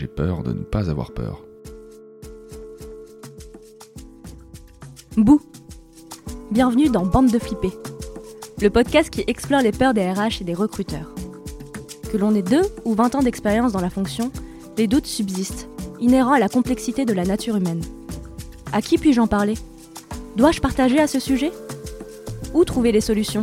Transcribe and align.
j'ai 0.00 0.06
peur 0.06 0.42
de 0.42 0.54
ne 0.54 0.62
pas 0.62 0.88
avoir 0.88 1.12
peur. 1.12 1.44
Bouh 5.18 5.42
Bienvenue 6.50 6.88
dans 6.88 7.04
Bande 7.04 7.30
de 7.30 7.38
flippés, 7.38 7.72
le 8.62 8.70
podcast 8.70 9.10
qui 9.10 9.24
explore 9.26 9.60
les 9.60 9.72
peurs 9.72 9.92
des 9.92 10.10
RH 10.10 10.40
et 10.40 10.44
des 10.44 10.54
recruteurs. 10.54 11.14
Que 12.10 12.16
l'on 12.16 12.34
ait 12.34 12.40
deux 12.40 12.62
ou 12.86 12.94
20 12.94 13.16
ans 13.16 13.22
d'expérience 13.22 13.72
dans 13.72 13.82
la 13.82 13.90
fonction, 13.90 14.32
les 14.78 14.86
doutes 14.86 15.06
subsistent, 15.06 15.68
inhérents 16.00 16.32
à 16.32 16.38
la 16.38 16.48
complexité 16.48 17.04
de 17.04 17.12
la 17.12 17.26
nature 17.26 17.56
humaine. 17.56 17.82
À 18.72 18.80
qui 18.80 18.96
puis-je 18.96 19.20
en 19.20 19.26
parler? 19.26 19.54
Dois-je 20.34 20.62
partager 20.62 20.98
à 20.98 21.08
ce 21.08 21.20
sujet? 21.20 21.52
Où 22.54 22.64
trouver 22.64 22.90
les 22.90 23.02
solutions? 23.02 23.42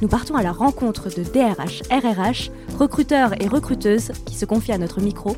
Nous 0.00 0.08
partons 0.08 0.36
à 0.36 0.42
la 0.42 0.52
rencontre 0.52 1.10
de 1.10 1.22
DRH, 1.22 1.82
RRH, 1.90 2.50
recruteurs 2.76 3.40
et 3.42 3.48
recruteuses 3.48 4.12
qui 4.26 4.34
se 4.34 4.44
confient 4.44 4.72
à 4.72 4.78
notre 4.78 5.00
micro 5.00 5.36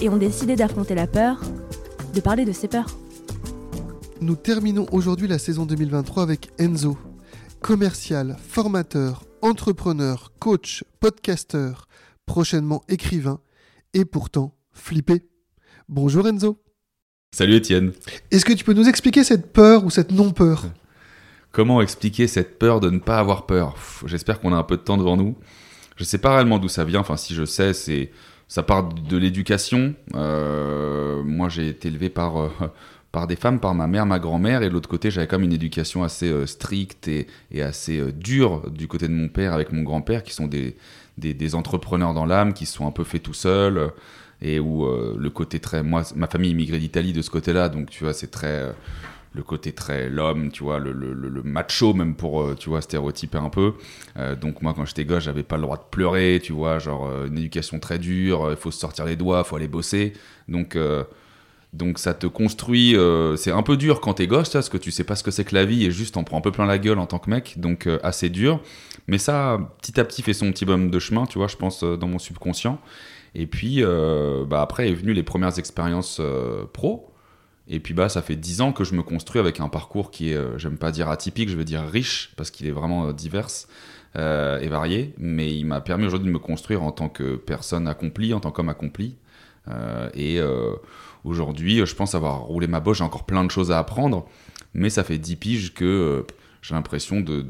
et 0.00 0.08
ont 0.08 0.16
décidé 0.16 0.56
d'affronter 0.56 0.94
la 0.94 1.06
peur, 1.06 1.40
de 2.14 2.20
parler 2.20 2.44
de 2.44 2.52
ces 2.52 2.66
peurs. 2.66 2.98
Nous 4.20 4.36
terminons 4.36 4.86
aujourd'hui 4.90 5.28
la 5.28 5.38
saison 5.38 5.66
2023 5.66 6.22
avec 6.22 6.50
Enzo, 6.58 6.96
commercial, 7.60 8.36
formateur, 8.40 9.24
entrepreneur, 9.42 10.32
coach, 10.40 10.82
podcasteur, 10.98 11.86
prochainement 12.26 12.82
écrivain 12.88 13.38
et 13.94 14.04
pourtant 14.04 14.54
flippé. 14.72 15.28
Bonjour 15.88 16.26
Enzo. 16.26 16.60
Salut 17.34 17.56
Étienne. 17.56 17.92
Est-ce 18.30 18.44
que 18.44 18.54
tu 18.54 18.64
peux 18.64 18.72
nous 18.72 18.88
expliquer 18.88 19.24
cette 19.24 19.52
peur 19.52 19.84
ou 19.84 19.90
cette 19.90 20.10
non-peur? 20.10 20.64
Comment 21.52 21.82
expliquer 21.82 22.26
cette 22.26 22.58
peur 22.58 22.80
de 22.80 22.88
ne 22.88 22.98
pas 22.98 23.18
avoir 23.18 23.46
peur? 23.46 23.76
J'espère 24.06 24.40
qu'on 24.40 24.52
a 24.52 24.56
un 24.56 24.62
peu 24.62 24.78
de 24.78 24.82
temps 24.82 24.96
devant 24.96 25.16
nous. 25.16 25.36
Je 25.98 26.04
sais 26.04 26.18
pas 26.18 26.34
réellement 26.34 26.58
d'où 26.58 26.68
ça 26.68 26.84
vient. 26.84 27.00
Enfin, 27.00 27.16
si 27.16 27.34
je 27.34 27.44
sais, 27.44 27.74
c'est 27.74 28.10
ça 28.46 28.62
part 28.62 28.88
de 28.88 29.16
l'éducation. 29.16 29.94
Euh, 30.14 31.22
moi, 31.24 31.48
j'ai 31.48 31.68
été 31.68 31.88
élevé 31.88 32.08
par 32.08 32.40
euh, 32.40 32.50
par 33.12 33.26
des 33.26 33.36
femmes, 33.36 33.58
par 33.58 33.74
ma 33.74 33.86
mère, 33.88 34.06
ma 34.06 34.18
grand-mère, 34.18 34.62
et 34.62 34.68
de 34.68 34.74
l'autre 34.74 34.88
côté, 34.88 35.10
j'avais 35.10 35.26
comme 35.26 35.42
une 35.42 35.52
éducation 35.52 36.04
assez 36.04 36.30
euh, 36.30 36.46
stricte 36.46 37.08
et, 37.08 37.26
assez 37.60 38.12
dure 38.12 38.70
du 38.70 38.86
côté 38.86 39.08
de 39.08 39.12
mon 39.12 39.28
père 39.28 39.54
avec 39.54 39.72
mon 39.72 39.82
grand-père, 39.82 40.22
qui 40.22 40.32
sont 40.32 40.46
des, 40.46 40.74
entrepreneurs 41.54 42.14
dans 42.14 42.26
l'âme, 42.26 42.52
qui 42.52 42.64
se 42.64 42.74
sont 42.74 42.86
un 42.86 42.92
peu 42.92 43.04
faits 43.04 43.22
tout 43.22 43.34
seuls, 43.34 43.90
et 44.40 44.60
où 44.60 44.86
le 44.86 45.30
côté 45.30 45.58
très... 45.58 45.82
Moi, 45.82 46.02
ma 46.14 46.28
famille 46.28 46.50
immigrée 46.50 46.78
d'Italie 46.78 47.12
de 47.12 47.22
ce 47.22 47.30
côté-là, 47.30 47.68
donc 47.68 47.90
tu 47.90 48.04
vois, 48.04 48.12
c'est 48.12 48.30
très... 48.30 48.72
le 49.32 49.42
côté 49.42 49.72
très 49.72 50.08
l'homme, 50.08 50.50
tu 50.50 50.64
vois, 50.64 50.78
le, 50.78 50.92
le, 50.92 51.42
macho 51.42 51.94
même 51.94 52.14
pour, 52.14 52.54
tu 52.56 52.68
vois, 52.68 52.80
stéréotyper 52.80 53.38
un 53.38 53.50
peu. 53.50 53.74
donc 54.40 54.62
moi, 54.62 54.74
quand 54.74 54.84
j'étais 54.84 55.04
gosse, 55.04 55.24
j'avais 55.24 55.42
pas 55.42 55.56
le 55.56 55.62
droit 55.62 55.76
de 55.76 55.84
pleurer, 55.90 56.40
tu 56.42 56.52
vois, 56.52 56.78
genre 56.78 57.08
une 57.26 57.38
éducation 57.38 57.78
très 57.78 57.98
dure, 57.98 58.48
il 58.50 58.56
faut 58.56 58.70
se 58.70 58.80
sortir 58.80 59.04
les 59.04 59.16
doigts, 59.16 59.44
faut 59.44 59.56
aller 59.56 59.68
bosser. 59.68 60.14
Donc 60.48 60.76
donc 61.72 61.98
ça 61.98 62.14
te 62.14 62.26
construit, 62.26 62.96
euh, 62.96 63.36
c'est 63.36 63.50
un 63.50 63.62
peu 63.62 63.76
dur 63.76 64.00
quand 64.00 64.14
t'es 64.14 64.26
gosse, 64.26 64.50
parce 64.50 64.68
que 64.68 64.78
tu 64.78 64.90
sais 64.90 65.04
pas 65.04 65.16
ce 65.16 65.22
que 65.22 65.30
c'est 65.30 65.44
que 65.44 65.54
la 65.54 65.66
vie 65.66 65.84
et 65.84 65.90
juste 65.90 66.16
on 66.16 66.24
prend 66.24 66.38
un 66.38 66.40
peu 66.40 66.50
plein 66.50 66.64
la 66.64 66.78
gueule 66.78 66.98
en 66.98 67.06
tant 67.06 67.18
que 67.18 67.28
mec, 67.28 67.54
donc 67.58 67.86
euh, 67.86 67.98
assez 68.02 68.30
dur. 68.30 68.60
Mais 69.06 69.18
ça, 69.18 69.58
petit 69.80 70.00
à 70.00 70.04
petit, 70.04 70.22
fait 70.22 70.32
son 70.32 70.50
petit 70.50 70.64
bonhomme 70.64 70.90
de 70.90 70.98
chemin, 70.98 71.26
tu 71.26 71.38
vois, 71.38 71.48
je 71.48 71.56
pense, 71.56 71.82
euh, 71.82 71.96
dans 71.96 72.08
mon 72.08 72.18
subconscient. 72.18 72.80
Et 73.34 73.46
puis, 73.46 73.82
bah, 74.48 74.62
après 74.62 74.88
est 74.88 74.94
venu 74.94 75.12
les 75.12 75.22
premières 75.22 75.58
expériences 75.58 76.20
pro. 76.72 77.12
Et 77.68 77.80
puis 77.80 77.92
bah 77.92 78.08
ça 78.08 78.22
fait 78.22 78.36
dix 78.36 78.60
ans 78.62 78.72
que 78.72 78.82
je 78.82 78.94
me 78.94 79.02
construis 79.02 79.40
avec 79.40 79.60
un 79.60 79.68
parcours 79.68 80.10
qui 80.10 80.32
est, 80.32 80.58
j'aime 80.58 80.78
pas 80.78 80.90
dire 80.90 81.10
atypique, 81.10 81.50
je 81.50 81.56
veux 81.56 81.64
dire 81.64 81.82
riche, 81.82 82.32
parce 82.36 82.50
qu'il 82.50 82.66
est 82.66 82.72
vraiment 82.72 83.12
divers 83.12 83.48
et 84.16 84.68
varié. 84.68 85.14
Mais 85.18 85.54
il 85.54 85.64
m'a 85.64 85.82
permis 85.82 86.06
aujourd'hui 86.06 86.28
de 86.28 86.32
me 86.32 86.38
construire 86.38 86.82
en 86.82 86.92
tant 86.92 87.10
que 87.10 87.36
personne 87.36 87.86
accomplie, 87.86 88.32
en 88.32 88.40
tant 88.40 88.50
qu'homme 88.50 88.70
accompli. 88.70 89.16
et 90.14 90.40
Aujourd'hui, 91.24 91.84
je 91.84 91.94
pense 91.94 92.14
avoir 92.14 92.40
roulé 92.40 92.66
ma 92.66 92.80
bosse, 92.80 92.98
j'ai 92.98 93.04
encore 93.04 93.24
plein 93.24 93.44
de 93.44 93.50
choses 93.50 93.70
à 93.72 93.78
apprendre, 93.78 94.26
mais 94.74 94.90
ça 94.90 95.04
fait 95.04 95.18
10 95.18 95.36
piges 95.36 95.74
que 95.74 95.84
euh, 95.84 96.26
j'ai 96.62 96.74
l'impression 96.74 97.20
de, 97.20 97.42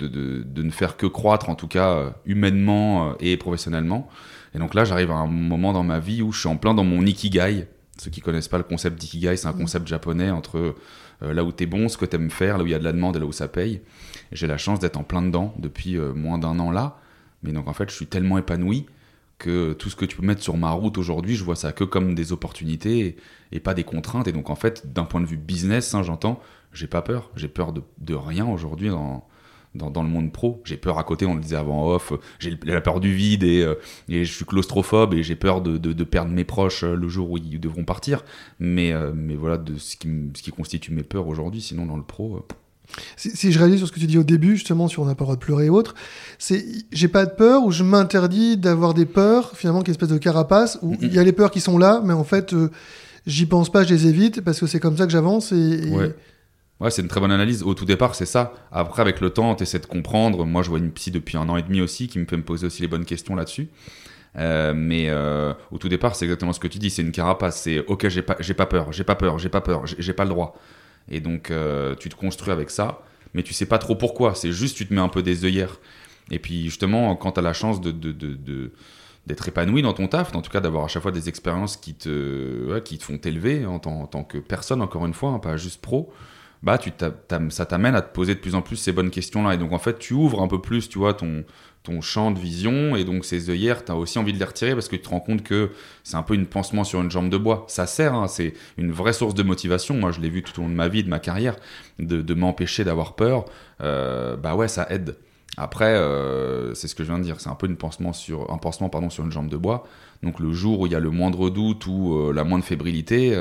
ne 0.63 0.71
faire 0.71 0.97
que 0.97 1.07
croître, 1.07 1.51
en 1.51 1.55
tout 1.55 1.69
cas 1.69 1.91
euh, 1.91 2.11
humainement 2.27 3.11
euh, 3.11 3.13
et 3.21 3.37
professionnellement. 3.37 4.09
Et 4.55 4.59
donc 4.59 4.75
là, 4.75 4.85
j'arrive 4.85 5.11
à 5.11 5.15
un 5.15 5.27
moment 5.27 5.73
dans 5.73 5.83
ma 5.83 5.99
vie 5.99 6.23
où 6.23 6.33
je 6.33 6.41
suis 6.41 6.49
en 6.49 6.57
plein 6.57 6.75
dans 6.75 6.85
mon 6.85 7.05
ikigai. 7.05 7.69
Ceux 7.99 8.11
qui 8.11 8.21
connaissent 8.21 8.49
pas 8.49 8.59
le 8.59 8.65
concept 8.65 9.01
d'ikigai, 9.01 9.37
c'est 9.37 9.49
un 9.49 9.53
mmh. 9.53 9.59
concept 9.59 9.89
japonais 9.89 10.31
entre 10.31 10.75
là 11.21 11.43
où 11.43 11.53
tu 11.53 11.65
es 11.65 11.67
bon, 11.67 11.89
ce 11.89 11.97
que 11.97 12.05
tu 12.05 12.17
aimes 12.17 12.31
faire, 12.31 12.59
là 12.59 12.65
où 12.65 12.67
il 12.67 12.71
y 12.71 12.75
a 12.75 12.79
de 12.79 12.85
la 12.85 12.93
demande 12.93 13.17
et 13.17 13.19
là 13.19 13.27
où 13.27 13.33
ça 13.33 13.49
paye. 13.49 13.81
J'ai 14.31 14.47
la 14.47 14.57
chance 14.57 14.79
d'être 14.79 14.97
en 14.97 15.03
plein 15.03 15.23
dedans 15.23 15.53
depuis 15.59 15.97
moins 15.97 16.39
d'un 16.39 16.59
an 16.61 16.71
là. 16.71 17.01
Mais 17.43 17.53
donc 17.53 17.67
en 17.67 17.73
fait, 17.73 17.91
je 17.91 17.95
suis 17.95 18.07
tellement 18.07 18.39
épanoui 18.39 18.87
que 19.39 19.73
tout 19.73 19.89
ce 19.89 19.97
que 19.97 20.05
tu 20.05 20.17
peux 20.17 20.27
mettre 20.27 20.43
sur 20.43 20.57
ma 20.57 20.71
route 20.71 20.99
aujourd'hui, 20.99 21.37
je 21.37 21.45
vois 21.45 21.57
ça 21.57 21.73
que 21.73 21.85
comme 21.85 22.15
des 22.15 22.33
opportunités 22.33 23.17
et, 23.53 23.61
pas 23.61 23.75
des 23.75 23.85
contraintes. 23.85 24.27
Et 24.27 24.33
donc, 24.33 24.51
en 24.51 24.57
fait, 24.57 24.93
d'un 24.93 25.05
point 25.05 25.21
de 25.21 25.27
vue 25.27 25.37
business, 25.37 25.95
hein, 25.95 26.03
j'entends, 26.03 26.41
j'ai 26.73 26.89
pas 26.89 27.03
peur. 27.03 27.31
J'ai 27.37 27.49
peur 27.49 27.73
de, 27.73 28.15
rien 28.15 28.47
aujourd'hui 28.47 28.89
dans, 28.89 29.27
dans, 29.79 30.03
le 30.03 30.09
monde 30.09 30.33
pro. 30.33 30.61
J'ai 30.65 30.77
peur 30.77 30.99
à 30.99 31.05
côté, 31.05 31.27
on 31.27 31.35
le 31.35 31.41
disait 31.41 31.57
avant 31.57 31.89
off, 31.89 32.13
j'ai 32.39 32.59
la 32.65 32.81
peur 32.81 33.01
du 33.01 33.15
vide 33.15 33.45
et, 33.45 33.63
euh, 33.63 33.75
et 34.09 34.25
je 34.25 34.33
suis 34.33 34.45
claustrophobe 34.45 35.15
et 35.15 35.23
j'ai 35.23 35.37
peur 35.37 35.61
de, 35.61 35.79
de, 35.79 36.05
perdre 36.05 36.31
mes 36.31 36.45
proches 36.45 36.85
euh, 36.85 36.95
le 36.95 37.09
jour 37.09 37.31
où 37.31 37.39
ils 37.39 37.61
devront 37.61 37.85
partir. 37.85 38.25
Mais, 38.59 38.93
euh, 38.93 39.13
mais 39.15 39.35
voilà 39.35 39.57
de 39.59 39.79
ce 39.79 39.97
qui, 39.97 40.09
ce 40.35 40.43
qui 40.43 40.51
constitue 40.51 40.93
mes 40.93 41.03
peurs 41.03 41.29
aujourd'hui. 41.29 41.61
Sinon, 41.61 41.87
dans 41.87 41.97
le 41.97 42.03
pro. 42.03 42.45
Si, 43.17 43.53
je 43.53 43.59
réalise 43.59 43.79
sur 43.79 43.89
ce 43.89 43.93
que 43.93 44.01
tu 44.01 44.07
dis 44.07 44.19
au 44.19 44.25
début, 44.25 44.57
justement, 44.57 44.89
sur 44.89 45.03
on 45.03 45.07
n'a 45.07 45.15
pas 45.15 45.25
le 45.25 45.27
droit 45.27 45.37
de 45.37 45.41
pleurer 45.41 45.67
et 45.67 45.71
autres, 45.71 45.95
c'est 46.39 46.65
j'ai 46.91 47.09
pas 47.09 47.27
de 47.27 47.33
peur 47.33 47.65
ou 47.65 47.71
je 47.71 47.85
m'interdis 47.85 48.57
d'avoir 48.57 48.95
des 48.95 49.07
peurs, 49.07 49.57
finalement, 49.57 49.83
qui 49.83 49.91
espèce 49.91 50.09
de 50.09 50.19
carapace, 50.19 50.79
où 50.83 50.97
il 51.01 51.13
y 51.13 51.19
a 51.19 51.25
les 51.25 51.33
peurs 51.33 51.51
qui 51.51 51.61
sont 51.61 51.79
là, 51.79 52.01
mais 52.05 52.15
en 52.15 52.25
fait, 52.25 52.53
euh, 52.55 52.71
j'y 53.27 53.47
pense 53.47 53.71
pas, 53.71 53.85
je 53.85 53.93
les 53.93 54.07
évite, 54.07 54.41
parce 54.41 54.59
que 54.61 54.67
c'est 54.67 54.81
comme 54.81 54.97
ça 54.97 55.05
que 55.05 55.13
j'avance. 55.13 55.53
Et, 55.53 55.91
Ouais. 55.91 56.15
Ouais 56.81 56.91
c'est 56.91 57.03
une 57.03 57.09
très 57.09 57.21
bonne 57.21 57.33
analyse. 57.33 57.63
Au 57.63 57.75
tout 57.75 57.85
départ, 57.85 58.15
c'est 58.15 58.27
ça. 58.27 58.55
Après, 58.73 59.03
avec 59.03 59.21
le 59.21 59.31
temps, 59.31 59.55
tu 59.55 59.63
essaies 59.63 59.79
de 59.79 59.87
comprendre. 59.87 60.45
Moi, 60.45 60.63
je 60.63 60.71
vois 60.71 60.79
une 60.79 60.93
psy 60.93 61.11
depuis 61.11 61.37
un 61.37 61.49
an 61.49 61.57
et 61.57 61.63
demi 61.63 61.81
aussi, 61.81 62.09
qui 62.09 62.19
me 62.19 62.27
fait 62.27 62.37
me 62.37 62.45
poser 62.45 62.67
aussi 62.67 62.83
les 62.83 62.89
bonnes 62.89 63.05
questions 63.05 63.35
là-dessus. 63.35 63.69
Euh, 64.37 64.75
mais 64.75 65.09
euh, 65.09 65.53
au 65.73 65.79
tout 65.79 65.89
départ, 65.89 66.15
c'est 66.15 66.25
exactement 66.25 66.53
ce 66.53 66.61
que 66.61 66.69
tu 66.69 66.79
dis. 66.79 66.91
C'est 66.91 67.03
une 67.03 67.13
carapace. 67.13 67.63
C'est 67.63 67.85
ok, 67.87 68.09
j'ai 68.09 68.23
pas, 68.23 68.35
pas 68.35 68.67
peur, 68.67 68.93
j'ai 68.93 69.05
pas 69.05 69.15
peur, 69.15 69.39
j'ai 69.39 69.49
pas 69.49 69.61
peur, 69.61 69.87
j'ai 69.87 70.13
pas 70.13 70.25
le 70.25 70.31
droit. 70.31 70.57
Et 71.11 71.21
donc, 71.21 71.51
euh, 71.51 71.95
tu 71.95 72.09
te 72.09 72.15
construis 72.15 72.53
avec 72.53 72.71
ça, 72.71 73.03
mais 73.35 73.43
tu 73.43 73.55
sais 73.55 73.67
pas 73.67 73.79
trop 73.79 73.97
pourquoi. 73.97 74.35
C'est 74.35 74.53
juste, 74.53 74.77
tu 74.77 74.87
te 74.87 74.95
mets 74.95 75.01
un 75.01 75.09
peu 75.09 75.23
des 75.23 75.45
œillères. 75.45 75.79
Et 76.31 76.39
puis, 76.39 76.65
justement, 76.65 77.17
quand 77.17 77.33
tu 77.33 77.41
as 77.41 77.43
la 77.43 77.55
chance 77.55 77.81
de, 77.81 77.91
d'être 79.27 79.49
épanoui 79.49 79.83
dans 79.83 79.95
ton 79.95 80.09
taf, 80.09 80.35
en 80.35 80.43
tout 80.43 80.51
cas 80.51 80.61
d'avoir 80.61 80.85
à 80.85 80.89
chaque 80.89 81.03
fois 81.03 81.13
des 81.13 81.29
expériences 81.29 81.77
qui 81.79 81.95
te, 81.95 82.79
qui 82.81 82.99
te 82.99 83.05
font 83.05 83.17
t'élever 83.17 83.65
en, 83.65 83.77
en, 83.77 84.07
tant 84.07 84.25
que 84.25 84.39
personne, 84.39 84.83
encore 84.83 85.07
une 85.07 85.15
fois, 85.15 85.31
hein, 85.31 85.39
pas 85.39 85.57
juste 85.57 85.81
pro, 85.81 86.13
bah 86.63 86.79
tu 86.79 86.91
ça 87.51 87.67
t'amène 87.67 87.95
à 87.95 88.03
te 88.03 88.13
poser 88.13 88.35
de 88.35 88.41
plus 88.41 88.55
en 88.55 88.63
plus 88.63 88.77
ces 88.77 88.93
bonnes 88.93 89.11
questions-là. 89.11 89.55
Et 89.55 89.59
donc 89.59 89.73
en 89.73 89.79
fait, 89.79 89.99
tu 89.99 90.15
ouvres 90.15 90.43
un 90.43 90.49
peu 90.49 90.61
plus, 90.61 90.89
tu 90.89 90.99
vois, 90.99 91.15
ton, 91.15 91.45
ton 91.89 92.01
champ 92.01 92.31
de 92.31 92.39
vision 92.39 92.97
et 92.97 93.05
donc 93.05 93.25
ces 93.25 93.51
œillères, 93.51 93.85
tu 93.85 93.93
as 93.93 93.97
aussi 93.97 94.19
envie 94.19 94.33
de 94.33 94.39
les 94.39 94.45
retirer 94.45 94.75
parce 94.75 94.89
que 94.89 94.97
tu 94.97 95.03
te 95.03 95.09
rends 95.09 95.21
compte 95.21 95.43
que 95.43 95.71
c'est 96.05 96.17
un 96.17 96.23
peu 96.23 96.35
une 96.35 96.47
pansement 96.47 96.85
sur 96.85 97.01
une 97.01 97.11
jambe 97.11 97.31
de 97.31 97.39
bois. 97.39 97.65
Ça 97.69 97.87
sert, 97.87 98.15
hein, 98.15 98.29
c'est 98.29 98.55
une 98.77 98.93
vraie 98.93 99.13
source 99.13 99.35
de 99.35 99.43
motivation. 99.43 99.95
Moi, 99.95 100.11
je 100.11 100.21
l'ai 100.21 100.29
vu 100.29 100.43
tout 100.43 100.59
au 100.61 100.63
long 100.65 100.69
de 100.69 100.75
ma 100.75 100.89
vie, 100.89 101.03
de 101.03 101.09
ma 101.09 101.19
carrière, 101.19 101.57
de, 101.99 102.35
m'empêcher 102.35 102.85
d'avoir 102.85 103.15
peur. 103.15 103.47
Euh, 103.81 104.37
bah 104.37 104.55
ouais, 104.55 104.69
ça 104.69 104.87
aide. 104.91 105.17
Après, 105.57 105.95
euh, 105.95 106.75
c'est 106.75 106.89
ce 106.89 106.95
que 106.95 107.03
je 107.03 107.09
viens 107.09 107.19
de 107.19 107.25
dire, 107.25 107.41
c'est 107.41 107.49
un 107.49 107.55
peu 107.55 107.67
une 107.67 107.77
pansement 107.77 108.13
sur, 108.13 108.53
un 108.53 108.59
pansement 108.59 108.89
pardon, 108.89 109.11
sur 109.11 109.25
une 109.25 109.33
jambe 109.33 109.49
de 109.49 109.57
bois. 109.57 109.85
Donc 110.23 110.41
le 110.41 110.53
jour 110.53 110.81
où 110.81 110.87
il 110.87 110.93
y 110.93 110.97
a 110.97 111.01
le 111.01 111.11
moindre 111.11 111.51
doute 111.51 111.87
ou 111.87 112.15
euh, 112.15 112.33
la 112.33 112.45
moindre 112.45 112.65
fébrilité, 112.65 113.35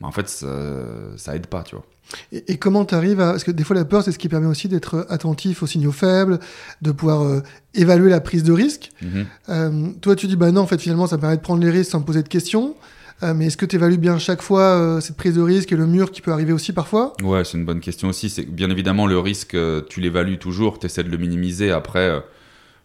bah, 0.00 0.08
en 0.08 0.12
fait, 0.12 0.28
ça, 0.28 1.16
ça 1.16 1.36
aide 1.36 1.46
pas, 1.46 1.62
tu 1.62 1.76
vois. 1.76 1.84
Et, 2.32 2.56
comment 2.56 2.84
tu 2.84 2.94
arrives 2.94 3.20
à... 3.20 3.30
Parce 3.30 3.44
que 3.44 3.50
des 3.50 3.64
fois, 3.64 3.76
la 3.76 3.84
peur, 3.84 4.02
c'est 4.02 4.12
ce 4.12 4.18
qui 4.18 4.28
permet 4.28 4.46
aussi 4.46 4.68
d'être 4.68 5.06
attentif 5.08 5.62
aux 5.62 5.66
signaux 5.66 5.92
faibles, 5.92 6.38
de 6.82 6.92
pouvoir 6.92 7.22
euh, 7.22 7.42
évaluer 7.74 8.10
la 8.10 8.20
prise 8.20 8.42
de 8.42 8.52
risque. 8.52 8.90
Mhm. 9.02 9.26
Euh, 9.48 9.88
toi, 10.00 10.16
tu 10.16 10.26
dis, 10.26 10.36
bah 10.36 10.50
non, 10.50 10.62
en 10.62 10.66
fait, 10.66 10.80
finalement, 10.80 11.06
ça 11.06 11.18
permet 11.18 11.36
de 11.36 11.42
prendre 11.42 11.62
les 11.62 11.70
risques 11.70 11.90
sans 11.90 12.02
poser 12.02 12.22
de 12.22 12.28
questions. 12.28 12.74
Euh, 13.22 13.32
mais 13.34 13.46
est-ce 13.46 13.56
que 13.56 13.66
tu 13.66 13.76
évalues 13.76 13.96
bien 13.96 14.18
chaque 14.18 14.42
fois 14.42 14.98
cette 15.00 15.16
prise 15.16 15.34
de 15.34 15.40
risque 15.40 15.72
et 15.72 15.76
le 15.76 15.86
mur 15.86 16.10
qui 16.10 16.20
peut 16.20 16.32
arriver 16.32 16.52
aussi 16.52 16.72
parfois? 16.72 17.14
Ouais, 17.22 17.44
c'est 17.44 17.56
une 17.56 17.64
bonne 17.64 17.80
question 17.80 18.08
aussi. 18.08 18.28
C'est 18.28 18.44
Bien 18.44 18.70
évidemment, 18.70 19.06
le 19.06 19.18
risque, 19.18 19.56
tu 19.88 20.00
l'évalues 20.00 20.38
toujours, 20.38 20.78
tu 20.78 20.86
essaies 20.86 21.04
de 21.04 21.10
le 21.10 21.16
minimiser. 21.16 21.70
Après 21.70 22.22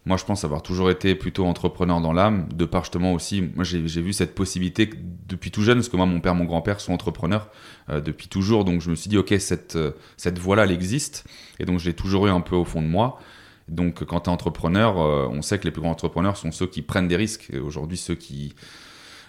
moi, 0.06 0.18
je 0.18 0.26
pense 0.26 0.44
avoir 0.44 0.64
toujours 0.64 0.90
été 0.90 1.14
plutôt 1.14 1.46
entrepreneur 1.46 2.02
dans 2.02 2.12
l'âme, 2.12 2.48
de 2.56 2.66
par 2.66 2.84
justement 2.84 3.14
aussi, 3.14 3.44
moi 3.56 3.64
j'ai 3.64 3.80
vu 3.80 4.14
cette 4.14 4.34
possibilité 4.34 4.90
depuis 5.28 5.52
tout 5.52 5.62
jeune, 5.62 5.78
parce 5.78 5.90
que 5.90 5.98
moi, 5.98 6.08
mon 6.08 6.20
père, 6.20 6.34
mon 6.34 6.46
grand-père 6.46 6.80
sont 6.80 6.92
entrepreneurs 6.92 7.50
euh, 7.90 8.02
depuis 8.02 8.28
toujours, 8.28 8.66
donc 8.66 8.82
je 8.82 8.90
me 8.90 8.96
suis 8.96 9.10
dit, 9.10 9.18
ok, 9.18 9.36
cette, 9.40 9.76
euh, 9.76 9.92
cette 10.18 10.40
voie-là, 10.40 10.64
elle 10.64 10.72
existe, 10.72 11.26
et 11.60 11.66
donc 11.66 11.80
je 11.80 11.86
l'ai 11.86 11.94
toujours 11.94 12.26
eu 12.26 12.32
un 12.32 12.42
peu 12.42 12.56
au 12.56 12.66
fond 12.66 12.82
de 12.82 12.88
moi. 12.88 13.20
Donc 13.68 14.04
quand 14.04 14.22
tu 14.22 14.30
es 14.32 14.34
entrepreneur, 14.34 15.00
euh, 15.00 15.28
on 15.30 15.44
sait 15.44 15.60
que 15.60 15.66
les 15.66 15.72
plus 15.72 15.82
grands 15.82 15.92
entrepreneurs 15.92 16.36
sont 16.36 16.52
ceux 16.52 16.68
qui 16.68 16.82
prennent 16.82 17.08
des 17.08 17.16
risques, 17.16 17.50
et 17.54 17.60
aujourd'hui 17.60 17.98
ceux 17.98 18.16
qui 18.16 18.56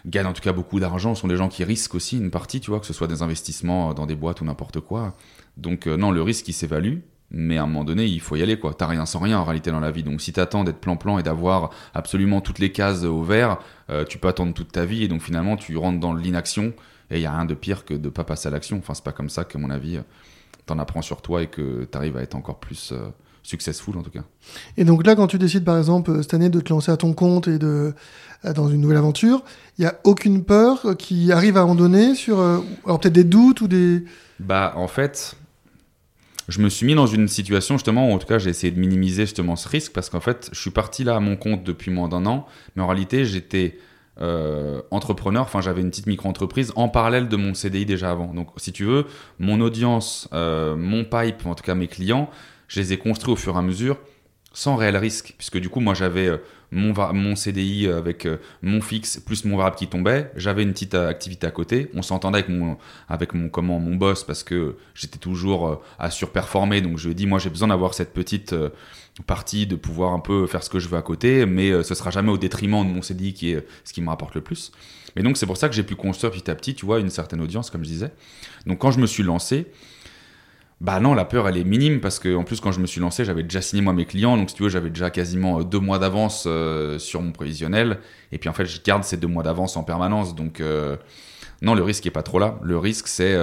gagnent 0.07 0.27
en 0.27 0.33
tout 0.33 0.43
cas 0.43 0.55
beaucoup 0.55 0.81
d'argent 0.81 1.15
sont 1.15 1.29
les 1.29 1.37
gens 1.37 1.49
qui 1.49 1.65
risquent 1.65 1.95
aussi 1.95 2.17
une 2.17 2.31
partie, 2.31 2.61
tu 2.61 2.71
vois, 2.71 2.81
que 2.81 2.87
ce 2.87 2.95
soit 2.95 3.09
des 3.09 3.21
investissements 3.21 3.93
dans 3.93 4.07
des 4.07 4.17
boîtes 4.17 4.41
ou 4.41 4.47
n'importe 4.47 4.81
quoi. 4.81 5.15
Donc 5.59 5.87
non, 5.87 6.11
le 6.11 6.23
risque, 6.23 6.49
il 6.49 6.55
s'évalue, 6.55 7.01
mais 7.35 7.57
à 7.57 7.63
un 7.63 7.67
moment 7.67 7.85
donné, 7.85 8.05
il 8.05 8.21
faut 8.21 8.37
y 8.37 8.43
aller, 8.43 8.59
quoi. 8.59 8.75
T'as 8.75 8.87
rien 8.87 9.07
sans 9.07 9.19
rien 9.19 9.39
en 9.39 9.45
réalité 9.45 9.71
dans 9.71 9.81
la 9.81 9.91
vie. 9.91 10.03
Donc 10.03 10.21
si 10.21 10.33
t'attends 10.33 10.65
d'être 10.65 10.79
plan-plan 10.79 11.19
et 11.19 11.23
d'avoir 11.23 11.71
absolument 11.95 12.43
toutes 12.43 12.59
les 12.59 12.71
cases 12.71 13.05
au 13.05 13.23
vert, 13.23 13.59
euh, 13.91 14.05
tu 14.05 14.19
peux 14.19 14.29
attendre 14.29 14.53
toute 14.53 14.71
ta 14.71 14.85
vie 14.85 15.03
et 15.03 15.09
donc 15.09 15.23
finalement 15.23 15.57
tu 15.57 15.77
rentres 15.77 15.99
dans 15.99 16.13
l'inaction 16.13 16.75
et 17.11 17.17
il 17.17 17.23
y 17.23 17.27
a 17.27 17.35
rien 17.35 17.47
de 17.47 17.55
pire 17.55 17.85
que 17.85 17.95
de 17.95 18.09
pas 18.11 18.25
passer 18.25 18.49
à 18.49 18.51
l'action. 18.51 18.77
Enfin, 18.79 18.93
c'est 18.95 19.05
pas 19.05 19.13
comme 19.13 19.31
ça 19.31 19.45
que, 19.45 19.57
mon 19.57 19.71
avis, 19.71 19.99
t'en 20.67 20.79
apprends 20.79 21.03
sur 21.03 21.23
toi 21.23 21.43
et 21.43 21.47
que 21.47 21.85
t'arrives 21.85 22.19
à 22.19 22.23
être 22.23 22.35
encore 22.35 22.59
plus 22.59 22.93
euh, 22.93 23.09
successful 23.43 23.97
en 23.97 24.03
tout 24.03 24.11
cas. 24.11 24.25
Et 24.77 24.85
donc 24.85 25.07
là, 25.07 25.17
quand 25.17 25.27
tu 25.27 25.39
décides 25.39 25.65
par 25.65 25.79
exemple 25.79 26.23
cette 26.23 26.35
année 26.35 26.51
de 26.51 26.61
te 26.61 26.71
lancer 26.71 26.93
à 26.93 26.99
ton 26.99 27.15
compte 27.15 27.49
et 27.49 27.59
de 27.59 27.95
dans 28.57 28.69
une 28.69 28.81
nouvelle 28.81 28.99
aventure, 28.99 29.45
il 29.79 29.85
y 29.85 29.87
a 29.87 30.01
aucune 30.05 30.43
peur 30.43 30.97
qui 30.99 31.31
arrive 31.31 31.57
à 31.57 31.65
en 31.65 31.77
donner 31.77 32.17
sur, 32.17 32.41
euh, 32.41 32.59
alors 32.85 32.99
peut-être 32.99 33.15
des 33.15 33.25
doutes 33.25 33.61
ou 33.61 33.69
des. 33.69 34.05
Bah 34.41 34.73
en 34.77 34.89
fait, 34.89 35.37
je 36.49 36.61
me 36.61 36.69
suis 36.69 36.87
mis 36.87 36.95
dans 36.95 37.07
une 37.07 37.29
situation 37.29 37.77
justement 37.77 38.11
où 38.11 38.13
en 38.13 38.19
tout 38.19 38.27
cas 38.27 38.39
j'ai 38.39 38.51
essayé 38.51 38.73
de 38.73 38.81
minimiser 38.81 39.25
justement 39.25 39.57
ce 39.57 39.69
risque 39.69 39.93
parce 39.93 40.11
qu'en 40.11 40.21
fait 40.21 40.49
je 40.53 40.61
suis 40.61 40.71
parti 40.71 41.05
là 41.05 41.17
à 41.17 41.21
mon 41.21 41.37
compte 41.37 41.65
depuis 41.65 41.91
moins 41.91 42.09
d'un 42.09 42.27
an, 42.27 42.47
mais 42.75 42.83
en 42.83 42.87
réalité 42.87 43.25
j'étais 43.25 43.79
euh, 44.21 44.83
entrepreneur, 44.91 45.43
enfin 45.43 45.61
j'avais 45.61 45.81
une 45.81 45.91
petite 45.91 46.07
micro-entreprise 46.07 46.73
en 46.77 46.89
parallèle 46.89 47.29
de 47.29 47.37
mon 47.37 47.55
CDI 47.55 47.87
déjà 47.87 48.11
avant. 48.11 48.35
Donc 48.35 48.49
si 48.59 48.73
tu 48.73 48.85
veux, 48.85 49.07
mon 49.39 49.61
audience, 49.61 50.29
euh, 50.33 50.77
mon 50.77 51.05
pipe, 51.05 51.47
en 51.47 51.55
tout 51.55 51.65
cas 51.65 51.75
mes 51.75 51.89
clients, 51.89 52.29
je 52.69 52.81
les 52.81 52.93
ai 52.93 52.99
construits 52.99 53.33
au 53.33 53.37
fur 53.37 53.55
et 53.55 53.59
à 53.59 53.63
mesure 53.63 53.99
sans 54.53 54.77
réel 54.77 54.97
risque, 54.97 55.35
puisque 55.37 55.59
du 55.59 55.69
coup 55.69 55.81
moi 55.81 55.95
j'avais 55.95 56.27
euh, 56.27 56.39
mon, 56.71 56.95
mon 57.13 57.37
CDI 57.37 57.89
avec 57.89 58.27
mon 58.63 58.81
fixe 58.81 59.21
plus 59.21 59.45
mon 59.45 59.57
variable 59.57 59.77
qui 59.77 59.89
tombait, 59.89 60.31
j'avais 60.37 60.63
une 60.63 60.73
petite 60.73 60.95
activité 60.95 61.47
à 61.47 61.51
côté, 61.51 61.91
on 61.95 62.01
s'entendait 62.01 62.39
avec 62.39 62.49
mon, 62.49 62.79
avec 63.09 63.35
mon, 63.35 63.51
comment, 63.51 63.79
mon 63.79 63.95
boss 63.95 64.25
parce 64.25 64.43
que 64.43 64.77
j'étais 64.95 65.19
toujours 65.19 65.83
à 65.99 66.11
surperformer, 66.11 66.81
donc 66.81 66.97
je 66.97 67.09
lui 67.09 67.13
ai 67.13 67.15
dit 67.15 67.27
moi 67.27 67.39
j'ai 67.39 67.51
besoin 67.51 67.69
d'avoir 67.69 67.93
cette 67.93 68.15
petite 68.15 68.55
partie 69.27 69.67
de 69.67 69.77
pouvoir 69.77 70.15
un 70.15 70.21
peu 70.21 70.47
faire 70.47 70.63
ce 70.63 70.71
que 70.71 70.79
je 70.79 70.89
veux 70.89 70.97
à 70.97 71.03
côté, 71.03 71.45
mais 71.45 71.83
ce 71.83 71.95
sera 71.95 72.11
jamais 72.11 72.31
au 72.31 72.39
détriment 72.39 72.87
de 72.87 72.91
mon 72.91 73.03
CDI 73.03 73.35
qui 73.35 73.51
est 73.51 73.67
ce 73.85 73.93
qui 73.93 74.01
me 74.01 74.09
rapporte 74.09 74.35
le 74.35 74.41
plus. 74.41 74.73
Mais 75.17 75.23
donc 75.23 75.37
c'est 75.37 75.47
pour 75.47 75.57
ça 75.57 75.69
que 75.69 75.75
j'ai 75.75 75.83
pu 75.83 75.95
construire 75.95 76.33
petit 76.33 76.51
à 76.51 76.55
petit, 76.55 76.75
tu 76.75 76.87
vois, 76.87 77.01
une 77.01 77.11
certaine 77.11 77.41
audience, 77.41 77.71
comme 77.71 77.85
je 77.85 77.89
disais. 77.89 78.11
Donc 78.67 78.79
quand 78.79 78.91
je 78.91 79.01
me 79.01 79.07
suis 79.07 79.23
lancé, 79.23 79.67
bah 80.83 80.99
non, 80.99 81.15
la 81.15 81.25
peur, 81.25 81.49
elle 81.49 81.57
est 81.57 81.65
minime 81.65 82.01
parce 82.01 82.19
que 82.19 82.35
en 82.35 82.43
plus, 82.43 82.61
quand 82.61 82.73
je 82.73 82.81
me 82.81 82.87
suis 82.89 83.01
lancé, 83.01 83.25
j'avais 83.25 83.45
déjà 83.45 83.61
signé 83.61 83.83
moi 83.83 83.93
mes 83.93 84.05
clients. 84.05 84.37
Donc, 84.37 84.51
si 84.51 84.57
tu 84.57 84.65
veux, 84.65 84.69
j'avais 84.69 84.91
déjà 84.91 85.11
quasiment 85.11 85.61
euh, 85.61 85.63
deux 85.63 85.79
mois 85.79 86.01
d'avance 86.01 86.43
euh, 86.49 86.99
sur 86.99 87.23
mon 87.23 87.31
prévisionnel. 87.31 88.01
Et 88.33 88.39
puis, 88.39 88.49
en 88.49 88.53
fait, 88.53 88.67
je 88.67 88.83
garde 88.83 89.05
ces 89.05 89.17
deux 89.17 89.29
mois 89.29 89.45
d'avance 89.45 89.77
en 89.77 89.85
permanence. 89.85 90.35
Donc, 90.35 90.61
euh, 90.61 90.97
non, 91.63 91.77
le 91.77 91.85
risque 91.85 92.05
est 92.07 92.11
pas 92.11 92.25
trop 92.25 92.41
là. 92.41 92.59
Le 92.65 92.77
risque, 92.79 93.07
c'est. 93.07 93.39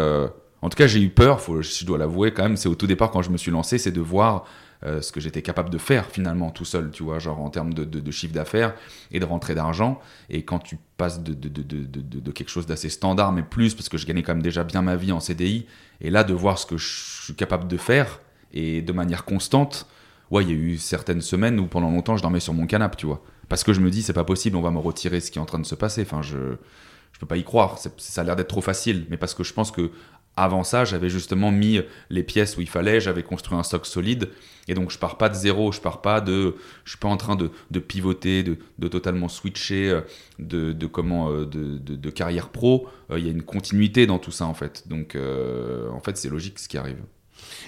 En 0.61 0.67
tout 0.67 0.75
cas, 0.75 0.87
j'ai 0.87 1.01
eu 1.01 1.09
peur, 1.09 1.39
faut, 1.39 1.61
je 1.61 1.85
dois 1.85 1.97
l'avouer 1.97 2.33
quand 2.33 2.43
même. 2.43 2.57
C'est 2.57 2.67
au 2.67 2.75
tout 2.75 2.87
départ, 2.87 3.09
quand 3.09 3.21
je 3.21 3.29
me 3.29 3.37
suis 3.37 3.51
lancé, 3.51 3.77
c'est 3.77 3.93
de 3.93 4.01
voir 4.01 4.43
ce 4.83 5.11
que 5.11 5.19
j'étais 5.19 5.41
capable 5.41 5.69
de 5.69 5.77
faire 5.77 6.05
finalement 6.05 6.51
tout 6.51 6.65
seul, 6.65 6.91
tu 6.91 7.03
vois, 7.03 7.19
genre 7.19 7.41
en 7.41 7.49
termes 7.49 7.73
de, 7.73 8.11
chiffre 8.11 8.33
d'affaires 8.33 8.73
et 9.11 9.19
de 9.19 9.25
rentrée 9.25 9.55
d'argent. 9.55 9.99
Et 10.29 10.43
quand 10.43 10.59
tu 10.59 10.77
passes 10.97 11.21
de, 11.21 11.33
de 11.33 12.31
quelque 12.31 12.49
chose 12.49 12.65
d'assez 12.65 12.89
standard, 12.89 13.33
mais 13.33 13.43
plus, 13.43 13.75
parce 13.75 13.89
que 13.89 13.97
je 13.97 14.05
gagnais 14.05 14.23
quand 14.23 14.33
même 14.33 14.41
déjà 14.41 14.63
bien 14.63 14.81
ma 14.81 14.95
vie 14.95 15.11
en 15.11 15.19
CDI, 15.19 15.65
et 16.01 16.09
là 16.09 16.23
de 16.23 16.33
voir 16.33 16.57
ce 16.57 16.65
que 16.65 16.77
je 16.77 17.23
suis 17.23 17.35
capable 17.35 17.67
de 17.67 17.77
faire, 17.77 18.19
et 18.53 18.81
de 18.81 18.93
manière 18.93 19.25
constante, 19.25 19.87
ouais, 20.31 20.43
il 20.43 20.49
y 20.49 20.53
a 20.53 20.55
eu 20.55 20.77
certaines 20.77 21.21
semaines 21.21 21.59
où 21.59 21.67
pendant 21.67 21.89
longtemps 21.89 22.17
je 22.17 22.21
dormais 22.21 22.39
sur 22.39 22.53
mon 22.53 22.65
canapé, 22.65 22.95
tu 22.97 23.05
vois. 23.05 23.21
Parce 23.47 23.63
que 23.63 23.73
je 23.73 23.81
me 23.81 23.89
dis, 23.89 24.03
c'est 24.03 24.13
pas 24.13 24.23
possible, 24.23 24.55
on 24.57 24.61
va 24.61 24.71
me 24.71 24.79
retirer 24.79 25.19
ce 25.19 25.31
qui 25.31 25.39
est 25.39 25.41
en 25.41 25.45
train 25.45 25.59
de 25.59 25.65
se 25.65 25.75
passer. 25.75 26.03
Enfin, 26.03 26.21
je, 26.21 26.55
je 27.13 27.19
peux 27.19 27.25
pas 27.25 27.37
y 27.37 27.43
croire. 27.43 27.77
Ça 27.97 28.21
a 28.21 28.23
l'air 28.23 28.35
d'être 28.35 28.47
trop 28.47 28.61
facile, 28.61 29.07
mais 29.09 29.17
parce 29.17 29.33
que 29.33 29.43
je 29.43 29.53
pense 29.53 29.71
que 29.71 29.91
avant 30.43 30.63
ça, 30.63 30.85
j'avais 30.85 31.09
justement 31.09 31.51
mis 31.51 31.81
les 32.09 32.23
pièces 32.23 32.57
où 32.57 32.61
il 32.61 32.69
fallait, 32.69 32.99
j'avais 32.99 33.23
construit 33.23 33.57
un 33.57 33.63
socle 33.63 33.87
solide, 33.87 34.29
et 34.69 34.75
donc 34.75 34.91
je 34.91 34.99
pars 34.99 35.17
pas 35.17 35.29
de 35.29 35.33
zéro, 35.33 35.71
je 35.71 35.81
pars 35.81 35.99
pas 35.99 36.21
de, 36.21 36.55
je 36.85 36.91
suis 36.91 36.99
pas 36.99 37.07
en 37.07 37.17
train 37.17 37.35
de, 37.35 37.49
de 37.71 37.79
pivoter, 37.79 38.43
de, 38.43 38.57
de, 38.77 38.87
totalement 38.87 39.27
switcher 39.27 39.89
euh, 39.89 40.01
de, 40.37 40.73
de 40.73 40.85
comment, 40.85 41.31
euh, 41.31 41.45
de, 41.45 41.77
de, 41.77 42.09
carrière 42.11 42.49
pro. 42.49 42.87
Euh, 43.09 43.17
il 43.17 43.25
y 43.25 43.29
a 43.29 43.31
une 43.31 43.41
continuité 43.41 44.05
dans 44.05 44.19
tout 44.19 44.31
ça 44.31 44.45
en 44.45 44.53
fait. 44.53 44.87
Donc 44.87 45.17
en 45.17 45.99
fait, 45.99 46.17
c'est 46.17 46.29
logique 46.29 46.59
ce 46.59 46.69
qui 46.69 46.77
arrive. 46.77 46.99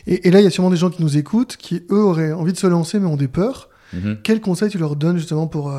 Et, 0.05 0.27
et 0.27 0.31
là, 0.31 0.41
il 0.41 0.43
y 0.43 0.47
a 0.47 0.51
sûrement 0.51 0.69
des 0.69 0.77
gens 0.77 0.91
qui 0.91 1.01
nous 1.01 1.17
écoutent, 1.17 1.57
qui 1.57 1.83
eux 1.89 2.03
auraient 2.03 2.33
envie 2.33 2.53
de 2.53 2.57
se 2.57 2.67
lancer 2.67 2.99
mais 2.99 3.07
ont 3.07 3.17
des 3.17 3.27
peurs. 3.27 3.69
Mm-hmm. 3.95 4.17
Quel 4.23 4.39
conseil 4.39 4.69
tu 4.69 4.77
leur 4.77 4.95
donnes 4.95 5.17
justement 5.17 5.47
pour 5.47 5.73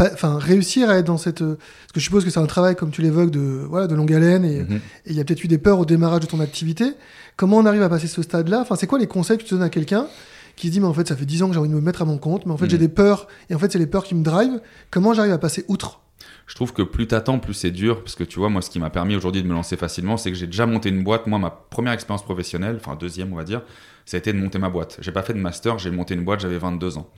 enfin 0.00 0.38
réussir 0.38 0.90
à 0.90 0.96
être 0.96 1.06
dans 1.06 1.18
cette 1.18 1.38
parce 1.38 1.92
que 1.92 2.00
je 2.00 2.04
suppose 2.04 2.24
que 2.24 2.30
c'est 2.30 2.40
un 2.40 2.46
travail 2.46 2.74
comme 2.74 2.90
tu 2.90 3.02
l'évoques 3.02 3.30
de 3.30 3.64
voilà 3.68 3.86
de 3.86 3.94
longue 3.94 4.12
haleine 4.12 4.42
mhm. 4.42 4.80
et 5.06 5.10
il 5.10 5.16
y 5.16 5.20
a 5.20 5.24
peut-être 5.24 5.44
eu 5.44 5.48
des 5.48 5.58
peurs 5.58 5.78
au 5.78 5.84
démarrage 5.84 6.20
de 6.20 6.26
ton 6.26 6.40
activité 6.40 6.92
comment 7.36 7.58
on 7.58 7.66
arrive 7.66 7.82
à 7.82 7.88
passer 7.88 8.08
ce 8.08 8.22
stade 8.22 8.48
là 8.48 8.60
enfin 8.60 8.76
c'est 8.76 8.86
quoi 8.86 8.98
les 8.98 9.06
conseils 9.06 9.38
que 9.38 9.44
tu 9.44 9.54
donnes 9.54 9.62
à 9.62 9.70
quelqu'un 9.70 10.08
qui 10.56 10.68
se 10.68 10.72
dit 10.72 10.80
mais 10.80 10.86
en 10.86 10.94
fait 10.94 11.06
ça 11.06 11.16
fait 11.16 11.26
10 11.26 11.44
ans 11.44 11.48
que 11.48 11.54
j'ai 11.54 11.60
envie 11.60 11.68
de 11.68 11.74
me 11.74 11.80
mettre 11.80 12.02
à 12.02 12.04
mon 12.04 12.18
compte 12.18 12.46
mais 12.46 12.52
en 12.52 12.56
fait 12.56 12.68
j'ai 12.68 12.76
mhm. 12.76 12.82
des 12.82 12.88
peurs 12.88 13.28
et 13.50 13.54
en 13.54 13.58
fait 13.58 13.70
c'est 13.70 13.78
les 13.78 13.86
peurs 13.86 14.04
qui 14.04 14.14
me 14.14 14.24
drive 14.24 14.60
comment 14.90 15.14
j'arrive 15.14 15.32
à 15.32 15.38
passer 15.38 15.64
outre? 15.68 16.00
Je 16.46 16.54
trouve 16.54 16.72
que 16.72 16.82
plus 16.82 17.06
t'attends, 17.06 17.38
plus 17.38 17.54
c'est 17.54 17.70
dur, 17.70 18.02
parce 18.02 18.14
que 18.16 18.24
tu 18.24 18.38
vois, 18.38 18.50
moi, 18.50 18.60
ce 18.60 18.68
qui 18.68 18.78
m'a 18.78 18.90
permis 18.90 19.16
aujourd'hui 19.16 19.42
de 19.42 19.48
me 19.48 19.54
lancer 19.54 19.76
facilement, 19.76 20.16
c'est 20.16 20.30
que 20.30 20.36
j'ai 20.36 20.46
déjà 20.46 20.66
monté 20.66 20.90
une 20.90 21.02
boîte. 21.02 21.26
Moi, 21.26 21.38
ma 21.38 21.50
première 21.50 21.92
expérience 21.92 22.22
professionnelle, 22.22 22.76
enfin 22.78 22.96
deuxième, 22.96 23.32
on 23.32 23.36
va 23.36 23.44
dire, 23.44 23.62
ça 24.04 24.16
a 24.16 24.18
été 24.18 24.32
de 24.32 24.38
monter 24.38 24.58
ma 24.58 24.68
boîte. 24.68 24.98
J'ai 25.00 25.12
pas 25.12 25.22
fait 25.22 25.32
de 25.32 25.38
master, 25.38 25.78
j'ai 25.78 25.90
monté 25.90 26.14
une 26.14 26.24
boîte, 26.24 26.40
j'avais 26.40 26.58
22 26.58 26.98
ans. 26.98 27.08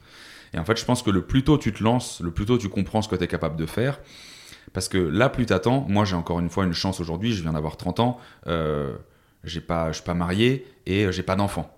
Et 0.57 0.59
en 0.59 0.65
fait, 0.65 0.79
je 0.79 0.85
pense 0.85 1.03
que 1.03 1.11
le 1.11 1.23
plus 1.23 1.45
tôt 1.45 1.59
tu 1.59 1.73
te 1.73 1.85
lances, 1.85 2.21
le 2.21 2.31
plus 2.31 2.47
tôt 2.47 2.59
tu 2.59 2.69
comprends 2.69 3.03
ce 3.03 3.09
que 3.09 3.15
tu 3.15 3.23
es 3.23 3.29
capable 3.29 3.57
de 3.57 3.67
faire. 3.67 4.01
Parce 4.73 4.89
que 4.89 4.99
là, 4.99 5.29
plus 5.29 5.47
t'attends, 5.47 5.87
moi 5.89 6.05
j'ai 6.05 6.17
encore 6.17 6.41
une 6.41 6.49
fois 6.49 6.65
une 6.65 6.73
chance 6.73 6.99
aujourd'hui, 6.99 7.33
je 7.33 7.43
viens 7.43 7.53
d'avoir 7.53 7.77
30 7.77 8.01
ans, 8.01 8.19
euh, 8.47 8.97
j'ai 9.45 9.61
pas, 9.61 9.93
je 9.93 9.97
suis 9.97 10.05
pas 10.05 10.15
marié 10.15 10.67
et 10.87 11.13
j'ai 11.13 11.23
pas 11.23 11.37
d'enfant. 11.37 11.73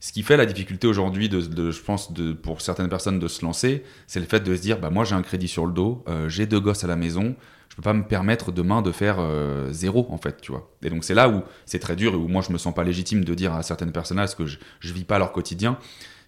Ce 0.00 0.12
qui 0.12 0.22
fait 0.22 0.38
la 0.38 0.46
difficulté 0.46 0.86
aujourd'hui, 0.86 1.28
de, 1.28 1.70
je 1.70 1.82
pense, 1.82 2.10
pour 2.42 2.62
certaines 2.62 2.88
personnes 2.88 3.18
de 3.18 3.28
se 3.28 3.44
lancer, 3.44 3.84
c'est 4.06 4.18
le 4.18 4.24
fait 4.24 4.40
de 4.40 4.56
se 4.56 4.62
dire, 4.62 4.80
bah 4.80 4.88
moi 4.88 5.04
j'ai 5.04 5.14
un 5.14 5.22
crédit 5.22 5.46
sur 5.46 5.66
le 5.66 5.72
dos, 5.72 6.02
euh, 6.08 6.28
j'ai 6.28 6.46
deux 6.46 6.58
gosses 6.58 6.84
à 6.84 6.86
la 6.86 6.96
maison, 6.96 7.36
je 7.68 7.76
peux 7.76 7.82
pas 7.82 7.92
me 7.92 8.04
permettre 8.04 8.50
demain 8.50 8.80
de 8.80 8.92
faire 8.92 9.16
euh, 9.18 9.70
zéro 9.72 10.06
en 10.10 10.16
fait, 10.16 10.40
tu 10.40 10.52
vois. 10.52 10.70
Et 10.82 10.88
donc 10.88 11.04
c'est 11.04 11.14
là 11.14 11.28
où 11.28 11.42
c'est 11.66 11.78
très 11.78 11.96
dur 11.96 12.14
et 12.14 12.16
où 12.16 12.28
moi 12.28 12.40
je 12.40 12.50
me 12.50 12.56
sens 12.56 12.74
pas 12.74 12.82
légitime 12.82 13.24
de 13.26 13.34
dire 13.34 13.52
à 13.52 13.62
certaines 13.62 13.92
personnes 13.92 14.26
ce 14.26 14.34
que 14.34 14.46
je, 14.46 14.58
je 14.80 14.92
vis 14.94 15.04
pas 15.04 15.18
leur 15.18 15.32
quotidien 15.32 15.78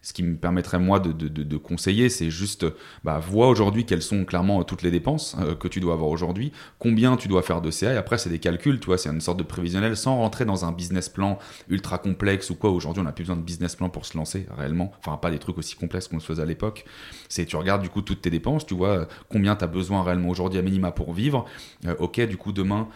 ce 0.03 0.13
qui 0.13 0.25
me 0.25 0.37
permettrait 0.37 0.81
moi 0.81 0.99
de, 0.99 1.57
conseiller, 1.57 2.09
c'est 2.09 2.31
juste 2.31 2.67
bah, 3.05 3.19
vois 3.21 3.49
aujourd'hui 3.49 3.87
quelles 3.87 4.03
sont 4.03 4.25
clairement 4.25 4.65
toutes 4.65 4.83
les 4.83 4.91
dépenses 4.91 5.37
euh, 5.41 5.55
que 5.55 5.69
tu 5.69 5.79
dois 5.81 5.95
avoir 5.95 6.11
aujourd'hui, 6.11 6.53
combien 6.79 7.17
tu 7.17 7.29
dois 7.29 7.43
faire 7.43 7.61
de 7.61 7.71
CA, 7.71 7.95
et 7.95 7.97
après 7.97 8.19
c'est 8.19 8.31
des 8.31 8.41
calculs, 8.41 8.81
tu 8.81 8.87
vois, 8.87 8.99
c'est 8.99 9.11
une 9.11 9.21
sorte 9.21 9.39
de 9.39 9.45
prévisionnel 9.45 9.97
sans 9.97 10.17
rentrer 10.17 10.45
dans 10.45 10.65
un 10.65 10.73
business 10.73 11.09
plan 11.09 11.39
ultra 11.69 11.99
complexe 11.99 12.51
ou 12.51 12.57
quoi. 12.57 12.71
Aujourd'hui, 12.71 13.01
on 13.01 13.05
n'a 13.05 13.13
plus 13.13 13.23
besoin 13.23 13.37
de 13.37 13.43
business 13.43 13.77
plan 13.77 13.89
pour 13.89 14.05
se 14.05 14.17
lancer 14.17 14.47
réellement, 14.57 14.93
enfin 14.99 15.17
pas 15.17 15.31
des 15.31 15.39
trucs 15.39 15.57
aussi 15.59 15.77
complexes 15.77 16.09
qu'on 16.09 16.19
se 16.19 16.27
faisait 16.27 16.43
à 16.43 16.47
l'époque. 16.47 16.85
C'est 17.29 17.47
tu 17.47 17.57
regardes 17.57 17.83
du 17.83 17.89
coup 17.89 18.03
toutes 18.03 18.23
tes 18.23 18.31
dépenses, 18.31 18.67
tu 18.67 18.75
vois 18.75 18.89
euh, 18.89 19.05
combien 19.29 19.55
tu 19.55 19.65
as 19.65 19.69
besoin 19.69 20.03
réellement 20.03 20.31
aujourd'hui 20.31 20.59
à 20.59 20.63
minima 20.63 20.91
pour 20.91 21.13
vivre. 21.13 21.45
Euh, 21.87 21.95
ok, 22.01 22.21
du 22.23 22.37
coup 22.37 22.53
demain 22.53 22.89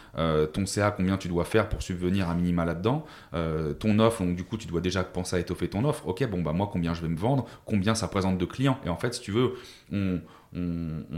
ton 0.52 0.66
CA, 0.66 0.90
combien 0.90 1.16
tu 1.16 1.28
dois 1.28 1.44
faire 1.44 1.68
pour 1.68 1.82
subvenir 1.82 2.28
à 2.28 2.34
minima 2.34 2.64
là-dedans. 2.64 3.04
ton 3.78 3.98
offre, 3.98 4.25
donc 4.25 4.34
du 4.34 4.44
coup 4.44 4.56
tu 4.56 4.66
dois 4.66 4.80
déjà 4.80 5.04
penser 5.04 5.36
à 5.36 5.38
étoffer 5.38 5.68
ton 5.68 5.84
offre. 5.84 6.08
Ok, 6.08 6.26
bon 6.28 6.42
bah 6.42 6.52
moi 6.52 6.68
combien 6.72 6.94
je 6.96 7.02
vais 7.02 7.08
me 7.08 7.16
vendre, 7.16 7.46
combien 7.64 7.94
ça 7.94 8.08
présente 8.08 8.38
de 8.38 8.44
clients. 8.44 8.78
Et 8.84 8.88
en 8.88 8.96
fait, 8.96 9.14
si 9.14 9.20
tu 9.20 9.30
veux, 9.30 9.54
on, 9.92 10.20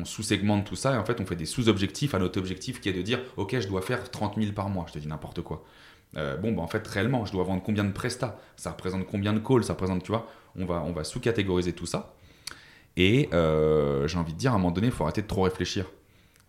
sous-segmente 0.04 0.66
tout 0.66 0.76
ça 0.76 0.94
et 0.94 0.96
en 0.98 1.04
fait, 1.04 1.20
on 1.20 1.26
fait 1.26 1.36
des 1.36 1.46
sous-objectifs 1.46 2.14
à 2.14 2.18
notre 2.18 2.38
objectif 2.38 2.80
qui 2.80 2.88
est 2.88 2.92
de 2.92 3.02
dire, 3.02 3.20
OK, 3.36 3.58
je 3.58 3.68
dois 3.68 3.82
faire 3.82 4.10
30 4.10 4.36
000 4.36 4.52
par 4.52 4.68
mois. 4.68 4.84
Je 4.88 4.94
te 4.94 4.98
dis 4.98 5.08
n'importe 5.08 5.42
quoi. 5.42 5.64
Euh, 6.16 6.36
bon, 6.36 6.52
bah, 6.52 6.62
en 6.62 6.66
fait, 6.66 6.86
réellement, 6.86 7.24
je 7.24 7.32
dois 7.32 7.44
vendre 7.44 7.62
combien 7.62 7.84
de 7.84 7.92
prestats? 7.92 8.38
Ça 8.56 8.70
représente 8.70 9.06
combien 9.06 9.32
de 9.32 9.38
calls? 9.38 9.64
Ça 9.64 9.74
représente, 9.74 10.02
tu 10.02 10.10
vois, 10.10 10.26
on 10.56 10.64
va, 10.64 10.82
on 10.86 10.92
va 10.92 11.04
sous-catégoriser 11.04 11.72
tout 11.72 11.86
ça. 11.86 12.14
Et 12.96 13.28
euh, 13.32 14.08
j'ai 14.08 14.18
envie 14.18 14.32
de 14.32 14.38
dire, 14.38 14.52
à 14.52 14.54
un 14.54 14.58
moment 14.58 14.72
donné, 14.72 14.88
il 14.88 14.92
faut 14.92 15.04
arrêter 15.04 15.22
de 15.22 15.26
trop 15.26 15.42
réfléchir. 15.42 15.86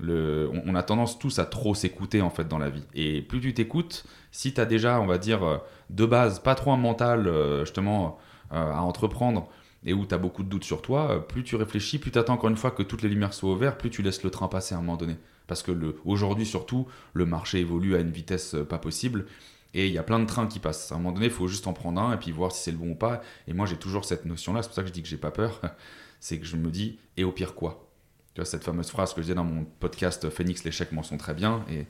Le, 0.02 0.50
on, 0.66 0.76
a 0.76 0.84
tendance 0.84 1.20
tous 1.20 1.40
à 1.40 1.46
trop 1.46 1.76
s'écouter 1.76 2.22
en 2.22 2.30
fait 2.30 2.48
dans 2.48 2.58
la 2.58 2.70
vie. 2.70 2.86
Et 2.96 3.22
plus 3.22 3.42
tu 3.42 3.54
t'écoutes, 3.54 4.06
si 4.32 4.54
tu 4.54 4.62
as 4.62 4.66
déjà, 4.66 5.02
on 5.02 5.06
va 5.06 5.18
dire, 5.18 5.44
euh, 5.44 5.58
de 5.90 6.06
base, 6.06 6.40
pas 6.40 6.56
trop 6.56 6.72
un 6.72 6.78
mental, 6.78 7.30
justement, 7.60 8.18
à 8.52 8.82
entreprendre 8.82 9.50
et 9.86 9.94
où 9.94 10.06
tu 10.06 10.14
as 10.14 10.18
beaucoup 10.18 10.44
de 10.44 10.50
doutes 10.50 10.64
sur 10.64 10.82
toi, 10.82 11.12
euh, 11.12 11.20
plus 11.20 11.44
tu 11.44 11.56
réfléchis, 11.56 12.00
plus 12.00 12.12
tu 12.12 12.20
attends 12.20 12.34
encore 12.34 12.50
une 12.50 12.58
fois 12.58 12.72
que 12.72 12.84
toutes 12.84 13.02
les 13.02 13.10
lumières 13.10 13.34
soient 13.34 13.52
ouvertes, 13.52 13.80
plus 13.80 13.90
tu 13.90 14.02
laisses 14.02 14.24
le 14.24 14.30
train 14.30 14.48
passer 14.48 14.76
à 14.76 14.78
un 14.78 14.82
moment 14.82 14.98
donné. 14.98 15.16
Parce 15.48 15.64
que 15.64 15.72
aujourd'hui 16.06 16.46
surtout, 16.46 16.88
le 17.14 17.26
marché 17.26 17.60
évolue 17.60 17.96
à 17.96 18.00
une 18.00 18.12
vitesse 18.12 18.56
euh, 18.56 18.66
pas 18.66 18.78
possible. 18.78 19.26
Et 19.76 19.88
il 19.88 19.94
y 19.94 20.00
a 20.00 20.04
plein 20.04 20.20
de 20.20 20.26
trains 20.26 20.48
qui 20.48 20.58
passent. 20.58 20.92
À 20.92 20.96
un 20.96 20.98
moment 20.98 21.12
donné, 21.12 21.28
il 21.28 21.32
faut 21.32 21.48
juste 21.48 21.68
en 21.68 21.74
prendre 21.74 22.02
un 22.02 22.14
et 22.14 22.18
puis 22.18 22.32
voir 22.32 22.52
si 22.52 22.64
c'est 22.64 22.72
le 22.72 22.78
bon 22.78 22.92
ou 22.92 22.96
pas. 22.96 23.22
Et 23.48 23.54
moi, 23.54 23.68
j'ai 23.68 23.78
toujours 23.78 24.04
cette 24.04 24.26
notion-là. 24.26 24.64
C'est 24.64 24.70
pour 24.70 24.76
ça 24.76 24.82
que 24.82 24.88
je 24.88 24.94
dis 24.94 25.04
que 25.04 25.08
j'ai 25.08 25.18
pas 25.18 25.30
peur. 25.30 25.62
c'est 26.20 26.40
que 26.40 26.46
je 26.46 26.56
me 26.56 26.72
dis, 26.72 26.98
et 27.18 27.24
au 27.24 27.32
pire 27.32 27.54
quoi? 27.54 27.88
Tu 28.34 28.42
vois, 28.42 28.46
cette 28.46 28.64
fameuse 28.64 28.90
phrase 28.90 29.14
que 29.14 29.22
je 29.22 29.28
disais 29.28 29.36
dans 29.36 29.44
mon 29.44 29.66
podcast 29.66 30.30
Phoenix, 30.32 30.64
l'échec 30.64 30.92
m'en 30.92 31.04
sont 31.04 31.18
très 31.18 31.36
bien. 31.36 31.64
Et 31.70 31.86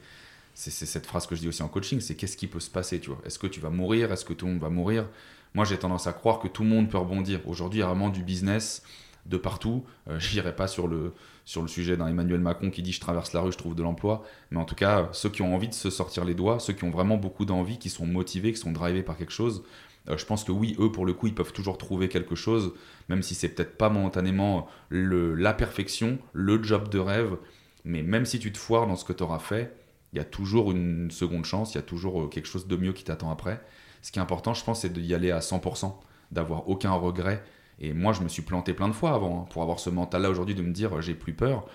c'est 0.53 0.71
cette 0.71 1.05
phrase 1.05 1.25
que 1.25 1.35
je 1.35 1.39
dis 1.39 1.47
aussi 1.47 1.63
en 1.63 1.69
coaching 1.69 2.01
c'est 2.01 2.15
qu'est-ce 2.15 2.35
qui 2.35 2.47
peut 2.47 2.59
se 2.59 2.69
passer 2.69 2.99
tu 2.99 3.11
vois? 3.11 3.21
Est-ce 3.25 3.39
que 3.39 3.47
tu 3.47 3.61
vas 3.61 3.69
mourir? 3.69 4.11
Est-ce 4.11 4.25
que 4.25 4.33
tout 4.33 4.45
le 4.45 4.53
monde 4.53 4.61
va 4.61 4.69
mourir? 4.69 5.05
Moi, 5.53 5.65
j'ai 5.65 5.77
tendance 5.77 6.07
à 6.07 6.13
croire 6.13 6.39
que 6.39 6.47
tout 6.47 6.63
le 6.63 6.69
monde 6.69 6.89
peut 6.89 6.97
rebondir. 6.97 7.41
Aujourd'hui, 7.47 7.79
il 7.79 7.81
y 7.81 7.85
a 7.85 7.87
vraiment 7.87 8.09
du 8.09 8.23
business 8.23 8.83
de 9.25 9.37
partout. 9.37 9.85
Euh, 10.07 10.19
je 10.19 10.33
n'irai 10.33 10.55
pas 10.55 10.67
sur 10.67 10.87
le, 10.87 11.13
sur 11.45 11.61
le 11.61 11.67
sujet 11.67 11.97
d'un 11.97 12.07
Emmanuel 12.07 12.39
Macron 12.39 12.69
qui 12.69 12.81
dit 12.81 12.91
je 12.91 12.99
traverse 12.99 13.33
la 13.33 13.41
rue, 13.41 13.51
je 13.51 13.57
trouve 13.57 13.75
de 13.75 13.83
l'emploi. 13.83 14.23
Mais 14.51 14.57
en 14.59 14.65
tout 14.65 14.75
cas, 14.75 15.09
ceux 15.11 15.29
qui 15.29 15.41
ont 15.41 15.53
envie 15.53 15.69
de 15.69 15.73
se 15.73 15.89
sortir 15.89 16.25
les 16.25 16.35
doigts, 16.35 16.59
ceux 16.59 16.73
qui 16.73 16.83
ont 16.83 16.91
vraiment 16.91 17.17
beaucoup 17.17 17.45
d'envie, 17.45 17.79
qui 17.79 17.89
sont 17.89 18.05
motivés, 18.05 18.53
qui 18.53 18.59
sont 18.59 18.71
drivés 18.71 19.03
par 19.03 19.17
quelque 19.17 19.33
chose, 19.33 19.63
euh, 20.09 20.17
je 20.17 20.25
pense 20.25 20.43
que 20.43 20.51
oui, 20.51 20.75
eux, 20.79 20.91
pour 20.91 21.05
le 21.05 21.13
coup, 21.13 21.27
ils 21.27 21.35
peuvent 21.35 21.53
toujours 21.53 21.77
trouver 21.77 22.09
quelque 22.09 22.35
chose, 22.35 22.73
même 23.09 23.21
si 23.21 23.35
c'est 23.35 23.49
peut-être 23.49 23.77
pas 23.77 23.89
momentanément 23.89 24.67
la 24.91 25.53
perfection, 25.53 26.19
le 26.33 26.61
job 26.61 26.89
de 26.89 26.99
rêve. 26.99 27.37
Mais 27.85 28.03
même 28.03 28.25
si 28.25 28.39
tu 28.39 28.51
te 28.51 28.57
foires 28.57 28.87
dans 28.87 28.95
ce 28.95 29.05
que 29.05 29.13
tu 29.13 29.23
auras 29.23 29.39
fait, 29.39 29.75
il 30.13 30.17
y 30.17 30.19
a 30.19 30.25
toujours 30.25 30.71
une 30.71 31.11
seconde 31.11 31.45
chance, 31.45 31.73
il 31.73 31.77
y 31.77 31.79
a 31.79 31.83
toujours 31.83 32.21
euh, 32.21 32.27
quelque 32.27 32.47
chose 32.47 32.67
de 32.67 32.75
mieux 32.75 32.93
qui 32.93 33.03
t'attend 33.03 33.29
après. 33.31 33.61
Ce 34.01 34.11
qui 34.11 34.19
est 34.19 34.21
important, 34.21 34.53
je 34.53 34.63
pense, 34.63 34.81
c'est 34.81 34.91
d'y 34.93 35.13
aller 35.13 35.31
à 35.31 35.39
100%, 35.39 35.93
d'avoir 36.31 36.69
aucun 36.69 36.91
regret. 36.91 37.43
Et 37.79 37.93
moi, 37.93 38.13
je 38.13 38.21
me 38.21 38.27
suis 38.27 38.41
planté 38.41 38.73
plein 38.73 38.87
de 38.87 38.93
fois 38.93 39.13
avant, 39.13 39.41
hein, 39.41 39.45
pour 39.51 39.61
avoir 39.61 39.79
ce 39.79 39.89
mental-là 39.89 40.29
aujourd'hui 40.29 40.55
de 40.55 40.61
me 40.61 40.71
dire 40.71 40.97
euh, 40.97 41.01
j'ai 41.01 41.15
plus 41.15 41.33
peur. 41.33 41.65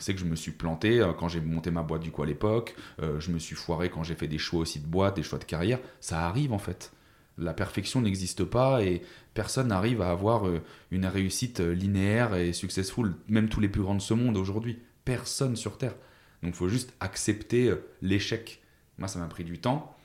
C'est 0.00 0.12
que 0.12 0.20
je 0.20 0.24
me 0.24 0.36
suis 0.36 0.50
planté 0.50 1.00
euh, 1.00 1.12
quand 1.12 1.28
j'ai 1.28 1.40
monté 1.40 1.70
ma 1.70 1.82
boîte 1.82 2.02
du 2.02 2.10
coup 2.10 2.22
à 2.22 2.26
l'époque, 2.26 2.74
je 3.00 3.30
me 3.30 3.38
suis 3.38 3.54
foiré 3.54 3.90
quand 3.90 4.02
j'ai 4.02 4.16
fait 4.16 4.26
des 4.26 4.38
choix 4.38 4.60
aussi 4.60 4.80
de 4.80 4.86
boîte, 4.86 5.16
des 5.16 5.22
choix 5.22 5.38
de 5.38 5.44
carrière. 5.44 5.78
Ça 6.00 6.26
arrive 6.26 6.52
en 6.52 6.58
fait. 6.58 6.92
La 7.38 7.54
perfection 7.54 8.00
n'existe 8.00 8.44
pas 8.44 8.82
et 8.82 9.02
personne 9.34 9.68
n'arrive 9.68 10.02
à 10.02 10.10
avoir 10.10 10.44
une 10.90 11.06
réussite 11.06 11.60
linéaire 11.60 12.34
et 12.34 12.52
successful, 12.52 13.14
même 13.28 13.48
tous 13.48 13.60
les 13.60 13.68
plus 13.68 13.82
grands 13.82 13.94
de 13.94 14.00
ce 14.00 14.14
monde 14.14 14.36
aujourd'hui. 14.36 14.78
Personne 15.04 15.56
sur 15.56 15.78
Terre. 15.78 15.94
Donc 16.44 16.52
il 16.52 16.56
faut 16.56 16.68
juste 16.68 16.92
accepter 17.00 17.68
euh, 17.68 17.76
l'échec. 18.02 18.60
Moi, 18.98 19.08
ça 19.08 19.18
m'a 19.18 19.26
pris 19.26 19.44
du 19.44 19.58
temps. 19.58 19.96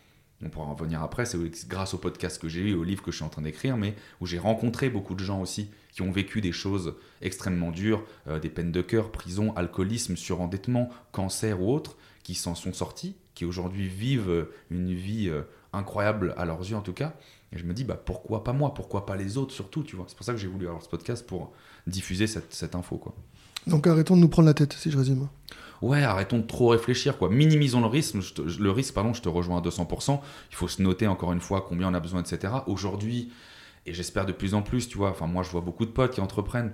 On 0.44 0.50
pourra 0.50 0.68
en 0.68 0.74
revenir 0.74 1.04
après. 1.04 1.26
C'est 1.26 1.68
grâce 1.68 1.94
au 1.94 1.98
podcast 1.98 2.42
que 2.42 2.48
j'ai 2.48 2.62
eu, 2.62 2.74
au 2.74 2.84
livre 2.84 3.04
que 3.04 3.12
je 3.12 3.18
suis 3.18 3.26
en 3.26 3.30
train 3.30 3.42
d'écrire, 3.42 3.78
mais 3.78 3.96
où 4.22 4.26
j'ai 4.26 4.40
rencontré 4.40 4.90
beaucoup 4.90 5.16
de 5.16 5.24
gens 5.24 5.42
aussi 5.42 5.70
qui 5.92 6.02
ont 6.02 6.12
vécu 6.12 6.40
des 6.40 6.52
choses 6.52 6.96
extrêmement 7.22 7.72
dures, 7.72 8.04
euh, 8.28 8.40
des 8.40 8.50
peines 8.50 8.72
de 8.72 8.82
cœur, 8.82 9.12
prison, 9.12 9.54
alcoolisme, 9.56 10.16
surendettement, 10.16 10.90
cancer 11.12 11.62
ou 11.62 11.74
autres, 11.74 11.98
qui 12.24 12.36
s'en 12.36 12.56
sont 12.56 12.74
sortis, 12.74 13.16
qui 13.36 13.44
aujourd'hui 13.44 13.88
vivent 13.88 14.30
euh, 14.30 14.54
une 14.70 14.94
vie 14.94 15.32
incroyable 15.74 16.34
à 16.38 16.46
leurs 16.46 16.62
yeux 16.62 16.76
en 16.76 16.82
tout 16.82 16.94
cas. 16.94 17.14
Et 17.52 17.58
je 17.58 17.66
me 17.66 17.74
dis, 17.74 17.84
bah, 17.84 17.96
pourquoi 18.04 18.44
pas 18.44 18.54
moi? 18.54 18.74
Pourquoi 18.74 19.06
pas 19.06 19.16
les 19.16 19.38
autres 19.38 19.54
surtout 19.54 19.84
tu 19.84 19.96
vois? 19.96 20.06
C'est 20.08 20.16
pour 20.16 20.26
ça 20.26 20.34
que 20.34 20.40
j'ai 20.40 20.48
voulu 20.48 20.68
avoir 20.68 20.84
ce 20.84 20.90
podcast 20.90 21.26
pour 21.26 21.52
diffuser 21.88 22.28
cette, 22.28 22.54
cette 22.54 22.76
info. 22.76 22.98
Quoi. 22.98 23.16
Donc 23.68 23.88
arrêtons 23.88 24.16
de 24.16 24.22
nous 24.22 24.30
prendre 24.30 24.48
la 24.48 24.54
tête, 24.54 24.74
si 24.74 24.92
je 24.92 24.98
résume 24.98 25.28
ouais, 25.82 26.04
arrêtons 26.04 26.40
de 26.40 26.48
trop 26.48 26.70
réfléchir, 26.70 27.18
quoi. 27.18 27.30
Minimisons 27.30 27.82
le 27.82 27.88
risque, 27.88 28.16
le 28.60 28.72
risque, 28.72 28.94
pardon, 28.94 29.14
je 29.14 29.22
te 29.22 29.30
rejoins 29.30 29.58
à 29.58 29.62
200%. 29.62 30.20
Il 30.52 30.56
faut 30.56 30.68
se 30.68 30.82
noter 30.82 31.08
encore 31.08 31.34
une 31.34 31.42
fois 31.42 31.66
combien 31.68 31.90
on 31.90 31.94
a 31.94 32.00
besoin, 32.00 32.22
etc. 32.22 32.54
Aujourd'hui, 32.68 33.32
et 33.86 33.94
j'espère 33.94 34.26
de 34.26 34.32
plus 34.32 34.54
en 34.54 34.62
plus, 34.62 34.88
tu 34.88 34.98
vois, 34.98 35.10
enfin 35.10 35.28
moi 35.28 35.44
je 35.44 35.50
vois 35.50 35.62
beaucoup 35.62 35.86
de 35.86 35.92
potes 35.92 36.14
qui 36.14 36.22
entreprennent. 36.22 36.74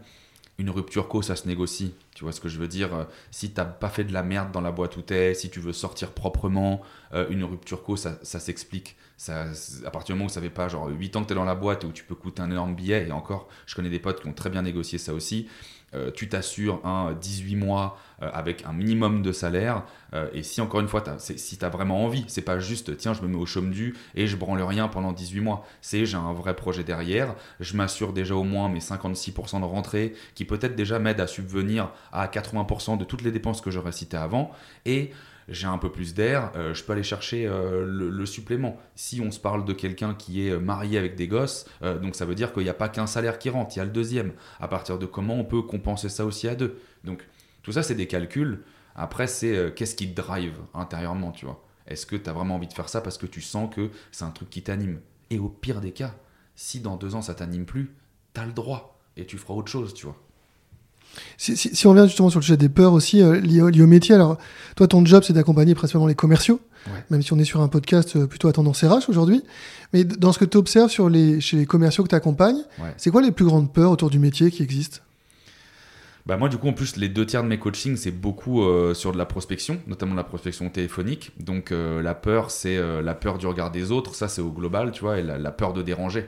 Une 0.57 0.69
rupture 0.69 1.09
co, 1.09 1.21
ça 1.21 1.35
se 1.35 1.47
négocie. 1.47 1.93
Tu 2.13 2.23
vois 2.23 2.31
ce 2.31 2.39
que 2.39 2.47
je 2.47 2.57
veux 2.57 2.69
dire 2.69 2.93
euh, 2.95 3.03
Si 3.29 3.51
t'as 3.51 3.65
pas 3.65 3.89
fait 3.89 4.05
de 4.05 4.13
la 4.13 4.23
merde 4.23 4.53
dans 4.53 4.61
la 4.61 4.71
boîte 4.71 4.95
où 4.95 5.01
t'es, 5.01 5.33
si 5.33 5.49
tu 5.49 5.59
veux 5.59 5.73
sortir 5.73 6.11
proprement, 6.11 6.81
euh, 7.13 7.27
une 7.29 7.43
rupture 7.43 7.83
co, 7.83 7.97
ça, 7.97 8.19
ça 8.23 8.39
s'explique. 8.39 8.95
Ça, 9.17 9.45
à 9.85 9.91
partir 9.91 10.13
du 10.13 10.19
moment 10.19 10.25
où 10.25 10.33
ça 10.33 10.41
fait 10.41 10.49
pas 10.49 10.67
genre 10.67 10.89
8 10.89 11.15
ans 11.15 11.23
que 11.23 11.29
t'es 11.29 11.35
dans 11.35 11.45
la 11.45 11.55
boîte 11.55 11.83
où 11.85 11.91
tu 11.91 12.03
peux 12.03 12.15
coûter 12.15 12.41
un 12.41 12.51
énorme 12.51 12.75
billet, 12.75 13.07
et 13.07 13.11
encore, 13.11 13.47
je 13.65 13.75
connais 13.75 13.89
des 13.89 13.99
potes 13.99 14.21
qui 14.21 14.27
ont 14.27 14.33
très 14.33 14.49
bien 14.49 14.61
négocié 14.61 14.97
ça 14.97 15.13
aussi. 15.13 15.47
Euh, 15.95 16.11
tu 16.11 16.27
t'assures 16.27 16.85
un 16.85 17.13
18 17.13 17.55
mois 17.55 17.97
euh, 18.21 18.29
avec 18.33 18.65
un 18.65 18.73
minimum 18.73 19.21
de 19.21 19.31
salaire. 19.31 19.83
Euh, 20.13 20.27
et 20.33 20.43
si, 20.43 20.59
encore 20.59 20.81
une 20.81 20.87
fois, 20.87 21.03
si 21.19 21.57
tu 21.57 21.65
as 21.65 21.69
vraiment 21.69 22.03
envie, 22.03 22.25
c'est 22.27 22.41
pas 22.41 22.59
juste 22.59 22.97
tiens, 22.97 23.13
je 23.13 23.21
me 23.21 23.27
mets 23.27 23.37
au 23.37 23.45
chaume 23.45 23.71
du 23.71 23.95
et 24.15 24.27
je 24.27 24.35
branle 24.35 24.61
rien 24.61 24.87
pendant 24.87 25.13
18 25.13 25.39
mois. 25.41 25.65
C'est 25.81 26.05
j'ai 26.05 26.17
un 26.17 26.33
vrai 26.33 26.55
projet 26.55 26.83
derrière, 26.83 27.35
je 27.59 27.77
m'assure 27.77 28.13
déjà 28.13 28.35
au 28.35 28.43
moins 28.43 28.67
mes 28.67 28.79
56% 28.79 29.61
de 29.61 29.65
rentrée 29.65 30.13
qui 30.33 30.43
peut-être 30.43 30.75
déjà 30.75 30.99
m'aide 30.99 31.21
à 31.21 31.27
subvenir 31.27 31.91
à 32.11 32.27
80% 32.27 32.97
de 32.97 33.05
toutes 33.05 33.21
les 33.21 33.31
dépenses 33.31 33.61
que 33.61 33.71
j'aurais 33.71 33.91
citées 33.91 34.17
avant. 34.17 34.51
Et 34.85 35.11
j'ai 35.47 35.67
un 35.67 35.77
peu 35.77 35.91
plus 35.91 36.13
d'air, 36.13 36.51
euh, 36.55 36.73
je 36.73 36.83
peux 36.83 36.93
aller 36.93 37.03
chercher 37.03 37.45
euh, 37.45 37.85
le, 37.85 38.25
supplément. 38.25 38.79
Si 38.95 39.21
on 39.21 39.31
se 39.31 39.39
parle 39.39 39.65
de 39.65 39.73
quelqu'un 39.73 40.15
qui 40.15 40.47
est 40.47 40.51
euh, 40.51 40.59
marié 40.59 40.97
avec 40.97 41.15
des 41.15 41.27
gosses, 41.27 41.65
donc 42.01 42.15
ça 42.15 42.25
veut 42.25 42.35
dire 42.35 42.53
qu'il 42.53 42.63
n'y 42.63 42.69
a 42.69 42.73
pas 42.73 42.89
qu'un 42.89 43.07
salaire 43.07 43.37
qui 43.37 43.49
rentre, 43.49 43.75
il 43.75 43.79
y 43.79 43.81
a 43.81 43.85
le 43.85 43.91
deuxième. 43.91 44.33
À 44.59 44.67
partir 44.67 44.97
de 44.97 45.05
comment 45.05 45.35
on 45.35 45.43
peut 45.43 45.61
compenser 45.61 46.09
ça 46.09 46.25
aussi 46.25 46.47
à 46.47 46.55
deux. 46.55 46.79
Donc 47.03 47.25
tout 47.61 47.71
ça, 47.71 47.83
c'est 47.83 47.95
des 47.95 48.07
calculs. 48.07 48.63
Après, 48.95 49.27
c'est 49.27 49.73
qu'est-ce 49.75 49.95
qui 49.95 50.09
te 50.09 50.19
drive 50.19 50.55
intérieurement, 50.73 51.31
tu 51.31 51.45
vois? 51.45 51.63
Est-ce 51.87 52.05
que 52.05 52.15
tu 52.15 52.29
as 52.29 52.33
vraiment 52.33 52.55
envie 52.55 52.67
de 52.67 52.73
faire 52.73 52.89
ça 52.89 53.01
parce 53.01 53.17
que 53.17 53.25
tu 53.25 53.41
sens 53.41 53.73
que 53.73 53.91
c'est 54.11 54.23
un 54.25 54.31
truc 54.31 54.49
qui 54.49 54.63
t'anime? 54.63 54.99
Et 55.29 55.37
au 55.37 55.49
pire 55.49 55.81
des 55.81 55.91
cas, 55.91 56.15
si 56.55 56.79
dans 56.79 56.95
deux 56.95 57.15
ans 57.15 57.21
ça 57.21 57.35
t'anime 57.35 57.65
plus, 57.65 57.93
tu 58.33 58.41
as 58.41 58.45
le 58.45 58.53
droit 58.53 58.99
et 59.17 59.25
tu 59.25 59.37
feras 59.37 59.53
autre 59.53 59.71
chose, 59.71 59.93
tu 59.93 60.05
vois. 60.05 60.17
Si, 61.37 61.85
on 61.85 61.91
revient 61.91 62.05
justement 62.07 62.29
sur 62.29 62.39
le 62.39 62.43
sujet 62.43 62.57
des 62.57 62.69
peurs 62.69 62.93
aussi 62.93 63.21
euh, 63.21 63.39
liées, 63.39 63.61
au 63.61 63.87
métier, 63.87 64.15
alors 64.15 64.37
toi 64.75 64.87
ton 64.87 65.05
job 65.05 65.23
c'est 65.25 65.33
d'accompagner 65.33 65.75
principalement 65.75 66.07
les 66.07 66.15
commerciaux, 66.15 66.59
même 67.09 67.21
si 67.21 67.33
on 67.33 67.39
est 67.39 67.45
sur 67.45 67.61
un 67.61 67.67
podcast 67.67 68.15
euh, 68.15 68.27
plutôt 68.27 68.47
à 68.47 68.53
tendance 68.53 68.83
RH 68.83 69.09
aujourd'hui. 69.09 69.43
Mais 69.93 70.03
dans 70.03 70.31
ce 70.31 70.39
que 70.39 70.45
tu 70.45 70.57
observes 70.57 70.89
sur 70.89 71.09
les, 71.09 71.41
chez 71.41 71.57
les 71.57 71.65
commerciaux 71.65 72.03
que 72.03 72.09
tu 72.09 72.15
accompagnes, 72.15 72.61
c'est 72.97 73.11
quoi 73.11 73.21
les 73.21 73.31
plus 73.31 73.45
grandes 73.45 73.71
peurs 73.71 73.91
autour 73.91 74.09
du 74.09 74.19
métier 74.19 74.51
qui 74.51 74.63
existent? 74.63 74.99
Bah 76.25 76.37
moi 76.37 76.49
du 76.49 76.57
coup 76.57 76.67
en 76.67 76.73
plus 76.73 76.95
les 76.95 77.07
deux 77.07 77.23
tiers 77.23 77.43
de 77.43 77.47
mes 77.47 77.59
coachings 77.59 77.97
c'est 77.97 78.09
beaucoup 78.09 78.63
euh, 78.63 78.95
sur 78.95 79.11
de 79.11 79.17
la 79.17 79.27
prospection, 79.27 79.79
notamment 79.85 80.15
la 80.15 80.23
prospection 80.23 80.67
téléphonique. 80.69 81.31
Donc 81.39 81.71
la 81.71 82.15
peur 82.15 82.49
c'est 82.49 82.79
la 83.01 83.13
peur 83.13 83.37
du 83.37 83.45
regard 83.45 83.71
des 83.71 83.91
autres, 83.91 84.15
ça 84.15 84.27
c'est 84.27 84.41
au 84.41 84.51
global 84.51 84.91
tu 84.91 85.01
vois, 85.01 85.19
et 85.19 85.23
la, 85.23 85.37
la 85.37 85.51
peur 85.51 85.73
de 85.73 85.83
déranger, 85.83 86.27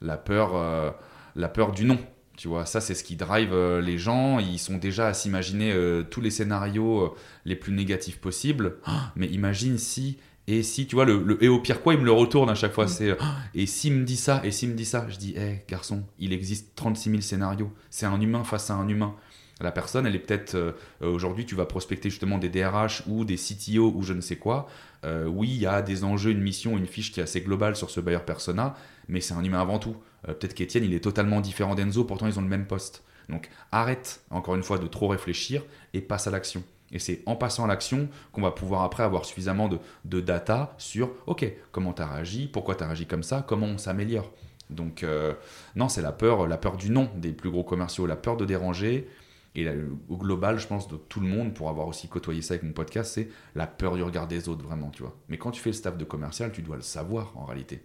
la 0.00 0.16
peur, 0.16 0.94
la 1.36 1.48
peur 1.48 1.72
du 1.72 1.84
non. 1.84 1.98
Tu 2.38 2.46
vois, 2.46 2.66
ça 2.66 2.80
c'est 2.80 2.94
ce 2.94 3.02
qui 3.02 3.16
drive 3.16 3.52
euh, 3.52 3.80
les 3.80 3.98
gens. 3.98 4.38
Ils 4.38 4.60
sont 4.60 4.78
déjà 4.78 5.08
à 5.08 5.12
s'imaginer 5.12 5.72
euh, 5.72 6.04
tous 6.04 6.20
les 6.20 6.30
scénarios 6.30 7.00
euh, 7.00 7.14
les 7.44 7.56
plus 7.56 7.72
négatifs 7.72 8.20
possibles. 8.20 8.76
Mais 9.16 9.26
imagine 9.26 9.76
si 9.76 10.18
et 10.46 10.62
si, 10.62 10.86
tu 10.86 10.94
vois, 10.94 11.04
le, 11.04 11.36
et 11.44 11.48
au 11.48 11.58
pire 11.58 11.82
quoi, 11.82 11.92
il 11.94 12.00
me 12.00 12.04
le 12.04 12.12
retourne 12.12 12.48
à 12.48 12.54
chaque 12.54 12.72
fois. 12.72 12.84
Mm. 12.84 12.88
C'est 12.88 13.16
et 13.56 13.66
s'il 13.66 13.94
me 13.94 14.04
dit 14.04 14.16
ça, 14.16 14.40
et 14.44 14.52
s'il 14.52 14.68
me 14.68 14.74
dit 14.74 14.84
ça, 14.84 15.04
je 15.10 15.16
dis, 15.16 15.34
hé 15.36 15.64
garçon, 15.68 16.04
il 16.20 16.32
existe 16.32 16.76
36 16.76 17.10
000 17.10 17.22
scénarios. 17.22 17.72
C'est 17.90 18.06
un 18.06 18.20
humain 18.20 18.44
face 18.44 18.70
à 18.70 18.74
un 18.74 18.86
humain. 18.88 19.16
La 19.60 19.72
personne, 19.72 20.06
elle 20.06 20.14
est 20.14 20.20
peut-être 20.20 20.76
aujourd'hui, 21.00 21.44
tu 21.44 21.56
vas 21.56 21.66
prospecter 21.66 22.10
justement 22.10 22.38
des 22.38 22.48
DRH 22.48 23.02
ou 23.08 23.24
des 23.24 23.34
CTO 23.34 23.92
ou 23.92 24.04
je 24.04 24.12
ne 24.12 24.20
sais 24.20 24.36
quoi. 24.36 24.68
oui, 25.04 25.48
il 25.50 25.60
y 25.60 25.66
a 25.66 25.82
des 25.82 26.04
enjeux, 26.04 26.30
une 26.30 26.40
mission, 26.40 26.78
une 26.78 26.86
fiche 26.86 27.10
qui 27.10 27.18
est 27.18 27.24
assez 27.24 27.40
globale 27.40 27.74
sur 27.74 27.90
ce 27.90 28.00
buyer 28.00 28.20
persona, 28.24 28.76
mais 29.08 29.20
c'est 29.20 29.34
un 29.34 29.42
humain 29.42 29.60
avant 29.60 29.78
tout. 29.78 29.96
Euh, 30.28 30.34
peut-être 30.34 30.54
qu'Étienne, 30.54 30.84
il 30.84 30.94
est 30.94 31.00
totalement 31.00 31.40
différent 31.40 31.74
d'Enzo, 31.74 32.04
pourtant 32.04 32.26
ils 32.26 32.38
ont 32.38 32.42
le 32.42 32.48
même 32.48 32.66
poste. 32.66 33.04
Donc 33.28 33.50
arrête, 33.72 34.22
encore 34.30 34.54
une 34.54 34.62
fois, 34.62 34.78
de 34.78 34.86
trop 34.86 35.08
réfléchir 35.08 35.62
et 35.92 36.00
passe 36.00 36.26
à 36.26 36.30
l'action. 36.30 36.62
Et 36.90 36.98
c'est 36.98 37.22
en 37.26 37.36
passant 37.36 37.64
à 37.64 37.66
l'action 37.66 38.08
qu'on 38.32 38.40
va 38.40 38.50
pouvoir 38.50 38.82
après 38.82 39.02
avoir 39.02 39.26
suffisamment 39.26 39.68
de, 40.04 40.20
data 40.20 40.74
sur, 40.78 41.10
OK, 41.26 41.46
comment 41.70 41.92
tu 41.92 42.02
as 42.02 42.06
réagi, 42.06 42.48
pourquoi 42.50 42.74
tu 42.76 42.84
as 42.84 42.86
réagi 42.86 43.06
comme 43.06 43.22
ça, 43.22 43.44
comment 43.46 43.66
on 43.66 43.78
s'améliore. 43.78 44.30
Donc 44.70 45.02
euh, 45.02 45.34
non, 45.76 45.88
c'est 45.88 46.02
la 46.02 46.12
peur, 46.12 46.46
la 46.46 46.56
peur 46.56 46.76
du 46.76 46.90
non 46.90 47.10
des 47.16 47.32
plus 47.32 47.50
gros 47.50 47.64
commerciaux, 47.64 48.06
la 48.06 48.16
peur 48.16 48.36
de 48.36 48.44
déranger. 48.44 49.08
Et 49.54 49.66
au 50.08 50.16
global, 50.16 50.58
je 50.58 50.68
pense, 50.68 50.86
de 50.86 50.96
tout 50.96 51.20
le 51.20 51.26
monde, 51.26 51.52
pour 51.52 51.68
avoir 51.68 51.88
aussi 51.88 52.06
côtoyé 52.06 52.42
ça 52.42 52.54
avec 52.54 52.62
mon 52.62 52.72
podcast, 52.72 53.14
c'est 53.14 53.28
la 53.56 53.66
peur 53.66 53.96
du 53.96 54.02
regard 54.04 54.28
des 54.28 54.48
autres, 54.48 54.62
vraiment, 54.62 54.90
tu 54.90 55.02
vois. 55.02 55.16
Mais 55.28 55.36
quand 55.36 55.50
tu 55.50 55.60
fais 55.60 55.70
le 55.70 55.74
staff 55.74 55.96
de 55.96 56.04
commercial, 56.04 56.52
tu 56.52 56.62
dois 56.62 56.76
le 56.76 56.82
savoir, 56.82 57.32
en 57.36 57.44
réalité. 57.44 57.82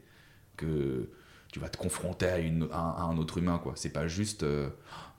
Que 0.58 1.10
tu 1.54 1.60
vas 1.60 1.70
te 1.70 1.78
confronter 1.78 2.26
à, 2.26 2.40
une, 2.40 2.68
un 2.74 3.16
autre 3.18 3.38
humain. 3.38 3.60
quoi. 3.62 3.74
C'est 3.76 3.94
pas 3.94 4.08
juste, 4.08 4.42
euh, 4.42 4.70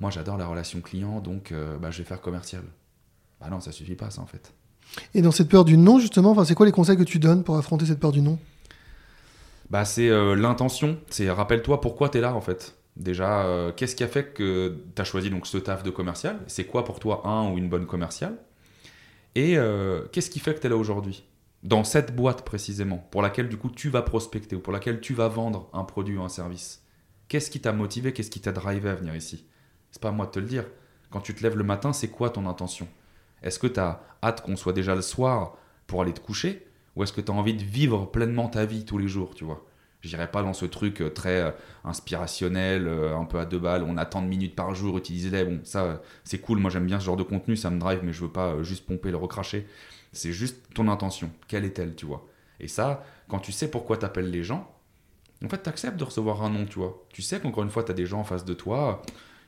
moi 0.00 0.10
j'adore 0.10 0.36
la 0.36 0.46
relation 0.46 0.80
client, 0.80 1.20
donc 1.20 1.52
euh, 1.52 1.78
bah, 1.78 1.92
je 1.92 1.98
vais 1.98 2.04
faire 2.04 2.20
commercial. 2.20 2.62
Bah 3.40 3.46
non, 3.50 3.60
ça 3.60 3.70
suffit 3.70 3.94
pas 3.94 4.10
ça 4.10 4.20
en 4.20 4.26
fait. 4.26 4.52
Et 5.14 5.22
dans 5.22 5.30
cette 5.30 5.48
peur 5.48 5.64
du 5.64 5.76
non, 5.76 6.00
justement, 6.00 6.32
enfin, 6.32 6.44
c'est 6.44 6.56
quoi 6.56 6.66
les 6.66 6.72
conseils 6.72 6.96
que 6.96 7.04
tu 7.04 7.20
donnes 7.20 7.44
pour 7.44 7.56
affronter 7.56 7.86
cette 7.86 8.00
peur 8.00 8.10
du 8.10 8.20
non? 8.20 8.38
Bah, 9.70 9.84
C'est 9.84 10.08
euh, 10.08 10.34
l'intention, 10.34 10.98
c'est 11.08 11.30
rappelle-toi 11.30 11.80
pourquoi 11.80 12.08
tu 12.08 12.18
es 12.18 12.20
là 12.20 12.34
en 12.34 12.40
fait. 12.40 12.74
Déjà, 12.96 13.72
qu'est-ce 13.76 13.96
qui 13.96 14.04
a 14.04 14.08
fait 14.08 14.32
que 14.34 14.76
tu 14.94 15.02
as 15.02 15.04
choisi 15.04 15.28
donc 15.30 15.48
ce 15.48 15.58
taf 15.58 15.82
de 15.82 15.90
commercial? 15.90 16.38
C'est 16.46 16.64
quoi 16.64 16.84
pour 16.84 17.00
toi 17.00 17.26
un 17.26 17.50
ou 17.50 17.58
une 17.58 17.68
bonne 17.68 17.86
commerciale? 17.86 18.36
Et 19.34 19.56
qu'est-ce 20.12 20.30
qui 20.30 20.38
fait 20.38 20.54
que 20.54 20.60
tu 20.60 20.66
es 20.68 20.70
là 20.70 20.76
aujourd'hui? 20.76 21.24
Dans 21.64 21.82
cette 21.82 22.14
boîte 22.14 22.44
précisément, 22.44 22.98
pour 23.10 23.22
laquelle 23.22 23.48
du 23.48 23.56
coup 23.56 23.70
tu 23.70 23.88
vas 23.88 24.02
prospecter 24.02 24.54
ou 24.54 24.60
pour 24.60 24.72
laquelle 24.72 25.00
tu 25.00 25.14
vas 25.14 25.28
vendre 25.28 25.70
un 25.72 25.84
produit 25.84 26.16
ou 26.16 26.22
un 26.22 26.28
service. 26.28 26.84
Qu'est-ce 27.28 27.50
qui 27.50 27.60
t'a 27.60 27.72
motivé? 27.72 28.12
Qu'est-ce 28.12 28.30
qui 28.30 28.40
t'a 28.40 28.52
drivé 28.52 28.90
à 28.90 28.94
venir 28.94 29.16
ici? 29.16 29.46
C'est 29.90 30.02
pas 30.02 30.10
à 30.10 30.12
moi 30.12 30.26
de 30.26 30.30
te 30.30 30.38
le 30.38 30.46
dire. 30.46 30.66
Quand 31.10 31.20
tu 31.20 31.34
te 31.34 31.42
lèves 31.42 31.56
le 31.56 31.64
matin, 31.64 31.94
c'est 31.94 32.08
quoi 32.08 32.28
ton 32.28 32.46
intention? 32.46 32.86
Est-ce 33.42 33.58
que 33.58 33.66
tu 33.66 33.80
as 33.80 34.02
hâte 34.22 34.42
qu'on 34.42 34.56
soit 34.56 34.74
déjà 34.74 34.94
le 34.94 35.00
soir 35.00 35.56
pour 35.86 36.02
aller 36.02 36.12
te 36.12 36.20
coucher? 36.20 36.66
Ou 36.96 37.02
est-ce 37.02 37.14
que 37.14 37.22
tu 37.22 37.32
as 37.32 37.34
envie 37.34 37.54
de 37.54 37.64
vivre 37.64 38.04
pleinement 38.04 38.48
ta 38.48 38.66
vie 38.66 38.84
tous 38.84 38.98
les 38.98 39.08
jours, 39.08 39.34
tu 39.34 39.44
vois? 39.44 39.64
J'irai 40.04 40.30
pas 40.30 40.42
dans 40.42 40.52
ce 40.52 40.66
truc 40.66 41.00
euh, 41.00 41.10
très 41.10 41.40
euh, 41.40 41.50
inspirationnel, 41.84 42.86
euh, 42.86 43.16
un 43.16 43.24
peu 43.24 43.38
à 43.38 43.46
deux 43.46 43.58
balles, 43.58 43.82
on 43.82 43.96
a 43.96 44.04
tant 44.04 44.20
de 44.22 44.26
minutes 44.26 44.54
par 44.54 44.74
jour, 44.74 44.98
utilisez-les. 44.98 45.44
Bon, 45.44 45.60
ça, 45.64 46.02
c'est 46.24 46.38
cool, 46.38 46.58
moi 46.58 46.70
j'aime 46.70 46.86
bien 46.86 47.00
ce 47.00 47.06
genre 47.06 47.16
de 47.16 47.22
contenu, 47.22 47.56
ça 47.56 47.70
me 47.70 47.78
drive, 47.78 48.00
mais 48.02 48.12
je 48.12 48.20
veux 48.20 48.30
pas 48.30 48.62
juste 48.62 48.86
pomper, 48.86 49.10
le 49.10 49.16
recracher. 49.16 49.66
C'est 50.12 50.32
juste 50.32 50.74
ton 50.74 50.88
intention. 50.88 51.30
Quelle 51.48 51.64
est-elle, 51.64 51.94
tu 51.94 52.06
vois? 52.06 52.26
Et 52.60 52.68
ça, 52.68 53.04
quand 53.28 53.38
tu 53.40 53.50
sais 53.50 53.70
pourquoi 53.70 53.96
tu 53.96 54.04
appelles 54.04 54.30
les 54.30 54.44
gens, 54.44 54.70
en 55.44 55.48
fait, 55.48 55.62
tu 55.62 55.68
acceptes 55.68 55.96
de 55.96 56.04
recevoir 56.04 56.42
un 56.42 56.50
nom, 56.50 56.66
tu 56.66 56.78
vois. 56.78 57.04
Tu 57.10 57.22
sais 57.22 57.40
qu'encore 57.40 57.64
une 57.64 57.70
fois, 57.70 57.82
tu 57.82 57.90
as 57.90 57.94
des 57.94 58.06
gens 58.06 58.20
en 58.20 58.24
face 58.24 58.44
de 58.44 58.54
toi, 58.54 59.02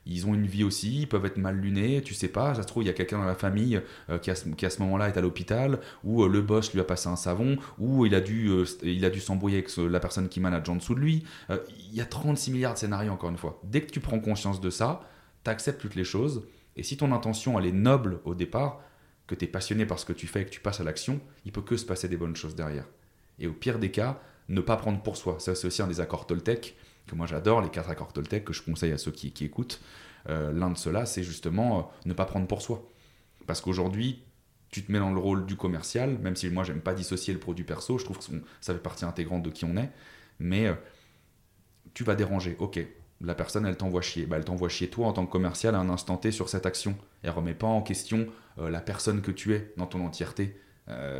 ils 0.07 0.25
ont 0.25 0.33
une 0.33 0.47
vie 0.47 0.63
aussi, 0.63 1.01
ils 1.01 1.07
peuvent 1.07 1.25
être 1.25 1.37
mal 1.37 1.57
lunés, 1.57 2.01
tu 2.01 2.13
sais 2.13 2.27
pas, 2.27 2.55
ça 2.55 2.61
se 2.63 2.67
trouve, 2.67 2.83
il 2.83 2.87
y 2.87 2.89
a 2.89 2.93
quelqu'un 2.93 3.19
dans 3.19 3.25
la 3.25 3.35
famille 3.35 3.81
euh, 4.09 4.17
qui, 4.17 4.31
à 4.31 4.35
ce, 4.35 4.79
moment-là 4.79 5.09
est 5.09 5.17
à 5.17 5.21
l'hôpital, 5.21 5.79
ou 6.03 6.23
euh, 6.23 6.29
le 6.29 6.41
boss 6.41 6.73
lui 6.73 6.79
a 6.79 6.83
passé 6.83 7.09
un 7.09 7.15
savon, 7.15 7.57
ou 7.77 8.05
il 8.05 8.15
a 8.15 8.21
dû, 8.21 8.49
euh, 8.49 8.65
il 8.83 9.03
a 9.05 9.09
dû 9.09 9.19
s'embrouiller 9.19 9.57
avec 9.57 9.75
la 9.77 9.99
personne 9.99 10.29
qui 10.29 10.39
manage 10.39 10.69
en 10.69 10.75
dessous 10.75 10.95
de 10.95 10.99
lui. 10.99 11.25
Il 11.49 11.95
y 11.95 12.01
a 12.01 12.05
36 12.05 12.51
milliards 12.51 12.73
de 12.73 12.79
scénarios, 12.79 13.11
encore 13.11 13.29
une 13.29 13.37
fois. 13.37 13.59
Dès 13.63 13.81
que 13.81 13.91
tu 13.91 13.99
prends 13.99 14.19
conscience 14.19 14.61
de 14.61 14.69
ça, 14.69 15.01
tu 15.43 15.49
acceptes 15.49 15.81
toutes 15.81 15.95
les 15.95 16.03
choses, 16.03 16.47
et 16.75 16.83
si 16.83 16.97
ton 16.97 17.11
intention, 17.11 17.59
elle 17.59 17.65
est 17.65 17.71
noble 17.71 18.19
au 18.23 18.35
départ, 18.35 18.81
que 19.27 19.35
tu 19.35 19.45
es 19.45 19.47
passionné 19.47 19.85
par 19.85 19.99
ce 19.99 20.05
que 20.05 20.13
tu 20.13 20.25
fais 20.25 20.41
et 20.41 20.45
que 20.45 20.49
tu 20.51 20.61
passes 20.61 20.79
à 20.79 20.83
l'action, 20.83 21.19
il 21.45 21.51
peut 21.51 21.61
que 21.61 21.75
se 21.75 21.85
passer 21.85 22.07
des 22.07 22.15
bonnes 22.15 22.35
choses 22.35 22.55
derrière. 22.55 22.85
Et 23.39 23.47
au 23.47 23.53
pire 23.53 23.77
des 23.77 23.91
cas, 23.91 24.21
ne 24.47 24.61
pas 24.61 24.77
prendre 24.77 25.01
pour 25.01 25.17
soi. 25.17 25.35
Ça, 25.39 25.53
c'est 25.53 25.67
aussi 25.67 25.81
un 25.81 25.87
des 25.87 25.99
accords 25.99 26.25
Toltec 26.25 26.77
que 27.07 27.15
moi 27.15 27.25
j'adore, 27.25 27.61
les 27.61 27.69
quatre 27.69 27.89
accords 27.89 28.13
Toltec 28.13 28.45
que 28.45 28.53
je 28.53 28.61
conseille 28.61 28.91
à 28.91 28.97
ceux 28.97 29.11
qui, 29.11 29.33
écoutent. 29.43 29.81
Euh, 30.29 30.51
l'un 30.51 30.69
de 30.69 30.77
ceux-là, 30.77 31.05
c'est 31.05 31.23
justement 31.23 31.79
euh, 31.79 31.81
ne 32.05 32.13
pas 32.13 32.25
prendre 32.25 32.47
pour 32.47 32.61
soi. 32.61 32.87
Parce 33.47 33.61
qu'aujourd'hui, 33.61 34.23
tu 34.69 34.83
te 34.83 34.91
mets 34.91 34.99
dans 34.99 35.11
le 35.13 35.19
rôle 35.19 35.45
du 35.45 35.55
commercial, 35.55 36.17
même 36.19 36.35
si 36.35 36.49
moi 36.49 36.63
j'aime 36.63 36.81
pas 36.81 36.93
dissocier 36.93 37.33
le 37.33 37.39
produit 37.39 37.63
perso, 37.63 37.97
je 37.97 38.03
trouve 38.03 38.19
que 38.19 38.23
ça 38.59 38.73
fait 38.73 38.79
partie 38.79 39.05
intégrante 39.05 39.41
de 39.41 39.49
qui 39.49 39.65
on 39.65 39.77
est, 39.77 39.89
mais 40.39 40.67
euh, 40.67 40.73
tu 41.93 42.03
vas 42.03 42.15
déranger, 42.15 42.57
ok, 42.59 42.79
la 43.21 43.33
personne 43.33 43.65
elle 43.65 43.77
t'envoie 43.77 44.01
chier, 44.01 44.25
bah, 44.25 44.35
elle 44.37 44.45
t'envoie 44.45 44.69
chier 44.69 44.89
toi 44.89 45.07
en 45.07 45.13
tant 45.13 45.25
que 45.25 45.31
commercial 45.31 45.73
à 45.73 45.79
un 45.79 45.89
instant 45.89 46.17
T 46.17 46.31
sur 46.31 46.49
cette 46.49 46.65
action, 46.65 46.97
elle 47.23 47.31
remet 47.31 47.55
pas 47.55 47.67
en 47.67 47.81
question 47.81 48.27
la 48.57 48.81
personne 48.81 49.21
que 49.21 49.29
tu 49.29 49.53
es 49.53 49.71
dans 49.77 49.85
ton 49.85 50.03
entièreté, 50.03 50.59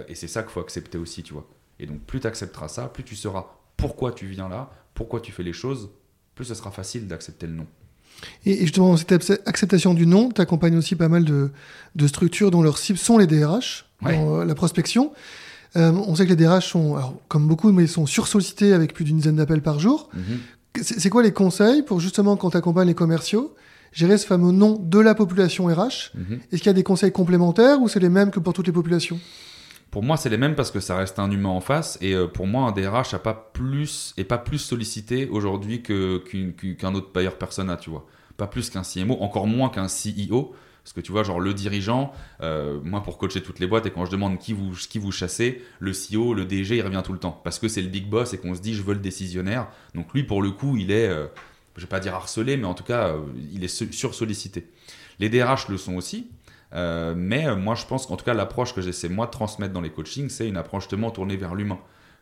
et 0.08 0.16
c'est 0.16 0.28
ça 0.28 0.42
qu'il 0.42 0.52
faut 0.52 0.60
accepter 0.60 0.98
aussi, 0.98 1.22
tu 1.22 1.34
vois. 1.34 1.48
Et 1.78 1.86
donc 1.86 2.02
plus 2.02 2.20
tu 2.20 2.26
accepteras 2.26 2.68
ça, 2.68 2.88
plus 2.88 3.04
tu 3.04 3.16
sauras 3.16 3.58
pourquoi 3.78 4.12
tu 4.12 4.26
viens 4.26 4.50
là, 4.50 4.72
pourquoi 4.98 5.22
tu 5.22 5.32
fais 5.32 5.44
les 5.44 5.54
choses, 5.54 5.90
plus 6.34 6.46
ce 6.46 6.56
sera 6.56 6.72
facile 6.72 7.08
d'accepter 7.08 7.46
le 7.46 7.54
non. 7.54 7.68
Et 8.48 8.62
justement, 8.62 8.90
dans 8.90 8.98
cette 8.98 9.44
acceptation 9.46 9.94
du 9.94 10.08
non, 10.08 10.32
tu 10.32 10.42
accompagnes 10.42 10.76
aussi 10.76 10.96
pas 10.96 11.08
mal 11.08 11.24
de, 11.24 11.52
structures 12.08 12.50
dont 12.50 12.64
leurs 12.64 12.80
cibles 12.80 12.98
sont 12.98 13.20
les 13.20 13.28
DRH, 13.28 13.86
dans 14.02 14.40
euh, 14.40 14.44
la 14.44 14.56
prospection. 14.56 15.14
Euh, 15.76 15.92
on 15.92 16.16
sait 16.16 16.26
que 16.26 16.32
les 16.32 16.36
DRH 16.36 16.72
sont, 16.72 16.96
comme 17.28 17.48
beaucoup, 17.48 17.72
mais 17.72 17.84
ils 17.84 17.90
sont 17.90 18.08
sursollicités 18.08 18.74
avec 18.74 18.96
plus 18.96 19.06
d'une 19.06 19.18
dizaine 19.18 19.36
d'appels 19.36 19.62
par 19.62 19.80
jour. 19.80 20.10
Mhm. 20.16 20.82
C'est 20.82 21.10
quoi 21.12 21.22
les 21.22 21.32
conseils 21.32 21.84
pour 21.84 22.00
justement, 22.00 22.36
quand 22.36 22.50
tu 22.52 22.58
accompagnes 22.58 22.88
les 22.88 22.96
commerciaux, 22.96 23.56
gérer 23.92 24.18
ce 24.18 24.26
fameux 24.26 24.52
non 24.52 24.80
de 24.82 25.00
la 25.00 25.14
population 25.14 25.66
RH 25.66 26.12
mhm. 26.16 26.40
Est-ce 26.52 26.62
qu'il 26.62 26.68
y 26.68 26.70
a 26.70 26.74
des 26.74 26.84
conseils 26.84 27.12
complémentaires 27.12 27.80
ou 27.82 27.88
c'est 27.88 28.00
les 28.00 28.10
mêmes 28.10 28.32
que 28.32 28.40
pour 28.40 28.54
toutes 28.54 28.66
les 28.68 28.74
populations? 28.74 29.20
Pour 29.92 30.04
moi, 30.04 30.18
c'est 30.18 30.30
les 30.30 30.38
mêmes 30.38 30.56
parce 30.56 30.72
que 30.72 30.80
ça 30.80 30.98
reste 30.98 31.20
un 31.20 31.32
humain 31.32 31.50
en 31.50 31.62
face. 31.62 31.98
Et 32.02 32.14
euh, 32.14 32.28
pour 32.28 32.48
moi, 32.48 32.68
un 32.68 32.72
DRH 32.72 33.14
a 33.14 33.20
pas 33.20 33.34
plus, 33.54 34.14
est 34.18 34.26
pas 34.26 34.38
plus 34.38 34.60
sollicité 34.60 35.28
aujourd'hui 35.30 35.82
qu'un 35.82 36.94
autre 36.94 37.12
payeur 37.12 37.38
persona, 37.38 37.78
tu 37.78 37.90
vois. 37.90 38.06
Pas 38.36 38.48
plus 38.48 38.70
qu'un 38.70 38.84
CMO, 38.84 39.18
encore 39.22 39.48
moins 39.48 39.70
qu'un 39.70 39.88
CEO. 39.88 40.54
Parce 40.84 40.94
que 40.94 41.02
tu 41.02 41.12
vois, 41.12 41.24
genre 41.24 41.42
le 41.42 41.54
dirigeant, 41.54 42.14
euh, 42.42 42.80
moi 42.82 43.04
pour 43.04 43.18
coacher 43.18 43.42
toutes 43.42 43.60
les 43.60 43.68
boîtes, 43.68 43.86
et 43.86 43.92
quand 43.92 44.06
je 44.06 44.12
demande 44.12 44.40
qui 44.40 44.54
vous, 44.54 44.72
qui 44.72 45.00
vous 45.00 45.12
chassez, 45.12 45.62
le 45.80 45.92
CEO, 45.92 46.34
le 46.34 46.46
DG, 46.46 46.78
il 46.78 46.82
revient 46.82 47.02
tout 47.04 47.12
le 47.12 47.20
temps. 47.20 47.42
Parce 47.44 47.60
que 47.60 47.68
c'est 47.68 47.82
le 47.82 47.90
big 47.90 48.08
boss 48.08 48.34
et 48.34 48.38
qu'on 48.38 48.56
se 48.56 48.62
dit, 48.62 48.74
je 48.74 48.84
veux 48.84 48.94
le 48.94 49.02
décisionnaire. 49.02 49.68
Donc 49.96 50.14
lui, 50.14 50.24
pour 50.24 50.42
le 50.42 50.52
coup, 50.52 50.78
il 50.78 50.92
est, 50.92 51.08
euh, 51.08 51.28
je 51.76 51.82
vais 51.82 51.88
pas 51.88 52.00
dire 52.00 52.16
harcelé, 52.16 52.56
mais 52.56 52.66
en 52.66 52.74
tout 52.74 52.86
cas, 52.86 53.16
il 53.52 53.64
est 53.64 53.94
sursollicité. 53.94 54.68
Les 55.20 55.30
DRH 55.30 55.68
le 55.68 55.78
sont 55.78 55.96
aussi, 55.96 56.30
euh, 56.74 57.14
mais 57.16 57.48
euh, 57.48 57.56
moi, 57.56 57.76
je 57.76 57.86
pense 57.86 58.06
qu'en 58.06 58.18
tout 58.18 58.26
cas, 58.26 58.34
l'approche 58.34 58.74
que 58.74 58.82
j'essaie 58.82 59.10
moi 59.10 59.26
de 59.26 59.32
transmettre 59.32 59.74
dans 59.74 59.82
les 59.82 59.90
coachings, 59.90 60.30
c'est 60.30 60.48
une 60.48 60.58
approche 60.58 60.84
justement 60.84 61.12
tournée 61.12 61.38
vers 61.38 61.56
l'humain. 61.56 61.80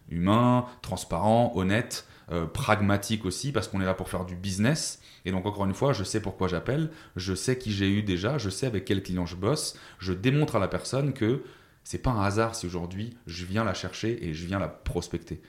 Humain, 0.10 0.66
transparent, 0.82 1.52
honnête, 1.56 2.08
euh, 2.32 2.46
pragmatique 2.46 3.26
aussi, 3.26 3.52
parce 3.52 3.68
qu'on 3.68 3.82
est 3.82 3.86
là 3.86 3.96
pour 3.96 4.10
faire 4.10 4.26
du 4.26 4.36
business. 4.36 5.02
Et 5.26 5.32
donc, 5.32 5.46
encore 5.46 5.66
une 5.66 5.74
fois, 5.74 5.94
je 5.94 6.04
sais 6.04 6.22
pourquoi 6.22 6.48
j'appelle, 6.48 6.92
je 7.16 7.34
sais 7.34 7.58
qui 7.58 7.72
j'ai 7.72 7.90
eu 7.90 8.04
déjà, 8.04 8.38
je 8.38 8.50
sais 8.50 8.68
avec 8.68 8.86
quel 8.86 9.02
client 9.02 9.26
je 9.26 9.36
bosse, 9.36 9.78
je 9.98 10.14
démontre 10.14 10.56
à 10.56 10.60
la 10.60 10.68
personne 10.68 11.14
que 11.14 11.44
c'est 11.84 12.00
pas 12.00 12.12
un 12.12 12.24
hasard 12.24 12.56
si 12.56 12.66
aujourd'hui 12.66 13.16
je 13.28 13.46
viens 13.46 13.64
la 13.64 13.76
chercher 13.76 14.28
et 14.28 14.34
je 14.34 14.46
viens 14.46 14.58
la 14.60 14.68
prospecter. 14.68 15.42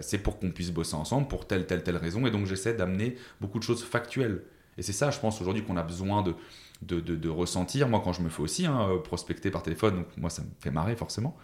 c'est 0.00 0.18
pour 0.22 0.38
qu'on 0.38 0.50
puisse 0.50 0.70
bosser 0.70 0.94
ensemble 0.94 1.28
pour 1.28 1.46
telle, 1.46 1.66
telle, 1.66 1.82
telle 1.82 1.96
raison. 1.96 2.26
Et 2.26 2.30
donc, 2.30 2.46
j'essaie 2.46 2.74
d'amener 2.74 3.16
beaucoup 3.40 3.58
de 3.58 3.64
choses 3.64 3.82
factuelles. 3.82 4.42
Et 4.76 4.82
c'est 4.82 4.92
ça, 4.92 5.10
je 5.10 5.18
pense, 5.18 5.40
aujourd'hui 5.40 5.64
qu'on 5.64 5.76
a 5.76 5.82
besoin 5.82 6.22
de, 6.22 6.34
de, 6.82 7.28
ressentir. 7.28 7.88
Moi, 7.88 8.00
quand 8.02 8.12
je 8.12 8.22
me 8.22 8.28
fais 8.28 8.42
aussi 8.42 8.66
hein, 8.66 8.88
euh, 8.90 8.98
prospecter 8.98 9.50
par 9.50 9.62
téléphone, 9.62 9.96
donc 9.96 10.06
moi, 10.16 10.30
ça 10.30 10.42
me 10.42 10.48
fait 10.60 10.70
marrer 10.70 10.96
forcément. 10.96 11.36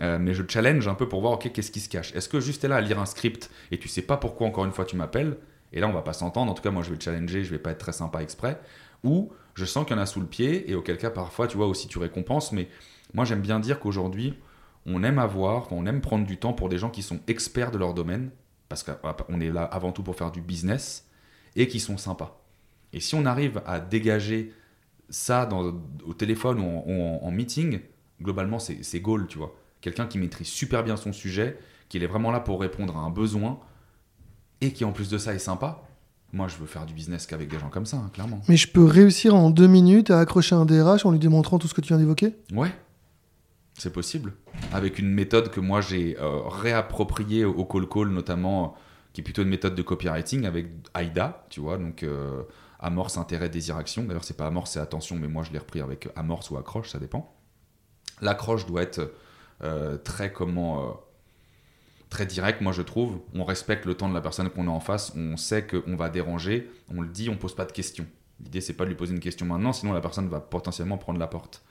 Euh, 0.00 0.18
mais 0.18 0.34
je 0.34 0.42
challenge 0.46 0.86
un 0.88 0.94
peu 0.94 1.08
pour 1.08 1.20
voir, 1.20 1.32
ok, 1.32 1.50
qu'est-ce 1.52 1.70
qui 1.70 1.80
se 1.80 1.88
cache? 1.88 2.14
Est-ce 2.14 2.28
que 2.28 2.40
juste 2.40 2.64
es 2.64 2.68
là 2.68 2.76
à 2.76 2.80
lire 2.80 2.98
un 2.98 3.06
script 3.06 3.50
et 3.70 3.78
tu 3.78 3.88
sais 3.88 4.02
pas 4.02 4.16
pourquoi 4.16 4.46
encore 4.46 4.64
une 4.64 4.72
fois 4.72 4.84
tu 4.84 4.96
m'appelles? 4.96 5.36
Et 5.72 5.80
là, 5.80 5.88
on 5.88 5.92
va 5.92 6.02
pas 6.02 6.12
s'entendre. 6.12 6.50
En 6.50 6.54
tout 6.54 6.62
cas, 6.62 6.70
moi, 6.70 6.82
je 6.82 6.92
vais 6.92 7.00
challenger, 7.00 7.44
je 7.44 7.50
vais 7.50 7.58
pas 7.58 7.70
être 7.70 7.78
très 7.78 7.92
sympa 7.92 8.22
exprès. 8.22 8.60
Ou 9.04 9.32
je 9.54 9.64
sens 9.64 9.86
qu'il 9.86 9.96
y 9.96 9.98
en 9.98 10.02
a 10.02 10.06
sous 10.06 10.20
le 10.20 10.26
pied 10.26 10.70
et 10.70 10.74
auquel 10.74 10.96
cas, 10.98 11.10
parfois, 11.10 11.46
tu 11.46 11.56
vois 11.56 11.66
aussi, 11.66 11.88
tu 11.88 11.98
récompenses. 11.98 12.52
Mais 12.52 12.68
moi, 13.14 13.24
j'aime 13.24 13.40
bien 13.40 13.60
dire 13.60 13.78
qu'aujourd'hui, 13.80 14.34
on 14.86 15.02
aime 15.04 15.18
avoir, 15.18 15.72
on 15.72 15.86
aime 15.86 16.00
prendre 16.00 16.26
du 16.26 16.38
temps 16.38 16.52
pour 16.52 16.68
des 16.68 16.78
gens 16.78 16.90
qui 16.90 17.02
sont 17.02 17.20
experts 17.28 17.70
de 17.70 17.78
leur 17.78 17.94
domaine, 17.94 18.30
parce 18.68 18.82
qu'on 18.82 19.40
est 19.40 19.50
là 19.50 19.64
avant 19.64 19.92
tout 19.92 20.02
pour 20.02 20.16
faire 20.16 20.30
du 20.30 20.40
business 20.40 21.08
et 21.56 21.68
qui 21.68 21.80
sont 21.80 21.98
sympas. 21.98 22.40
Et 22.92 23.00
si 23.00 23.14
on 23.14 23.26
arrive 23.26 23.62
à 23.66 23.80
dégager 23.80 24.52
ça 25.10 25.44
dans, 25.46 25.74
au 26.06 26.14
téléphone 26.14 26.60
ou 26.60 26.92
en, 27.22 27.30
meeting, 27.30 27.80
globalement, 28.22 28.58
c'est 28.58 29.00
goal, 29.00 29.26
tu 29.26 29.38
vois. 29.38 29.54
Quelqu'un 29.80 30.06
qui 30.06 30.18
maîtrise 30.18 30.48
super 30.48 30.84
bien 30.84 30.96
son 30.96 31.12
sujet, 31.12 31.58
qui 31.88 31.98
est 31.98 32.06
vraiment 32.06 32.30
là 32.30 32.40
pour 32.40 32.60
répondre 32.60 32.96
à 32.96 33.00
un 33.00 33.10
besoin, 33.10 33.58
et 34.60 34.72
qui 34.72 34.84
en 34.84 34.92
plus 34.92 35.08
de 35.10 35.18
ça 35.18 35.34
est 35.34 35.38
sympa. 35.38 35.82
Moi, 36.32 36.46
je 36.46 36.56
veux 36.56 36.66
faire 36.66 36.86
du 36.86 36.94
business 36.94 37.26
qu'avec 37.26 37.48
des 37.48 37.58
gens 37.58 37.70
comme 37.70 37.86
ça, 37.86 37.96
hein, 37.96 38.10
clairement. 38.12 38.40
Mais 38.48 38.56
je 38.56 38.70
peux 38.70 38.84
réussir 38.84 39.34
en 39.34 39.50
deux 39.50 39.66
minutes 39.66 40.10
à 40.10 40.20
accrocher 40.20 40.54
un 40.54 40.64
DRH 40.64 41.04
en 41.04 41.10
lui 41.10 41.18
démontrant 41.18 41.58
tout 41.58 41.66
ce 41.66 41.74
que 41.74 41.80
tu 41.80 41.88
viens 41.88 41.98
d'évoquer? 41.98 42.36
Ouais, 42.52 42.72
c'est 43.76 43.92
possible. 43.92 44.34
Avec 44.72 44.98
une 44.98 45.08
méthode 45.08 45.50
que 45.50 45.58
moi 45.58 45.80
j'ai 45.80 46.16
euh, 46.20 46.42
réappropriée 46.46 47.44
au 47.44 47.64
call 47.64 47.88
call, 47.88 48.08
notamment, 48.10 48.76
qui 49.12 49.22
est 49.22 49.24
plutôt 49.24 49.42
une 49.42 49.48
méthode 49.48 49.74
de 49.74 49.82
copywriting 49.82 50.44
avec 50.46 50.68
AIDA, 50.94 51.46
tu 51.50 51.60
vois. 51.60 51.78
Donc, 51.78 52.02
euh, 52.04 52.42
amorce, 52.80 53.16
intérêt, 53.16 53.48
désir, 53.48 53.76
action. 53.76 54.04
D'ailleurs, 54.04 54.24
c'est 54.24 54.36
pas 54.36 54.46
amorce, 54.46 54.72
c'est 54.72 54.80
attention, 54.80 55.16
mais 55.16 55.28
moi 55.28 55.42
je 55.44 55.52
l'ai 55.52 55.58
repris 55.58 55.80
avec 55.80 56.08
amorce 56.16 56.50
ou 56.50 56.56
accroche, 56.56 56.88
ça 56.90 56.98
dépend. 56.98 57.34
L'accroche 58.22 58.66
doit 58.66 58.82
être 58.82 59.12
euh, 59.62 59.96
très 59.98 60.32
comment 60.32 60.82
euh, 60.82 60.92
très 62.08 62.26
direct, 62.26 62.60
moi 62.60 62.72
je 62.72 62.82
trouve. 62.82 63.20
On 63.34 63.44
respecte 63.44 63.84
le 63.84 63.94
temps 63.94 64.08
de 64.08 64.14
la 64.14 64.20
personne 64.20 64.48
qu'on 64.50 64.66
a 64.66 64.70
en 64.70 64.80
face, 64.80 65.12
on 65.16 65.36
sait 65.36 65.66
qu'on 65.66 65.96
va 65.96 66.08
déranger, 66.08 66.70
on 66.88 67.00
le 67.00 67.08
dit, 67.08 67.28
on 67.28 67.36
pose 67.36 67.54
pas 67.54 67.64
de 67.64 67.72
questions. 67.72 68.06
L'idée 68.42 68.60
c'est 68.60 68.72
pas 68.72 68.84
de 68.84 68.90
lui 68.90 68.96
poser 68.96 69.14
une 69.14 69.20
question 69.20 69.46
maintenant, 69.46 69.72
sinon 69.72 69.92
la 69.92 70.00
personne 70.00 70.28
va 70.28 70.40
potentiellement 70.40 70.98
prendre 70.98 71.18
la 71.18 71.26
porte. 71.26 71.62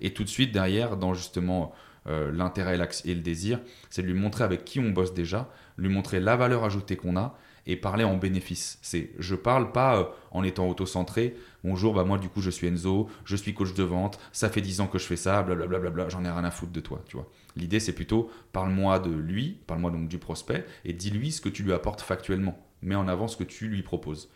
Et 0.00 0.12
tout 0.12 0.22
de 0.22 0.28
suite 0.28 0.52
derrière, 0.52 0.96
dans 0.96 1.14
justement 1.14 1.72
euh, 2.06 2.30
l'intérêt 2.30 2.78
et 3.04 3.14
le 3.14 3.20
désir, 3.20 3.60
c'est 3.90 4.02
de 4.02 4.06
lui 4.06 4.18
montrer 4.18 4.44
avec 4.44 4.64
qui 4.64 4.78
on 4.78 4.90
bosse 4.90 5.14
déjà, 5.14 5.50
lui 5.76 5.88
montrer 5.88 6.20
la 6.20 6.36
valeur 6.36 6.64
ajoutée 6.64 6.96
qu'on 6.96 7.16
a 7.16 7.36
et 7.68 7.76
parler 7.76 8.02
en 8.02 8.16
bénéfice. 8.16 8.78
C'est, 8.82 9.10
je 9.18 9.36
parle 9.36 9.70
pas 9.70 9.98
euh, 9.98 10.04
en 10.32 10.42
étant 10.42 10.68
auto-centré. 10.68 11.36
Bonjour, 11.62 11.94
bah 11.94 12.02
moi 12.02 12.18
du 12.18 12.28
coup 12.28 12.40
je 12.40 12.50
suis 12.50 12.66
Enzo, 12.66 13.08
je 13.24 13.36
suis 13.36 13.52
coach 13.52 13.74
de 13.74 13.82
vente, 13.82 14.18
ça 14.32 14.48
fait 14.48 14.62
10 14.62 14.80
ans 14.80 14.86
que 14.86 14.98
je 14.98 15.04
fais 15.04 15.16
ça, 15.16 15.42
blablabla, 15.42 15.90
bla, 15.90 16.08
j'en 16.08 16.24
ai 16.24 16.30
rien 16.30 16.44
à 16.44 16.50
foutre 16.50 16.72
de 16.72 16.80
toi, 16.80 17.02
tu 17.06 17.16
vois. 17.16 17.30
L'idée 17.56 17.78
c'est 17.78 17.92
plutôt 17.92 18.30
parle-moi 18.52 18.98
de 18.98 19.10
lui, 19.10 19.58
parle-moi 19.66 19.90
donc 19.90 20.08
du 20.08 20.18
prospect 20.18 20.64
et 20.84 20.94
dis-lui 20.94 21.30
ce 21.30 21.40
que 21.40 21.50
tu 21.50 21.62
lui 21.62 21.72
apportes 21.72 22.00
factuellement. 22.00 22.58
Mets 22.80 22.94
en 22.94 23.06
avant 23.06 23.28
ce 23.28 23.36
que 23.36 23.44
tu 23.44 23.68
lui 23.68 23.82
proposes. 23.82 24.30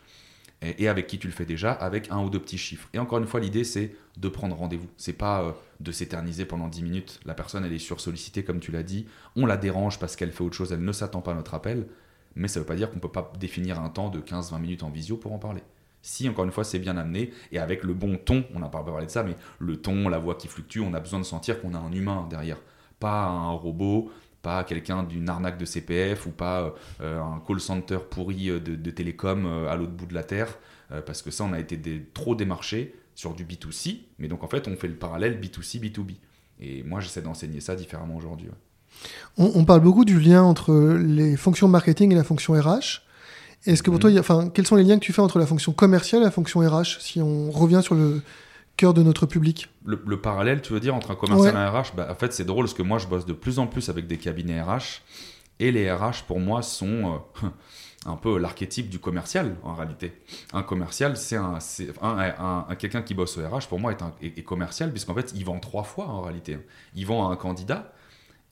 Et, 0.61 0.87
avec 0.87 1.07
qui 1.07 1.19
tu 1.19 1.27
le 1.27 1.33
fais 1.33 1.43
déjà, 1.43 1.73
avec 1.73 2.09
un 2.09 2.23
ou 2.23 2.29
deux 2.29 2.39
petits 2.39 2.57
chiffres. 2.57 2.87
Et 2.93 2.99
encore 2.99 3.19
une 3.19 3.27
fois, 3.27 3.41
l'idée 3.41 3.65
c'est 3.65 3.95
de 4.15 4.29
prendre 4.29 4.55
rendez-vous. 4.55 4.87
C'est 4.95 5.11
pas 5.11 5.43
euh, 5.43 5.51
de 5.81 5.91
s'éterniser 5.91 6.45
pendant 6.45 6.69
10 6.69 6.83
minutes. 6.83 7.19
La 7.25 7.33
personne 7.33 7.65
elle 7.65 7.73
est 7.73 7.79
sursollicitée 7.79 8.45
comme 8.45 8.61
tu 8.61 8.71
l'as 8.71 8.83
dit. 8.83 9.05
On 9.35 9.45
la 9.45 9.57
dérange 9.57 9.99
parce 9.99 10.15
qu'elle 10.15 10.31
fait 10.31 10.41
autre 10.41 10.55
chose, 10.55 10.71
elle 10.71 10.85
ne 10.85 10.91
s'attend 10.93 11.19
pas 11.19 11.31
à 11.31 11.35
notre 11.35 11.53
appel 11.53 11.87
mais 12.35 12.47
ça 12.47 12.59
ne 12.59 12.63
veut 12.63 12.67
pas 12.67 12.75
dire 12.75 12.89
qu'on 12.89 12.95
ne 12.95 13.01
peut 13.01 13.11
pas 13.11 13.31
définir 13.39 13.79
un 13.79 13.89
temps 13.89 14.09
de 14.09 14.19
15-20 14.19 14.59
minutes 14.59 14.83
en 14.83 14.89
visio 14.89 15.17
pour 15.17 15.33
en 15.33 15.39
parler. 15.39 15.61
Si, 16.01 16.27
encore 16.27 16.43
une 16.43 16.51
fois, 16.51 16.65
c'est 16.65 16.79
bien 16.79 16.97
amené, 16.97 17.31
et 17.53 17.59
avec 17.59 17.83
le 17.83 17.93
bon 17.93 18.17
ton, 18.17 18.43
on 18.53 18.59
n'a 18.59 18.67
pas 18.67 18.83
parlé 18.83 19.05
de 19.05 19.11
ça, 19.11 19.23
mais 19.23 19.35
le 19.59 19.77
ton, 19.77 20.09
la 20.09 20.19
voix 20.19 20.35
qui 20.35 20.49
fluctue, 20.49 20.81
on 20.81 20.93
a 20.93 20.99
besoin 20.99 21.19
de 21.19 21.23
sentir 21.23 21.61
qu'on 21.61 21.73
a 21.73 21.77
un 21.77 21.93
humain 21.93 22.27
derrière. 22.29 22.57
Pas 22.99 23.23
un 23.23 23.51
robot, 23.51 24.11
pas 24.41 24.65
quelqu'un 24.65 25.03
d'une 25.03 25.29
arnaque 25.29 25.57
de 25.57 25.63
CPF, 25.63 26.27
ou 26.27 26.31
pas 26.31 26.75
euh, 26.99 27.21
un 27.21 27.41
call 27.47 27.61
center 27.61 27.99
pourri 28.09 28.49
euh, 28.49 28.59
de, 28.59 28.91
télécom 28.91 29.45
euh, 29.45 29.71
à 29.71 29.77
l'autre 29.77 29.93
bout 29.93 30.05
de 30.05 30.13
la 30.13 30.23
Terre, 30.23 30.59
parce 31.07 31.23
que 31.23 31.31
ça, 31.31 31.43
on 31.45 31.53
a 31.53 31.59
été 31.59 31.81
trop 32.13 32.35
démarché 32.35 32.93
sur 33.15 33.33
du 33.33 33.45
B2C, 33.45 34.01
mais 34.19 34.27
donc 34.27 34.43
en 34.43 34.47
fait, 34.47 34.67
on 34.67 34.75
fait 34.75 34.87
le 34.87 34.93
parallèle 34.93 35.39
B2C, 35.39 35.79
B2B. 35.79 36.17
Et 36.59 36.83
moi, 36.83 36.99
j'essaie 36.99 37.23
d'enseigner 37.23 37.61
ça 37.61 37.75
différemment 37.75 38.15
aujourd'hui. 38.15 38.49
On, 39.37 39.65
parle 39.65 39.81
beaucoup 39.81 40.05
du 40.05 40.19
lien 40.19 40.43
entre 40.43 40.73
les 40.99 41.35
fonctions 41.35 41.67
marketing 41.67 42.11
et 42.11 42.15
la 42.15 42.23
fonction 42.23 42.53
RH. 42.53 43.01
Est-ce 43.65 43.81
que 43.81 43.89
pour 43.89 43.99
toi, 43.99 44.11
enfin, 44.19 44.49
quels 44.53 44.67
sont 44.67 44.75
les 44.75 44.83
liens 44.83 44.99
que 44.99 45.03
tu 45.03 45.13
fais 45.13 45.21
entre 45.21 45.39
la 45.39 45.45
fonction 45.45 45.71
commerciale 45.71 46.21
et 46.21 46.25
la 46.25 46.31
fonction 46.31 46.59
RH, 46.59 46.99
si 46.99 47.21
on 47.21 47.49
revient 47.49 47.81
sur 47.81 47.95
le 47.95 48.21
cœur 48.77 48.93
de 48.93 49.01
notre 49.01 49.25
public? 49.25 49.69
Le, 49.85 50.21
parallèle, 50.21 50.61
tu 50.61 50.73
veux 50.73 50.79
dire, 50.79 50.93
entre 50.93 51.11
un 51.11 51.15
commercial 51.15 51.55
et 51.55 51.57
un 51.57 51.69
RH 51.69 51.95
bah, 51.95 52.07
En 52.11 52.15
fait, 52.15 52.33
c'est 52.33 52.45
drôle 52.45 52.65
parce 52.65 52.75
que 52.75 52.83
moi, 52.83 52.99
je 52.99 53.07
bosse 53.07 53.25
de 53.25 53.33
plus 53.33 53.59
en 53.59 53.67
plus 53.67 53.89
avec 53.89 54.05
des 54.05 54.17
cabinets 54.17 54.61
RH. 54.61 55.01
Et 55.59 55.71
les 55.71 55.91
RH, 55.91 56.25
pour 56.27 56.39
moi, 56.39 56.61
sont. 56.61 57.19
Euh, 57.43 57.47
un 58.05 58.15
peu 58.15 58.37
l'archétype 58.37 58.89
du 58.89 58.99
commercial 58.99 59.55
en 59.63 59.73
réalité. 59.73 60.13
Un 60.53 60.63
commercial, 60.63 61.15
c'est 61.17 61.37
un, 61.37 61.57
un, 62.01 62.65
un, 62.69 62.75
quelqu'un 62.75 63.01
qui 63.01 63.13
bosse 63.13 63.37
au 63.37 63.47
RH 63.47 63.67
pour 63.69 63.79
moi 63.79 63.93
est, 64.21 64.37
est, 64.37 64.43
commercial 64.43 64.91
puisqu'en 64.91 65.13
fait 65.13 65.31
il 65.35 65.45
vend 65.45 65.59
trois 65.59 65.83
fois 65.83 66.07
en 66.07 66.21
réalité. 66.21 66.57
Il 66.95 67.05
vend 67.05 67.29
à 67.29 67.33
un 67.33 67.35
candidat, 67.35 67.93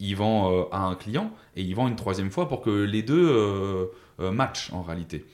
il 0.01 0.15
vend 0.15 0.51
euh, 0.51 0.63
à 0.71 0.81
un 0.81 0.95
client 0.95 1.31
et 1.55 1.61
il 1.61 1.75
vend 1.75 1.87
une 1.87 1.95
troisième 1.95 2.31
fois 2.31 2.49
pour 2.49 2.61
que 2.61 2.69
les 2.69 3.03
deux 3.03 3.29
euh, 3.29 3.85
euh, 4.19 4.31
matchent 4.31 4.73
en 4.73 4.81
réalité. 4.81 5.25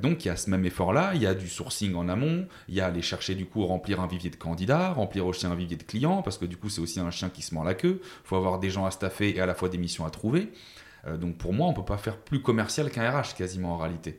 donc 0.00 0.24
il 0.24 0.28
y 0.28 0.30
a 0.30 0.36
ce 0.36 0.48
même 0.48 0.64
effort-là, 0.64 1.12
il 1.14 1.22
y 1.22 1.26
a 1.26 1.34
du 1.34 1.48
sourcing 1.48 1.94
en 1.94 2.08
amont, 2.08 2.48
il 2.68 2.74
y 2.74 2.80
a 2.80 2.86
aller 2.86 3.02
chercher 3.02 3.34
du 3.34 3.44
coup 3.44 3.66
remplir 3.66 4.00
un 4.00 4.06
vivier 4.06 4.30
de 4.30 4.36
candidats, 4.36 4.92
remplir 4.92 5.26
aussi 5.26 5.46
un 5.46 5.54
vivier 5.54 5.76
de 5.76 5.82
clients, 5.82 6.22
parce 6.22 6.38
que 6.38 6.46
du 6.46 6.56
coup 6.56 6.70
c'est 6.70 6.80
aussi 6.80 6.98
un 6.98 7.10
chien 7.10 7.28
qui 7.28 7.42
se 7.42 7.54
mord 7.54 7.64
la 7.64 7.74
queue, 7.74 8.00
il 8.02 8.26
faut 8.26 8.36
avoir 8.36 8.58
des 8.58 8.70
gens 8.70 8.86
à 8.86 8.90
staffer 8.90 9.36
et 9.36 9.40
à 9.40 9.46
la 9.46 9.54
fois 9.54 9.68
des 9.68 9.78
missions 9.78 10.06
à 10.06 10.10
trouver. 10.10 10.50
Donc 11.20 11.36
pour 11.36 11.52
moi, 11.52 11.68
on 11.68 11.70
ne 11.70 11.76
peut 11.76 11.84
pas 11.84 11.98
faire 11.98 12.16
plus 12.16 12.42
commercial 12.42 12.90
qu'un 12.90 13.08
RH 13.08 13.34
quasiment 13.36 13.74
en 13.74 13.76
réalité. 13.76 14.18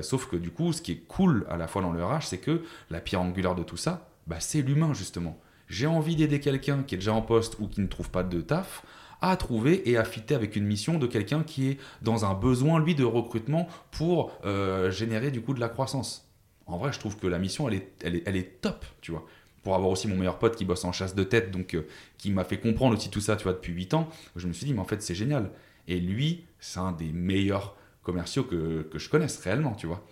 Sauf 0.00 0.28
que 0.28 0.36
du 0.36 0.50
coup, 0.50 0.72
ce 0.72 0.80
qui 0.80 0.92
est 0.92 1.02
cool 1.06 1.46
à 1.50 1.58
la 1.58 1.66
fois 1.66 1.82
dans 1.82 1.92
le 1.92 2.02
RH, 2.02 2.22
c'est 2.22 2.38
que 2.38 2.62
la 2.88 3.00
pierre 3.02 3.20
angulaire 3.20 3.54
de 3.54 3.64
tout 3.64 3.76
ça, 3.76 4.08
bah, 4.26 4.36
c'est 4.40 4.62
l'humain 4.62 4.94
justement. 4.94 5.36
J'ai 5.68 5.86
envie 5.86 6.16
d'aider 6.16 6.40
quelqu'un 6.40 6.84
qui 6.84 6.94
est 6.94 6.98
déjà 6.98 7.12
en 7.12 7.22
poste 7.22 7.56
ou 7.58 7.68
qui 7.68 7.82
ne 7.82 7.86
trouve 7.86 8.10
pas 8.10 8.22
de 8.22 8.40
taf 8.40 8.82
à 9.22 9.36
trouver 9.36 9.88
et 9.88 9.96
à 9.96 10.04
fitter 10.04 10.34
avec 10.34 10.56
une 10.56 10.64
mission 10.64 10.98
de 10.98 11.06
quelqu'un 11.06 11.42
qui 11.42 11.70
est 11.70 11.78
dans 12.02 12.24
un 12.24 12.34
besoin, 12.34 12.80
lui, 12.80 12.94
de 12.94 13.04
recrutement 13.04 13.68
pour 13.92 14.32
euh, 14.44 14.90
générer 14.90 15.30
du 15.30 15.40
coup 15.40 15.54
de 15.54 15.60
la 15.60 15.68
croissance. 15.68 16.28
En 16.66 16.76
vrai, 16.76 16.92
je 16.92 16.98
trouve 16.98 17.16
que 17.16 17.26
la 17.26 17.38
mission, 17.38 17.68
elle 17.68 17.74
est, 17.74 18.24
elle 18.26 18.36
est, 18.36 18.60
top, 18.60 18.84
tu 19.00 19.12
vois. 19.12 19.24
Pour 19.62 19.74
avoir 19.76 19.90
aussi 19.90 20.08
mon 20.08 20.16
meilleur 20.16 20.38
pote 20.38 20.56
qui 20.56 20.64
bosse 20.64 20.84
en 20.84 20.92
chasse 20.92 21.14
de 21.14 21.22
tête, 21.22 21.52
donc 21.52 21.76
qui 22.18 22.30
m'a 22.32 22.44
fait 22.44 22.58
comprendre 22.58 22.96
aussi 22.96 23.10
tout 23.10 23.20
ça, 23.20 23.36
tu 23.36 23.44
vois, 23.44 23.52
depuis 23.52 23.72
8 23.72 23.94
ans, 23.94 24.08
je 24.34 24.48
me 24.48 24.52
suis 24.52 24.66
dit, 24.66 24.74
mais 24.74 24.80
en 24.80 24.84
fait, 24.84 25.00
c'est 25.02 25.14
génial. 25.14 25.50
Et 25.86 26.00
lui, 26.00 26.44
c'est 26.58 26.80
un 26.80 26.92
des 26.92 27.12
meilleurs 27.12 27.76
commerciaux 28.02 28.44
que, 28.44 28.82
que, 28.82 28.98
je 28.98 29.08
connaisse 29.08 29.38
réellement, 29.38 29.74
tu 29.74 29.86
vois. 29.86 30.04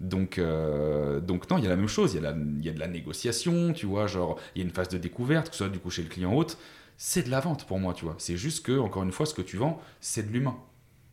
Donc, 0.00 0.38
euh, 0.38 1.20
donc 1.20 1.48
non, 1.50 1.58
il 1.58 1.64
y 1.64 1.66
a 1.66 1.70
la 1.70 1.76
même 1.76 1.88
chose, 1.88 2.14
il 2.14 2.22
y, 2.22 2.26
a 2.26 2.34
il 2.34 2.64
y 2.64 2.68
a 2.68 2.72
de 2.72 2.80
la 2.80 2.88
négociation, 2.88 3.72
tu 3.72 3.86
vois, 3.86 4.06
genre, 4.06 4.38
il 4.54 4.60
y 4.60 4.62
a 4.62 4.64
une 4.66 4.74
phase 4.74 4.88
de 4.88 4.98
découverte, 4.98 5.50
que 5.50 5.54
ce 5.54 5.64
soit 5.64 5.68
du 5.68 5.78
coup 5.78 5.90
chez 5.90 6.02
le 6.02 6.08
client 6.08 6.34
haute, 6.34 6.56
c'est 7.02 7.22
de 7.22 7.30
la 7.30 7.40
vente 7.40 7.64
pour 7.66 7.78
moi, 7.78 7.94
tu 7.94 8.04
vois. 8.04 8.14
C'est 8.18 8.36
juste 8.36 8.66
que, 8.66 8.78
encore 8.78 9.02
une 9.02 9.10
fois, 9.10 9.24
ce 9.24 9.32
que 9.32 9.40
tu 9.40 9.56
vends, 9.56 9.80
c'est 10.00 10.28
de 10.28 10.30
l'humain. 10.30 10.58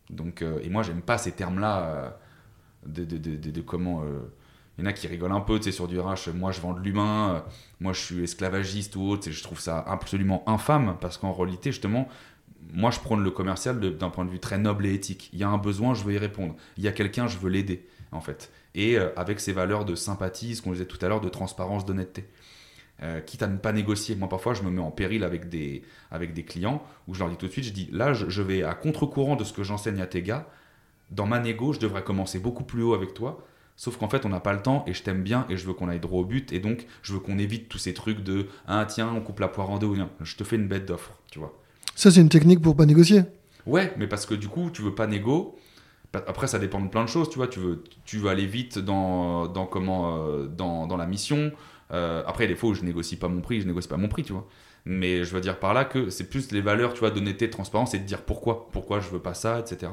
Donc, 0.09 0.41
euh, 0.41 0.59
et 0.61 0.69
moi, 0.69 0.83
j'aime 0.83 1.01
pas 1.01 1.17
ces 1.17 1.31
termes-là 1.31 1.83
euh, 1.85 2.09
de, 2.85 3.05
de, 3.05 3.17
de, 3.17 3.51
de, 3.51 3.61
comment... 3.61 4.03
il 4.77 4.83
y 4.83 4.87
en 4.87 4.89
a 4.89 4.91
qui 4.91 5.07
rigolent 5.07 5.31
un 5.31 5.39
peu, 5.39 5.57
tu 5.59 5.63
sais, 5.63 5.71
sur 5.71 5.87
du 5.87 5.97
RH, 5.97 6.33
moi 6.33 6.51
je 6.51 6.59
vends 6.59 6.73
de 6.73 6.81
l'humain, 6.81 7.43
moi 7.79 7.93
je 7.93 8.01
suis 8.01 8.23
esclavagiste 8.23 8.95
ou 8.95 9.03
autre, 9.03 9.29
je 9.31 9.43
trouve 9.43 9.59
ça 9.59 9.79
absolument 9.79 10.43
infâme, 10.45 10.97
parce 10.99 11.17
qu'en 11.17 11.31
réalité, 11.33 11.71
justement, 11.71 12.09
moi, 12.73 12.91
je 12.91 12.99
prends 12.99 13.15
le 13.15 13.31
commercial 13.31 13.79
d'un 13.79 14.09
point 14.09 14.25
de 14.25 14.29
vue 14.29 14.39
très 14.39 14.57
noble 14.57 14.85
et 14.85 14.93
éthique. 14.93 15.29
Il 15.33 15.39
y 15.39 15.43
a 15.43 15.49
un 15.49 15.57
besoin, 15.57 15.93
je 15.93 16.03
veux 16.03 16.13
y 16.13 16.17
répondre. 16.17 16.55
Il 16.77 16.83
y 16.83 16.87
a 16.87 16.91
quelqu'un, 16.91 17.27
je 17.27 17.37
veux 17.37 17.49
l'aider, 17.49 17.87
en 18.11 18.21
fait. 18.21 18.51
Et 18.75 18.97
euh, 18.97 19.09
avec 19.15 19.39
ces 19.39 19.53
valeurs 19.53 19.85
de 19.85 19.95
sympathie, 19.95 20.55
ce 20.55 20.61
qu'on 20.61 20.71
disait 20.71 20.85
tout 20.85 21.03
à 21.03 21.07
l'heure, 21.07 21.21
de 21.21 21.29
transparence, 21.29 21.85
d'honnêteté. 21.85 22.25
Euh, 23.03 23.21
quitte 23.21 23.43
à 23.43 23.47
ne 23.47 23.57
pas 23.57 23.73
négocier. 23.73 24.15
Moi, 24.15 24.27
parfois, 24.27 24.55
je 24.55 24.63
me 24.63 24.71
mets 24.71 24.81
en 24.81 24.89
péril 24.89 25.23
avec 25.23 25.49
des, 25.49 25.83
avec 26.09 26.33
des 26.33 26.43
clients 26.43 26.81
où 27.07 27.13
je 27.13 27.19
leur 27.19 27.29
dis 27.29 27.37
tout 27.37 27.45
de 27.45 27.51
suite, 27.51 27.65
je 27.65 27.71
dis, 27.71 27.87
là, 27.91 28.13
je, 28.13 28.41
vais 28.41 28.63
à 28.63 28.73
contre-courant 28.73 29.35
de 29.35 29.43
ce 29.43 29.53
que 29.53 29.63
j'enseigne 29.63 30.01
à 30.01 30.07
tes 30.07 30.23
gars. 30.23 30.47
Dans 31.11 31.27
ma 31.27 31.39
négo, 31.39 31.73
je 31.73 31.79
devrais 31.79 32.03
commencer 32.03 32.39
beaucoup 32.39 32.63
plus 32.63 32.81
haut 32.81 32.95
avec 32.95 33.13
toi. 33.13 33.45
Sauf 33.75 33.97
qu'en 33.97 34.09
fait, 34.09 34.25
on 34.25 34.29
n'a 34.29 34.39
pas 34.39 34.53
le 34.53 34.63
temps 34.63 34.83
et 34.87 34.95
je 34.95 35.03
t'aime 35.03 35.21
bien 35.21 35.45
et 35.47 35.57
je 35.57 35.67
veux 35.67 35.73
qu'on 35.73 35.87
aille 35.87 35.99
droit 35.99 36.21
au 36.21 36.25
but. 36.25 36.51
Et 36.51 36.59
donc, 36.59 36.87
je 37.03 37.13
veux 37.13 37.19
qu'on 37.19 37.37
évite 37.37 37.69
tous 37.69 37.77
ces 37.77 37.93
trucs 37.93 38.23
de, 38.23 38.47
ah 38.67 38.83
tiens, 38.87 39.13
on 39.15 39.21
coupe 39.21 39.39
la 39.39 39.47
poire 39.47 39.69
en 39.69 39.77
deux 39.77 39.85
ou 39.85 39.91
rien. 39.91 40.09
Je 40.21 40.35
te 40.35 40.43
fais 40.43 40.55
une 40.55 40.67
bête 40.67 40.87
d'offre, 40.87 41.19
tu 41.29 41.37
vois. 41.37 41.53
Ça, 41.95 42.09
c'est 42.09 42.21
une 42.21 42.29
technique 42.29 42.61
pour 42.63 42.75
pas 42.75 42.87
négocier. 42.87 43.21
Ouais, 43.67 43.93
mais 43.97 44.07
parce 44.07 44.25
que 44.25 44.33
du 44.33 44.47
coup, 44.47 44.71
tu 44.71 44.81
veux 44.81 44.95
pas 44.95 45.05
négo. 45.05 45.55
Après, 46.13 46.47
ça 46.47 46.57
dépend 46.57 46.81
de 46.81 46.87
plein 46.87 47.03
de 47.03 47.09
choses, 47.09 47.29
tu 47.29 47.35
vois. 47.35 47.47
Tu 47.47 47.59
veux, 47.59 47.83
tu 48.05 48.17
veux 48.17 48.29
aller 48.29 48.47
vite 48.47 48.79
dans, 48.79 49.47
dans, 49.47 49.67
comment, 49.67 50.25
euh, 50.25 50.47
dans, 50.47 50.87
dans 50.87 50.97
la 50.97 51.05
mission. 51.05 51.51
Euh, 51.91 52.23
après, 52.25 52.43
il 52.43 52.47
y 52.47 52.51
a 52.51 52.53
des 52.53 52.59
fois 52.59 52.71
où 52.71 52.73
je 52.73 52.83
négocie 52.83 53.17
pas 53.17 53.27
mon 53.27 53.41
prix, 53.41 53.61
je 53.61 53.67
négocie 53.67 53.87
pas 53.87 53.97
mon 53.97 54.07
prix, 54.07 54.23
tu 54.23 54.33
vois. 54.33 54.47
Mais 54.85 55.23
je 55.23 55.33
veux 55.33 55.41
dire 55.41 55.59
par 55.59 55.73
là 55.73 55.85
que 55.85 56.09
c'est 56.09 56.29
plus 56.29 56.51
les 56.51 56.61
valeurs, 56.61 56.93
tu 56.93 56.99
vois, 56.99 57.11
d'honnêteté, 57.11 57.47
de 57.47 57.51
transparence 57.51 57.93
et 57.93 57.99
de 57.99 58.05
dire 58.05 58.21
pourquoi, 58.21 58.69
pourquoi 58.71 58.99
je 58.99 59.09
veux 59.09 59.19
pas 59.19 59.33
ça, 59.33 59.59
etc. 59.59 59.91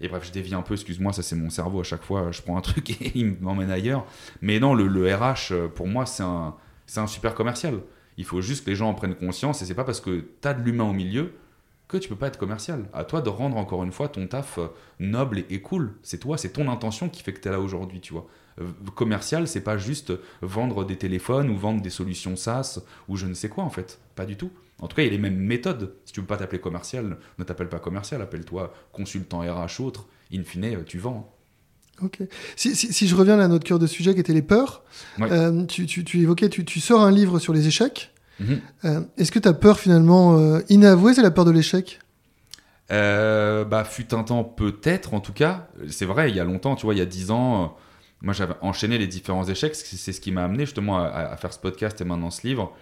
Et 0.00 0.08
bref, 0.08 0.24
je 0.26 0.32
dévie 0.32 0.54
un 0.54 0.62
peu, 0.62 0.74
excuse-moi, 0.74 1.12
ça 1.12 1.22
c'est 1.22 1.36
mon 1.36 1.50
cerveau 1.50 1.80
à 1.80 1.84
chaque 1.84 2.02
fois, 2.02 2.30
je 2.30 2.42
prends 2.42 2.56
un 2.56 2.60
truc 2.62 2.90
et 2.90 3.12
il 3.14 3.36
m'emmène 3.40 3.70
ailleurs. 3.70 4.04
Mais 4.42 4.60
non, 4.60 4.74
le, 4.74 5.14
RH, 5.14 5.52
euh, 5.52 5.68
pour 5.68 5.86
moi, 5.86 6.06
c'est 6.06 6.22
un, 6.22 6.54
un 6.96 7.06
super 7.06 7.34
commercial. 7.34 7.80
Il 8.16 8.24
faut 8.24 8.40
juste 8.40 8.64
que 8.64 8.70
les 8.70 8.76
gens 8.76 8.88
en 8.88 8.94
prennent 8.94 9.14
conscience 9.14 9.62
et 9.62 9.64
c'est 9.64 9.74
pas 9.74 9.84
parce 9.84 10.00
que 10.00 10.26
tu 10.40 10.48
as 10.48 10.54
de 10.54 10.62
l'humain 10.62 10.84
au 10.84 10.92
milieu 10.92 11.32
que 11.88 11.96
tu 11.96 12.08
peux 12.08 12.16
pas 12.16 12.28
être 12.28 12.38
commercial. 12.38 12.88
À 12.92 13.04
toi 13.04 13.22
de 13.22 13.28
rendre 13.28 13.56
encore 13.56 13.82
une 13.82 13.92
fois 13.92 14.08
ton 14.08 14.26
taf 14.26 14.58
euh, 14.58 14.68
noble 15.00 15.44
et, 15.50 15.60
cool. 15.62 15.94
C'est 16.02 16.18
toi, 16.18 16.36
c'est 16.36 16.50
ton 16.52 16.70
intention 16.70 17.08
qui 17.08 17.22
fait 17.22 17.32
que 17.32 17.40
tu 17.40 17.48
es 17.48 17.50
là 17.50 17.60
aujourd'hui, 17.60 18.00
tu 18.00 18.12
vois. 18.12 18.26
Euh, 18.60 18.64
commercial, 18.94 19.46
c'est 19.46 19.60
pas 19.60 19.78
juste 19.78 20.12
vendre 20.42 20.84
des 20.84 20.96
téléphones 20.96 21.50
ou 21.50 21.56
vendre 21.56 21.82
des 21.82 21.90
solutions 21.90 22.36
SaaS 22.36 22.80
ou 23.08 23.16
je 23.16 23.26
ne 23.26 23.34
sais 23.34 23.48
quoi 23.48 23.64
en 23.64 23.70
fait. 23.70 23.98
Pas 24.14 24.26
du 24.26 24.36
tout. 24.36 24.50
En 24.80 24.86
tout 24.86 24.96
cas, 24.96 25.02
il 25.02 25.06
y 25.06 25.08
a 25.08 25.12
les 25.12 25.18
mêmes 25.18 25.38
méthodes. 25.38 25.94
Si 26.04 26.12
tu 26.12 26.20
veux 26.20 26.26
pas 26.26 26.36
t'appeler 26.36 26.60
commercial, 26.60 27.18
ne 27.38 27.44
t'appelle 27.44 27.68
pas 27.68 27.80
commercial, 27.80 28.22
appelle-toi 28.22 28.72
consultant 28.92 29.40
RH 29.40 29.80
ou 29.80 29.84
autre. 29.84 30.06
In 30.32 30.44
fine, 30.44 30.64
euh, 30.64 30.84
tu 30.84 30.98
vends. 30.98 31.34
Ok. 32.02 32.20
Si, 32.56 32.76
si, 32.76 33.08
je 33.08 33.14
reviens 33.14 33.38
à 33.40 33.48
notre 33.48 33.64
cœur 33.64 33.78
de 33.78 33.86
sujet 33.86 34.14
qui 34.14 34.20
était 34.20 34.32
les 34.32 34.42
peurs, 34.42 34.84
euh, 35.20 35.64
tu, 35.66 35.86
tu, 35.86 36.04
tu, 36.04 36.20
évoquais, 36.20 36.48
tu, 36.48 36.64
tu, 36.64 36.80
sors 36.80 37.00
un 37.00 37.10
livre 37.10 37.38
sur 37.38 37.52
les 37.52 37.66
échecs. 37.66 38.12
Mhm. 38.40 38.60
Euh, 38.84 39.00
est-ce 39.16 39.32
que 39.32 39.40
tu 39.40 39.48
as 39.48 39.52
peur 39.52 39.80
finalement 39.80 40.38
euh, 40.38 40.60
inavouée, 40.68 41.14
c'est 41.14 41.22
la 41.22 41.32
peur 41.32 41.44
de 41.44 41.50
l'échec? 41.50 41.98
Bah, 42.88 43.84
fut 43.84 44.14
un 44.14 44.22
temps 44.22 44.44
peut-être 44.44 45.12
en 45.12 45.20
tout 45.20 45.32
cas. 45.32 45.68
C'est 45.88 46.06
vrai, 46.06 46.30
il 46.30 46.36
y 46.36 46.40
a 46.40 46.44
longtemps, 46.44 46.76
tu 46.76 46.86
vois, 46.86 46.94
il 46.94 46.98
y 46.98 47.02
a 47.02 47.06
dix 47.06 47.30
ans, 47.30 47.76
moi 48.22 48.34
j'avais 48.34 48.54
enchaîné 48.60 48.98
les 48.98 49.06
différents 49.06 49.44
échecs. 49.44 49.74
C'est 49.74 50.12
ce 50.12 50.20
qui 50.20 50.32
m'a 50.32 50.44
amené 50.44 50.64
justement 50.66 50.98
à, 50.98 51.06
à, 51.06 51.36
faire 51.36 51.52
ce 51.52 51.58
podcast 51.58 52.00
et 52.00 52.04
maintenant 52.04 52.30
ce 52.30 52.46
livre. 52.46 52.74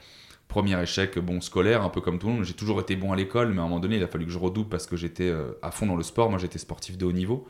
Premier 0.49 0.81
échec, 0.81 1.19
bon, 1.19 1.41
scolaire, 1.41 1.83
un 1.83 1.89
peu 1.89 2.01
comme 2.01 2.19
tout 2.19 2.29
le 2.29 2.35
monde. 2.35 2.45
J'ai 2.45 2.55
toujours 2.55 2.81
été 2.81 2.95
bon 2.95 3.13
à 3.13 3.17
l'école, 3.17 3.53
mais 3.53 3.59
à 3.59 3.63
un 3.63 3.69
moment 3.69 3.81
donné, 3.81 3.97
il 3.97 4.03
a 4.03 4.09
fallu 4.09 4.27
que 4.27 4.31
je 4.31 4.39
redouble 4.39 4.69
parce 4.69 4.87
que 4.87 4.97
j'étais 4.97 5.33
à 5.61 5.73
fond 5.73 5.87
dans 5.87 5.97
le 5.97 6.05
sport. 6.05 6.31
Moi, 6.31 6.39
j'étais 6.39 6.59
sportif 6.59 6.97
de 6.97 7.05
haut 7.05 7.13
niveau. 7.13 7.49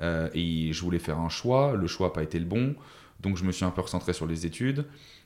Euh, 0.00 0.28
et 0.34 0.72
je 0.72 0.80
voulais 0.82 0.98
faire 0.98 1.18
un 1.18 1.28
choix, 1.28 1.74
le 1.74 1.86
choix 1.86 2.08
n'a 2.08 2.12
pas 2.12 2.22
été 2.22 2.38
le 2.38 2.44
bon, 2.44 2.74
donc 3.20 3.36
je 3.36 3.44
me 3.44 3.52
suis 3.52 3.64
un 3.64 3.70
peu 3.70 3.80
recentré 3.80 4.12
sur 4.12 4.26
les 4.26 4.46
études. 4.46 4.84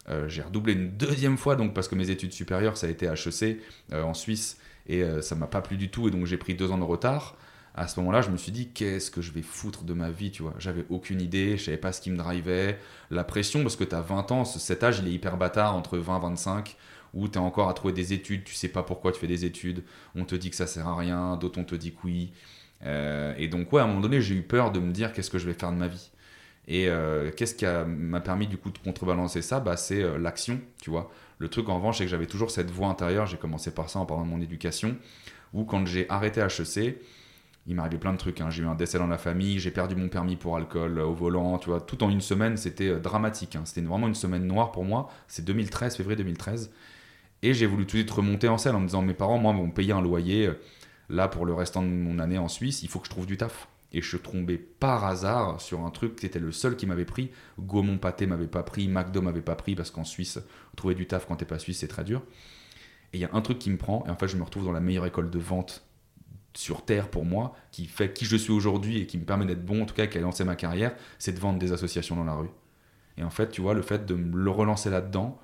Euh, 0.08 0.28
j'ai 0.28 0.42
redoublé 0.42 0.72
une 0.74 0.90
deuxième 0.90 1.36
fois, 1.36 1.56
donc 1.56 1.74
parce 1.74 1.88
que 1.88 1.94
mes 1.94 2.10
études 2.10 2.32
supérieures, 2.32 2.76
ça 2.76 2.86
a 2.86 2.90
été 2.90 3.06
HEC 3.06 3.60
euh, 3.92 4.02
en 4.02 4.14
Suisse, 4.14 4.58
et 4.86 5.04
ça 5.20 5.36
m'a 5.36 5.46
pas 5.46 5.60
plu 5.60 5.76
du 5.76 5.88
tout, 5.88 6.08
et 6.08 6.10
donc 6.10 6.26
j'ai 6.26 6.38
pris 6.38 6.54
deux 6.54 6.72
ans 6.72 6.78
de 6.78 6.84
retard. 6.84 7.36
À 7.80 7.88
ce 7.88 7.98
moment-là, 8.00 8.20
je 8.20 8.28
me 8.28 8.36
suis 8.36 8.52
dit, 8.52 8.68
qu'est-ce 8.68 9.10
que 9.10 9.22
je 9.22 9.32
vais 9.32 9.40
foutre 9.40 9.84
de 9.84 9.94
ma 9.94 10.10
vie, 10.10 10.30
tu 10.30 10.42
vois? 10.42 10.52
J'avais 10.58 10.84
aucune 10.90 11.18
idée, 11.18 11.56
je 11.56 11.64
savais 11.64 11.78
pas 11.78 11.92
ce 11.92 12.02
qui 12.02 12.10
me 12.10 12.16
drivait. 12.18 12.78
La 13.10 13.24
pression, 13.24 13.62
parce 13.62 13.74
que 13.74 13.84
tu 13.84 13.94
as 13.94 14.02
20 14.02 14.30
ans, 14.32 14.44
cet 14.44 14.84
âge, 14.84 14.98
il 14.98 15.08
est 15.08 15.12
hyper 15.12 15.38
bâtard, 15.38 15.74
entre 15.74 15.96
20 15.96 16.18
et 16.18 16.20
25, 16.20 16.76
où 17.14 17.26
tu 17.26 17.36
es 17.36 17.38
encore 17.38 17.70
à 17.70 17.72
trouver 17.72 17.94
des 17.94 18.12
études, 18.12 18.44
tu 18.44 18.54
sais 18.54 18.68
pas 18.68 18.82
pourquoi 18.82 19.12
tu 19.12 19.18
fais 19.18 19.26
des 19.26 19.46
études, 19.46 19.82
on 20.14 20.26
te 20.26 20.34
dit 20.34 20.50
que 20.50 20.56
ça 20.56 20.66
sert 20.66 20.86
à 20.86 20.94
rien, 20.94 21.38
d'autres 21.38 21.58
on 21.58 21.64
te 21.64 21.74
dit 21.74 21.92
que 21.92 22.00
oui. 22.04 22.32
Euh, 22.84 23.32
et 23.38 23.48
donc, 23.48 23.72
ouais, 23.72 23.80
à 23.80 23.84
un 23.84 23.86
moment 23.86 24.02
donné, 24.02 24.20
j'ai 24.20 24.34
eu 24.34 24.42
peur 24.42 24.72
de 24.72 24.78
me 24.78 24.92
dire 24.92 25.14
qu'est-ce 25.14 25.30
que 25.30 25.38
je 25.38 25.46
vais 25.46 25.54
faire 25.54 25.72
de 25.72 25.78
ma 25.78 25.88
vie? 25.88 26.10
Et 26.68 26.86
euh, 26.90 27.30
qu'est-ce 27.34 27.54
qui 27.54 27.64
m'a 27.64 28.20
permis 28.20 28.46
du 28.46 28.58
coup 28.58 28.70
de 28.70 28.78
contrebalancer 28.78 29.40
ça? 29.40 29.58
Bah, 29.58 29.78
C'est 29.78 30.02
euh, 30.02 30.18
l'action, 30.18 30.60
tu 30.82 30.90
vois? 30.90 31.10
Le 31.38 31.48
truc 31.48 31.70
en 31.70 31.76
revanche, 31.76 31.96
c'est 31.96 32.04
que 32.04 32.10
j'avais 32.10 32.26
toujours 32.26 32.50
cette 32.50 32.70
voix 32.70 32.88
intérieure, 32.88 33.24
j'ai 33.24 33.38
commencé 33.38 33.70
par 33.70 33.88
ça 33.88 34.00
en 34.00 34.04
parlant 34.04 34.26
de 34.26 34.30
mon 34.30 34.42
éducation, 34.42 34.98
où 35.54 35.64
quand 35.64 35.86
j'ai 35.86 36.06
arrêté 36.10 36.42
HEC, 36.42 36.98
il 37.66 37.78
arrivé 37.78 37.98
plein 37.98 38.12
de 38.12 38.18
trucs. 38.18 38.40
Hein. 38.40 38.50
J'ai 38.50 38.62
eu 38.62 38.66
un 38.66 38.74
décès 38.74 38.98
dans 38.98 39.06
la 39.06 39.18
famille, 39.18 39.58
j'ai 39.58 39.70
perdu 39.70 39.94
mon 39.94 40.08
permis 40.08 40.36
pour 40.36 40.56
alcool 40.56 40.98
au 40.98 41.12
volant, 41.12 41.58
tu. 41.58 41.70
Tout 41.86 42.02
en 42.02 42.10
une 42.10 42.20
semaine, 42.20 42.56
c'était 42.56 42.98
dramatique. 42.98 43.56
Hein. 43.56 43.62
C'était 43.64 43.86
vraiment 43.86 44.08
une 44.08 44.14
semaine 44.14 44.46
noire 44.46 44.72
pour 44.72 44.84
moi. 44.84 45.10
C'est 45.28 45.44
2013, 45.44 45.96
février 45.96 46.16
2013. 46.16 46.72
Et 47.42 47.54
j'ai 47.54 47.66
voulu 47.66 47.86
tout 47.86 47.96
de 47.96 48.02
suite 48.02 48.10
remonter 48.10 48.48
en 48.48 48.58
selle 48.58 48.74
en 48.74 48.80
me 48.80 48.86
disant 48.86 49.02
mes 49.02 49.14
parents, 49.14 49.38
moi, 49.38 49.52
vont 49.52 49.70
payer 49.70 49.92
un 49.92 50.02
loyer 50.02 50.50
Là, 51.10 51.26
pour 51.26 51.44
le 51.44 51.52
restant 51.52 51.82
de 51.82 51.88
mon 51.88 52.20
année 52.20 52.38
en 52.38 52.46
Suisse, 52.46 52.84
il 52.84 52.88
faut 52.88 53.00
que 53.00 53.06
je 53.06 53.10
trouve 53.10 53.26
du 53.26 53.36
taf. 53.36 53.68
Et 53.92 54.00
je 54.00 54.16
tombais 54.16 54.56
par 54.56 55.04
hasard 55.04 55.60
sur 55.60 55.80
un 55.80 55.90
truc 55.90 56.14
qui 56.14 56.24
était 56.24 56.38
le 56.38 56.52
seul 56.52 56.76
qui 56.76 56.86
m'avait 56.86 57.04
pris. 57.04 57.32
Gaumont 57.58 57.98
Pâté 57.98 58.26
m'avait 58.26 58.46
pas 58.46 58.62
pris, 58.62 58.86
McDo 58.86 59.20
m'avait 59.20 59.42
pas 59.42 59.56
pris, 59.56 59.74
parce 59.74 59.90
qu'en 59.90 60.04
Suisse, 60.04 60.38
trouver 60.76 60.94
du 60.94 61.08
taf 61.08 61.26
quand 61.26 61.34
t'es 61.34 61.44
pas 61.44 61.58
suisse, 61.58 61.80
c'est 61.80 61.88
très 61.88 62.04
dur. 62.04 62.22
Et 63.12 63.18
il 63.18 63.20
y 63.20 63.24
a 63.24 63.30
un 63.32 63.40
truc 63.40 63.58
qui 63.58 63.68
me 63.70 63.76
prend, 63.76 64.04
et 64.06 64.10
en 64.10 64.14
fait, 64.14 64.28
je 64.28 64.36
me 64.36 64.44
retrouve 64.44 64.64
dans 64.64 64.70
la 64.70 64.78
meilleure 64.78 65.06
école 65.06 65.28
de 65.28 65.38
vente 65.40 65.82
sur 66.54 66.84
Terre 66.84 67.08
pour 67.08 67.24
moi, 67.24 67.54
qui 67.70 67.86
fait 67.86 68.12
qui 68.12 68.24
je 68.24 68.36
suis 68.36 68.52
aujourd'hui 68.52 68.98
et 68.98 69.06
qui 69.06 69.18
me 69.18 69.24
permet 69.24 69.46
d'être 69.46 69.64
bon, 69.64 69.82
en 69.82 69.86
tout 69.86 69.94
cas, 69.94 70.06
qui 70.06 70.18
a 70.18 70.20
lancé 70.20 70.44
ma 70.44 70.56
carrière, 70.56 70.94
c'est 71.18 71.32
de 71.32 71.38
vendre 71.38 71.58
des 71.58 71.72
associations 71.72 72.16
dans 72.16 72.24
la 72.24 72.34
rue. 72.34 72.50
Et 73.16 73.22
en 73.22 73.30
fait, 73.30 73.50
tu 73.50 73.60
vois, 73.60 73.74
le 73.74 73.82
fait 73.82 74.06
de 74.06 74.14
me 74.14 74.36
le 74.36 74.50
relancer 74.50 74.90
là-dedans, 74.90 75.38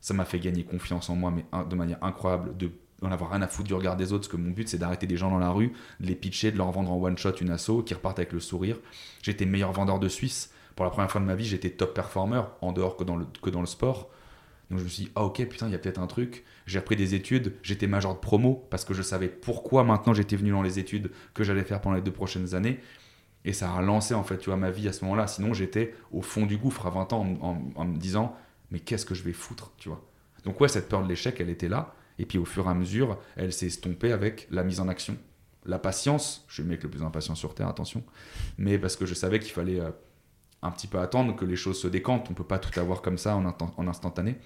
ça 0.00 0.14
m'a 0.14 0.24
fait 0.24 0.38
gagner 0.38 0.64
confiance 0.64 1.10
en 1.10 1.16
moi, 1.16 1.30
mais 1.30 1.44
de 1.64 1.74
manière 1.74 2.02
incroyable, 2.02 2.56
de 2.56 2.70
d'en 3.02 3.10
avoir 3.10 3.30
rien 3.30 3.42
à 3.42 3.46
foutre 3.46 3.68
du 3.68 3.74
regard 3.74 3.96
des 3.96 4.12
autres, 4.12 4.28
parce 4.28 4.32
que 4.32 4.36
mon 4.36 4.50
but 4.50 4.68
c'est 4.68 4.78
d'arrêter 4.78 5.06
des 5.06 5.16
gens 5.16 5.30
dans 5.30 5.38
la 5.38 5.50
rue, 5.50 5.72
de 6.00 6.06
les 6.06 6.14
pitcher, 6.14 6.50
de 6.50 6.56
leur 6.56 6.70
vendre 6.70 6.90
en 6.90 6.96
one 6.96 7.18
shot 7.18 7.34
une 7.40 7.50
asso, 7.50 7.82
qui 7.84 7.94
repartent 7.94 8.18
avec 8.18 8.32
le 8.32 8.40
sourire. 8.40 8.78
J'étais 9.22 9.44
meilleur 9.44 9.72
vendeur 9.72 9.98
de 9.98 10.08
Suisse. 10.08 10.50
Pour 10.74 10.84
la 10.84 10.90
première 10.90 11.10
fois 11.10 11.20
de 11.20 11.26
ma 11.26 11.34
vie, 11.34 11.44
j'étais 11.44 11.70
top 11.70 11.94
performer, 11.94 12.42
en 12.60 12.72
dehors 12.72 12.96
que 12.96 13.04
dans 13.04 13.16
le, 13.16 13.26
que 13.42 13.50
dans 13.50 13.60
le 13.60 13.66
sport. 13.66 14.08
Donc 14.70 14.80
je 14.80 14.84
me 14.84 14.88
suis 14.88 15.04
dit, 15.04 15.12
ah 15.14 15.24
ok, 15.24 15.46
putain, 15.46 15.66
il 15.66 15.72
y 15.72 15.74
a 15.74 15.78
peut-être 15.78 16.00
un 16.00 16.06
truc. 16.06 16.44
J'ai 16.66 16.80
repris 16.80 16.96
des 16.96 17.14
études, 17.14 17.54
j'étais 17.62 17.86
major 17.86 18.14
de 18.14 18.18
promo, 18.18 18.66
parce 18.70 18.84
que 18.84 18.94
je 18.94 19.02
savais 19.02 19.28
pourquoi 19.28 19.84
maintenant 19.84 20.12
j'étais 20.12 20.36
venu 20.36 20.50
dans 20.50 20.62
les 20.62 20.78
études 20.78 21.10
que 21.34 21.44
j'allais 21.44 21.62
faire 21.62 21.80
pendant 21.80 21.96
les 21.96 22.02
deux 22.02 22.12
prochaines 22.12 22.54
années. 22.54 22.80
Et 23.44 23.52
ça 23.52 23.70
a 23.70 23.76
relancé, 23.76 24.12
en 24.12 24.24
fait, 24.24 24.38
tu 24.38 24.50
vois, 24.50 24.56
ma 24.56 24.72
vie 24.72 24.88
à 24.88 24.92
ce 24.92 25.04
moment-là. 25.04 25.28
Sinon, 25.28 25.54
j'étais 25.54 25.94
au 26.10 26.20
fond 26.20 26.46
du 26.46 26.56
gouffre 26.56 26.84
à 26.86 26.90
20 26.90 27.12
ans 27.12 27.24
en, 27.76 27.84
me 27.84 27.96
disant, 27.96 28.36
mais 28.72 28.80
qu'est-ce 28.80 29.06
que 29.06 29.14
je 29.14 29.22
vais 29.22 29.32
foutre, 29.32 29.70
tu 29.78 29.88
vois. 29.88 30.04
Donc, 30.44 30.60
ouais, 30.60 30.66
cette 30.66 30.88
peur 30.88 31.02
de 31.04 31.08
l'échec, 31.08 31.36
elle 31.38 31.48
était 31.48 31.68
là. 31.68 31.94
Et 32.18 32.26
puis, 32.26 32.38
au 32.38 32.44
fur 32.44 32.66
et 32.66 32.70
à 32.70 32.74
mesure, 32.74 33.18
elle 33.36 33.52
s'est 33.52 33.66
estompée 33.66 34.10
avec 34.10 34.48
la 34.50 34.64
mise 34.64 34.80
en 34.80 34.88
action. 34.88 35.16
La 35.64 35.78
patience, 35.78 36.44
je 36.48 36.54
suis 36.54 36.62
le 36.64 36.68
mec 36.68 36.82
le 36.82 36.90
plus 36.90 37.04
impatient 37.04 37.36
sur 37.36 37.54
Terre, 37.54 37.68
attention. 37.68 38.02
Mais 38.58 38.78
parce 38.78 38.96
que 38.96 39.06
je 39.06 39.14
savais 39.14 39.38
qu'il 39.38 39.52
fallait 39.52 39.78
euh, 39.78 39.90
un 40.66 40.70
petit 40.70 40.86
peu 40.86 40.98
attendre 40.98 41.34
que 41.36 41.44
les 41.44 41.56
choses 41.56 41.80
se 41.80 41.88
décantent. 41.88 42.28
On 42.30 42.34
peut 42.34 42.44
pas 42.44 42.58
tout 42.58 42.78
avoir 42.78 43.02
comme 43.02 43.18
ça 43.18 43.36
en, 43.36 43.88
instantané. 43.88 44.36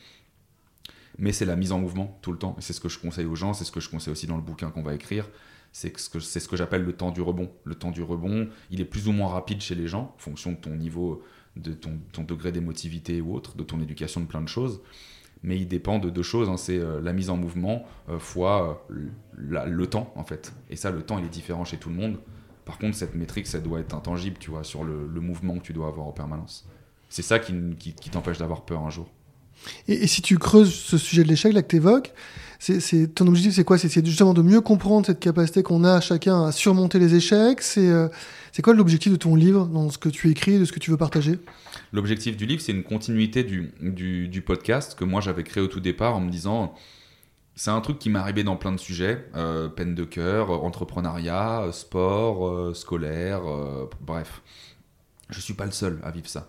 Mais 1.19 1.33
c'est 1.33 1.45
la 1.45 1.57
mise 1.57 1.73
en 1.73 1.79
mouvement 1.79 2.19
tout 2.23 2.33
le 2.33 2.39
temps. 2.39 2.55
Et 2.59 2.63
c'est 2.63 2.73
ce 2.73 2.81
que 2.81 2.89
je 2.89 2.99
conseille 2.99 3.27
aux 3.27 3.35
gens, 3.35 3.53
c'est 3.53 3.65
ce 3.65 3.73
que 3.73 3.81
je 3.81 3.91
conseille 3.91 4.13
aussi 4.13 4.27
dans 4.27 4.37
le 4.37 4.43
bouquin 4.43 4.71
qu'on 4.71 4.83
va 4.83 4.95
écrire 4.95 5.27
c'est 5.73 5.97
ce 5.99 6.11
que, 6.11 6.21
ce 6.21 6.49
que 6.49 6.57
j'appelle 6.57 6.83
le 6.83 6.93
temps 6.93 7.11
du 7.11 7.21
rebond. 7.21 7.51
Le 7.65 7.75
temps 7.75 7.91
du 7.91 8.03
rebond, 8.03 8.49
il 8.71 8.81
est 8.81 8.85
plus 8.85 9.09
ou 9.09 9.13
moins 9.13 9.29
rapide 9.29 9.61
chez 9.61 9.75
les 9.75 9.87
gens, 9.87 10.15
en 10.17 10.19
fonction 10.19 10.53
de 10.53 10.57
ton 10.57 10.75
niveau, 10.75 11.23
de 11.57 11.73
ton, 11.73 11.99
degré 12.25 12.53
d'émotivité 12.53 13.21
ou 13.21 13.35
autre, 13.35 13.57
de 13.57 13.63
ton 13.63 13.81
éducation, 13.81 14.21
de 14.21 14.27
plein 14.27 14.43
de 14.43 14.49
choses. 14.49 14.81
Mais 15.43 15.59
il 15.59 15.69
dépend 15.69 15.99
de 15.99 16.11
deux 16.11 16.23
choses, 16.23 16.51
hein. 16.51 16.57
c'est 16.59 16.79
euh, 16.79 17.01
la 17.01 17.15
mise 17.15 17.31
en 17.31 17.37
mouvement 17.37 17.87
euh, 18.11 18.19
fois 18.19 18.87
euh, 18.91 19.17
le 19.39 19.87
temps, 19.87 20.13
en 20.17 20.25
fait. 20.25 20.53
Et 20.69 20.77
ça, 20.77 20.91
le 20.91 21.03
temps, 21.03 21.19
il 21.19 21.25
est 21.25 21.31
différent 21.31 21.65
chez 21.65 21.79
tout 21.79 21.89
le 21.89 21.95
monde. 21.95 22.19
Par 22.65 22.79
contre, 22.79 22.97
cette 22.97 23.15
métrique, 23.15 23.47
ça 23.47 23.59
doit 23.59 23.81
être 23.81 23.95
intangible, 23.95 24.37
tu 24.39 24.51
vois, 24.51 24.65
sur 24.65 24.85
le, 24.85 25.21
mouvement 25.21 25.59
que 25.59 25.65
tu 25.65 25.73
dois 25.73 25.89
avoir 25.89 26.07
en 26.07 26.13
permanence. 26.13 26.67
C'est 27.09 27.23
ça 27.23 27.39
qui, 27.39 27.55
qui, 27.79 28.11
t'empêche 28.11 28.39
d'avoir 28.39 28.63
peur 28.63 28.81
un 28.81 28.91
jour. 28.91 29.09
Et, 29.89 30.05
et, 30.05 30.07
si 30.07 30.23
tu 30.23 30.39
creuses 30.39 30.73
ce 30.73 30.97
sujet 30.97 31.23
de 31.25 31.29
l'échec, 31.29 31.53
là, 31.53 31.63
que 31.63 31.69
tu 31.69 31.77
évoques, 31.77 32.13
c'est 32.61 33.15
ton 33.15 33.27
objectif, 33.27 33.55
c'est 33.55 33.65
quoi? 33.65 33.79
C'est 33.79 34.05
justement 34.05 34.35
de 34.35 34.43
mieux 34.43 34.61
comprendre 34.61 35.07
cette 35.07 35.19
capacité 35.19 35.63
qu'on 35.63 35.83
a 35.83 36.03
chacun 36.03 36.45
à 36.45 36.53
surmonter 36.53 36.99
les 36.99 37.15
échecs. 37.15 37.63
Euh, 37.79 38.09
c'est 38.53 38.61
quoi 38.61 38.75
l'objectif 38.75 39.11
de 39.11 39.17
ton 39.17 39.35
livre, 39.35 39.65
dans 39.67 39.89
ce 39.89 39.97
que 39.97 40.11
tu 40.11 40.29
écris, 40.31 40.59
de 40.59 40.67
ce 40.67 40.73
que 40.73 40.79
tu 40.79 40.91
veux 40.91 40.99
partager? 40.99 41.39
L'objectif 41.95 42.37
du 42.37 42.45
livre, 42.45 42.61
c'est 42.61 42.73
une 42.73 42.83
continuité 42.83 43.45
du, 43.45 43.73
du, 43.81 44.43
podcast 44.43 44.95
que 44.95 45.05
moi 45.05 45.23
j'avais 45.23 45.43
créé 45.43 45.63
au 45.63 45.69
tout 45.69 45.81
départ 45.81 46.15
en 46.15 46.21
me 46.21 46.31
disant 46.31 46.75
c'est 47.55 47.71
un 47.71 47.81
truc 47.81 47.99
qui 47.99 48.11
m'est 48.11 48.19
arrivé 48.19 48.45
dans 48.45 48.57
plein 48.57 48.73
de 48.73 48.79
sujets, 48.79 49.29
euh, 49.35 49.69
peine 49.69 49.95
de 49.95 50.05
cœur, 50.05 50.51
entrepreneuriat, 50.51 51.71
sport, 51.73 52.49
euh, 52.49 52.75
scolaire, 52.75 53.43
bref. 54.01 54.43
Je 55.29 55.41
suis 55.41 55.55
pas 55.55 55.67
le 55.67 55.73
seul 55.73 56.01
à 56.03 56.11
vivre 56.11 56.29
ça. 56.29 56.49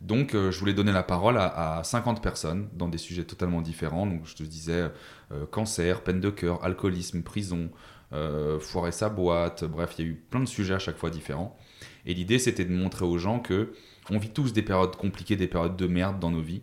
Donc, 0.00 0.32
je 0.32 0.58
voulais 0.58 0.74
donner 0.74 0.90
la 0.90 1.04
parole 1.04 1.38
à, 1.38 1.78
à, 1.78 1.84
50 1.84 2.20
personnes 2.20 2.68
dans 2.72 2.88
des 2.88 2.98
sujets 2.98 3.22
totalement 3.22 3.62
différents. 3.62 4.04
Donc, 4.04 4.26
je 4.26 4.34
te 4.34 4.42
disais, 4.42 4.90
euh, 5.32 5.46
cancer, 5.46 6.02
peine 6.02 6.20
de 6.20 6.30
cœur, 6.30 6.62
alcoolisme, 6.64 7.22
prison, 7.22 7.70
euh, 8.12 8.58
foirer 8.60 8.92
sa 8.92 9.08
boîte, 9.08 9.64
bref, 9.64 9.94
il 9.98 10.04
y 10.04 10.08
a 10.08 10.10
eu 10.10 10.14
plein 10.14 10.40
de 10.40 10.46
sujets 10.46 10.74
à 10.74 10.78
chaque 10.78 10.98
fois 10.98 11.10
différents. 11.10 11.56
Et 12.04 12.14
l'idée, 12.14 12.38
c'était 12.38 12.64
de 12.64 12.72
montrer 12.72 13.04
aux 13.04 13.18
gens 13.18 13.38
que 13.40 13.72
on 14.10 14.18
vit 14.18 14.30
tous 14.30 14.52
des 14.52 14.62
périodes 14.62 14.96
compliquées, 14.96 15.36
des 15.36 15.48
périodes 15.48 15.76
de 15.76 15.86
merde 15.86 16.18
dans 16.18 16.30
nos 16.30 16.42
vies. 16.42 16.62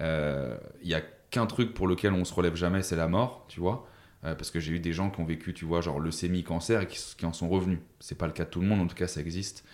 Euh, 0.00 0.58
il 0.82 0.88
n'y 0.88 0.94
a 0.94 1.02
qu'un 1.34 1.46
truc 1.46 1.74
pour 1.74 1.86
lequel 1.86 2.12
on 2.12 2.24
se 2.24 2.32
relève 2.32 2.56
jamais, 2.56 2.82
c'est 2.82 2.96
la 2.96 3.08
mort, 3.08 3.44
tu 3.48 3.60
vois. 3.60 3.86
parce 4.22 4.50
que 4.50 4.58
j'ai 4.58 4.72
eu 4.72 4.80
des 4.80 4.94
gens 4.94 5.10
qui 5.10 5.20
ont 5.20 5.26
vécu, 5.26 5.52
tu 5.52 5.66
vois, 5.66 5.82
genre 5.82 6.00
leucémie, 6.00 6.44
cancer 6.44 6.80
et 6.80 6.86
qui, 6.86 7.26
en 7.26 7.32
sont 7.34 7.48
revenus. 7.48 7.80
C'est 8.00 8.16
pas 8.16 8.26
le 8.26 8.32
cas 8.32 8.44
de 8.44 8.50
tout 8.50 8.60
le 8.60 8.66
monde, 8.66 8.80
en 8.80 8.86
tout 8.86 8.94
cas, 8.94 9.06
ça 9.06 9.20
existe. 9.20 9.64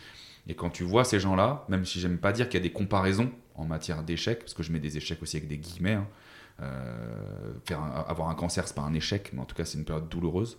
Et 0.48 0.54
quand 0.54 0.70
tu 0.70 0.82
vois 0.82 1.04
ces 1.04 1.20
gens-là, 1.20 1.64
même 1.68 1.84
si 1.84 2.00
j'aime 2.00 2.18
pas 2.18 2.32
dire 2.32 2.48
qu'il 2.48 2.58
y 2.58 2.62
a 2.62 2.66
des 2.66 2.72
comparaisons 2.72 3.30
en 3.54 3.64
matière 3.64 4.02
d'échecs, 4.02 4.40
parce 4.40 4.54
que 4.54 4.62
je 4.62 4.72
mets 4.72 4.80
des 4.80 4.96
échecs 4.96 5.22
aussi 5.22 5.36
avec 5.36 5.48
des 5.48 5.58
guillemets, 5.58 5.92
hein, 5.92 6.08
euh, 6.62 7.52
faire 7.64 7.80
avoir 7.80 8.28
un 8.28 8.34
cancer, 8.34 8.66
c'est 8.66 8.74
pas 8.74 8.82
un 8.82 8.94
échec, 8.94 9.30
mais 9.32 9.40
en 9.40 9.44
tout 9.44 9.54
cas, 9.54 9.64
c'est 9.64 9.78
une 9.78 9.84
période 9.84 10.08
douloureuse. 10.08 10.58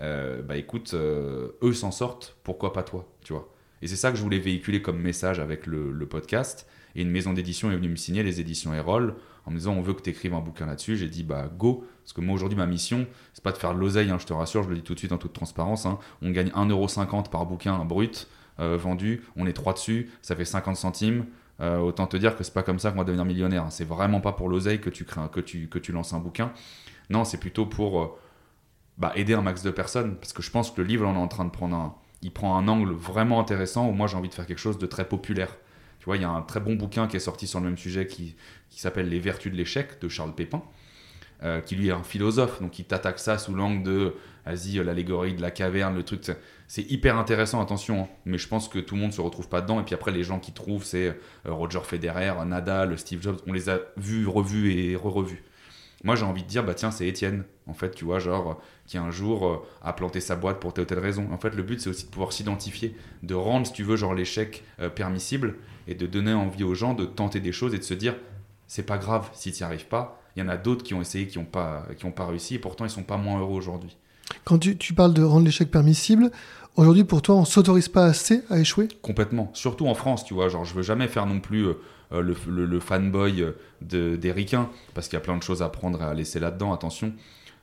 Euh, 0.00 0.42
bah 0.42 0.56
écoute, 0.56 0.92
euh, 0.94 1.50
eux 1.62 1.74
s'en 1.74 1.90
sortent, 1.90 2.36
pourquoi 2.42 2.72
pas 2.72 2.82
toi, 2.82 3.06
tu 3.22 3.32
vois. 3.32 3.52
Et 3.82 3.86
c'est 3.86 3.96
ça 3.96 4.10
que 4.10 4.16
je 4.16 4.22
voulais 4.22 4.38
véhiculer 4.38 4.82
comme 4.82 4.98
message 4.98 5.38
avec 5.40 5.66
le, 5.66 6.06
podcast. 6.06 6.66
Et 6.94 7.02
une 7.02 7.10
maison 7.10 7.32
d'édition 7.32 7.70
est 7.70 7.76
venue 7.76 7.88
me 7.88 7.96
signer, 7.96 8.22
les 8.22 8.40
éditions 8.40 8.74
Erol, 8.74 9.14
en 9.50 9.52
me 9.52 9.58
disant 9.58 9.74
on 9.74 9.82
veut 9.82 9.92
que 9.94 10.02
tu 10.02 10.10
écrives 10.10 10.32
un 10.32 10.40
bouquin 10.40 10.66
là-dessus. 10.66 10.96
J'ai 10.96 11.08
dit 11.08 11.24
bah 11.24 11.50
go, 11.58 11.84
parce 12.02 12.12
que 12.12 12.20
moi 12.20 12.34
aujourd'hui 12.34 12.56
ma 12.56 12.66
mission, 12.66 13.06
c'est 13.34 13.44
pas 13.44 13.52
de 13.52 13.58
faire 13.58 13.74
de 13.74 13.78
l'oseille, 13.78 14.10
hein, 14.10 14.18
je 14.18 14.26
te 14.26 14.32
rassure, 14.32 14.62
je 14.62 14.70
le 14.70 14.76
dis 14.76 14.82
tout 14.82 14.94
de 14.94 14.98
suite 14.98 15.12
en 15.12 15.18
toute 15.18 15.32
transparence. 15.32 15.84
Hein. 15.84 15.98
On 16.22 16.30
gagne 16.30 16.48
1,50€ 16.48 17.28
par 17.28 17.44
bouquin 17.46 17.84
brut 17.84 18.28
vendu, 18.58 19.24
on 19.36 19.46
est 19.46 19.54
trois 19.54 19.72
dessus, 19.72 20.10
ça 20.20 20.36
fait 20.36 20.44
50 20.44 20.76
centimes. 20.76 21.24
Euh, 21.60 21.78
autant 21.78 22.06
te 22.06 22.16
dire 22.16 22.36
que 22.36 22.44
c'est 22.44 22.54
pas 22.54 22.62
comme 22.62 22.78
ça 22.78 22.90
qu'on 22.90 22.98
va 22.98 23.04
devenir 23.04 23.24
millionnaire. 23.24 23.66
C'est 23.70 23.84
vraiment 23.84 24.20
pas 24.20 24.32
pour 24.32 24.48
l'oseille 24.48 24.80
que 24.80 24.88
tu 24.88 25.04
crées, 25.04 25.28
que 25.30 25.40
tu 25.40 25.68
que 25.68 25.78
tu 25.78 25.92
lances 25.92 26.12
un 26.14 26.18
bouquin. 26.18 26.52
Non, 27.10 27.24
c'est 27.24 27.38
plutôt 27.38 27.66
pour 27.66 28.00
euh, 28.00 28.18
bah, 28.96 29.12
aider 29.14 29.34
un 29.34 29.42
max 29.42 29.62
de 29.62 29.70
personnes. 29.70 30.16
Parce 30.16 30.32
que 30.32 30.42
je 30.42 30.50
pense 30.50 30.70
que 30.70 30.80
le 30.80 30.86
livre, 30.86 31.06
on 31.06 31.14
est 31.14 31.18
en 31.18 31.28
train 31.28 31.44
de 31.44 31.50
prendre 31.50 31.76
un, 31.76 31.94
il 32.22 32.32
prend 32.32 32.56
un 32.56 32.66
angle 32.66 32.92
vraiment 32.92 33.40
intéressant 33.40 33.88
où 33.88 33.92
moi 33.92 34.06
j'ai 34.06 34.16
envie 34.16 34.28
de 34.28 34.34
faire 34.34 34.46
quelque 34.46 34.58
chose 34.58 34.78
de 34.78 34.86
très 34.86 35.06
populaire. 35.06 35.54
Tu 36.00 36.06
vois, 36.06 36.16
il 36.16 36.22
y 36.22 36.24
a 36.24 36.30
un 36.30 36.42
très 36.42 36.60
bon 36.60 36.74
bouquin 36.74 37.06
qui 37.06 37.16
est 37.16 37.20
sorti 37.20 37.46
sur 37.46 37.60
le 37.60 37.66
même 37.66 37.78
sujet 37.78 38.06
qui, 38.06 38.34
qui 38.68 38.80
s'appelle 38.80 39.08
Les 39.08 39.20
Vertus 39.20 39.52
de 39.52 39.56
l'échec 39.56 40.00
de 40.00 40.08
Charles 40.08 40.34
Pépin. 40.34 40.62
Euh, 41.42 41.62
qui 41.62 41.74
lui 41.74 41.88
est 41.88 41.92
un 41.92 42.02
philosophe, 42.02 42.60
donc 42.60 42.78
il 42.78 42.84
t'attaque 42.84 43.18
ça 43.18 43.38
sous 43.38 43.54
l'angle 43.54 43.82
de, 43.82 44.14
vas-y, 44.44 44.74
l'allégorie 44.84 45.32
de 45.32 45.40
la 45.40 45.50
caverne, 45.50 45.94
le 45.94 46.02
truc. 46.02 46.20
C'est 46.68 46.82
hyper 46.90 47.16
intéressant, 47.16 47.62
attention, 47.62 48.02
hein. 48.02 48.08
mais 48.26 48.36
je 48.36 48.46
pense 48.46 48.68
que 48.68 48.78
tout 48.78 48.94
le 48.94 49.00
monde 49.00 49.14
se 49.14 49.22
retrouve 49.22 49.48
pas 49.48 49.62
dedans. 49.62 49.80
Et 49.80 49.82
puis 49.82 49.94
après, 49.94 50.10
les 50.10 50.22
gens 50.22 50.38
qui 50.38 50.52
trouvent, 50.52 50.84
c'est 50.84 51.08
euh, 51.08 51.14
Roger 51.46 51.80
Federer, 51.82 52.34
Nadal, 52.44 52.98
Steve 52.98 53.22
Jobs, 53.22 53.38
on 53.46 53.54
les 53.54 53.70
a 53.70 53.78
vus, 53.96 54.26
revus 54.26 54.70
et 54.74 54.96
re-revus. 54.96 55.42
Moi, 56.04 56.14
j'ai 56.14 56.26
envie 56.26 56.42
de 56.42 56.48
dire, 56.48 56.62
bah 56.62 56.74
tiens, 56.74 56.90
c'est 56.90 57.08
Étienne, 57.08 57.44
en 57.66 57.72
fait, 57.72 57.92
tu 57.94 58.04
vois, 58.04 58.18
genre, 58.18 58.60
qui 58.84 58.98
un 58.98 59.10
jour 59.10 59.46
euh, 59.46 59.66
a 59.80 59.94
planté 59.94 60.20
sa 60.20 60.36
boîte 60.36 60.60
pour 60.60 60.74
telle 60.74 60.84
ou 60.84 60.88
telle 60.88 60.98
raison. 60.98 61.26
En 61.32 61.38
fait, 61.38 61.54
le 61.54 61.62
but, 61.62 61.80
c'est 61.80 61.88
aussi 61.88 62.04
de 62.04 62.10
pouvoir 62.10 62.34
s'identifier, 62.34 62.94
de 63.22 63.34
rendre, 63.34 63.66
si 63.66 63.72
tu 63.72 63.82
veux, 63.82 63.96
genre 63.96 64.12
l'échec 64.12 64.62
permissible 64.94 65.56
et 65.90 65.94
de 65.94 66.06
donner 66.06 66.32
envie 66.32 66.64
aux 66.64 66.74
gens 66.74 66.94
de 66.94 67.04
tenter 67.04 67.40
des 67.40 67.52
choses 67.52 67.74
et 67.74 67.78
de 67.78 67.82
se 67.82 67.94
dire, 67.94 68.14
c'est 68.66 68.86
pas 68.86 68.96
grave 68.96 69.28
si 69.34 69.52
tu 69.52 69.62
n'y 69.62 69.66
arrives 69.66 69.86
pas, 69.86 70.22
il 70.36 70.40
y 70.40 70.42
en 70.42 70.48
a 70.48 70.56
d'autres 70.56 70.84
qui 70.84 70.94
ont 70.94 71.00
essayé, 71.00 71.26
qui 71.26 71.38
n'ont 71.38 71.44
pas, 71.44 71.86
qui 71.98 72.06
ont 72.06 72.12
pas 72.12 72.26
réussi, 72.26 72.54
et 72.54 72.58
pourtant 72.58 72.84
ils 72.84 72.90
sont 72.90 73.02
pas 73.02 73.16
moins 73.16 73.40
heureux 73.40 73.56
aujourd'hui. 73.56 73.96
Quand 74.44 74.58
tu, 74.58 74.76
tu, 74.76 74.94
parles 74.94 75.12
de 75.12 75.24
rendre 75.24 75.44
l'échec 75.44 75.68
permissible, 75.68 76.30
aujourd'hui 76.76 77.02
pour 77.02 77.20
toi, 77.20 77.34
on 77.34 77.44
s'autorise 77.44 77.88
pas 77.88 78.04
assez 78.04 78.42
à 78.48 78.60
échouer? 78.60 78.86
Complètement. 79.02 79.50
Surtout 79.54 79.88
en 79.88 79.94
France, 79.94 80.24
tu 80.24 80.34
vois. 80.34 80.48
Genre, 80.48 80.64
je 80.64 80.72
veux 80.74 80.82
jamais 80.82 81.08
faire 81.08 81.26
non 81.26 81.40
plus 81.40 81.66
euh, 81.66 81.74
euh, 82.12 82.22
le, 82.22 82.64
le, 82.64 82.80
fanboy 82.80 83.42
euh, 83.42 84.16
des 84.16 84.32
ricains, 84.32 84.70
parce 84.94 85.08
qu'il 85.08 85.16
y 85.16 85.20
a 85.20 85.24
plein 85.24 85.36
de 85.36 85.42
choses 85.42 85.62
à 85.62 85.68
prendre 85.68 86.00
et 86.00 86.04
à 86.04 86.14
laisser 86.14 86.38
là-dedans, 86.38 86.72
attention. 86.72 87.12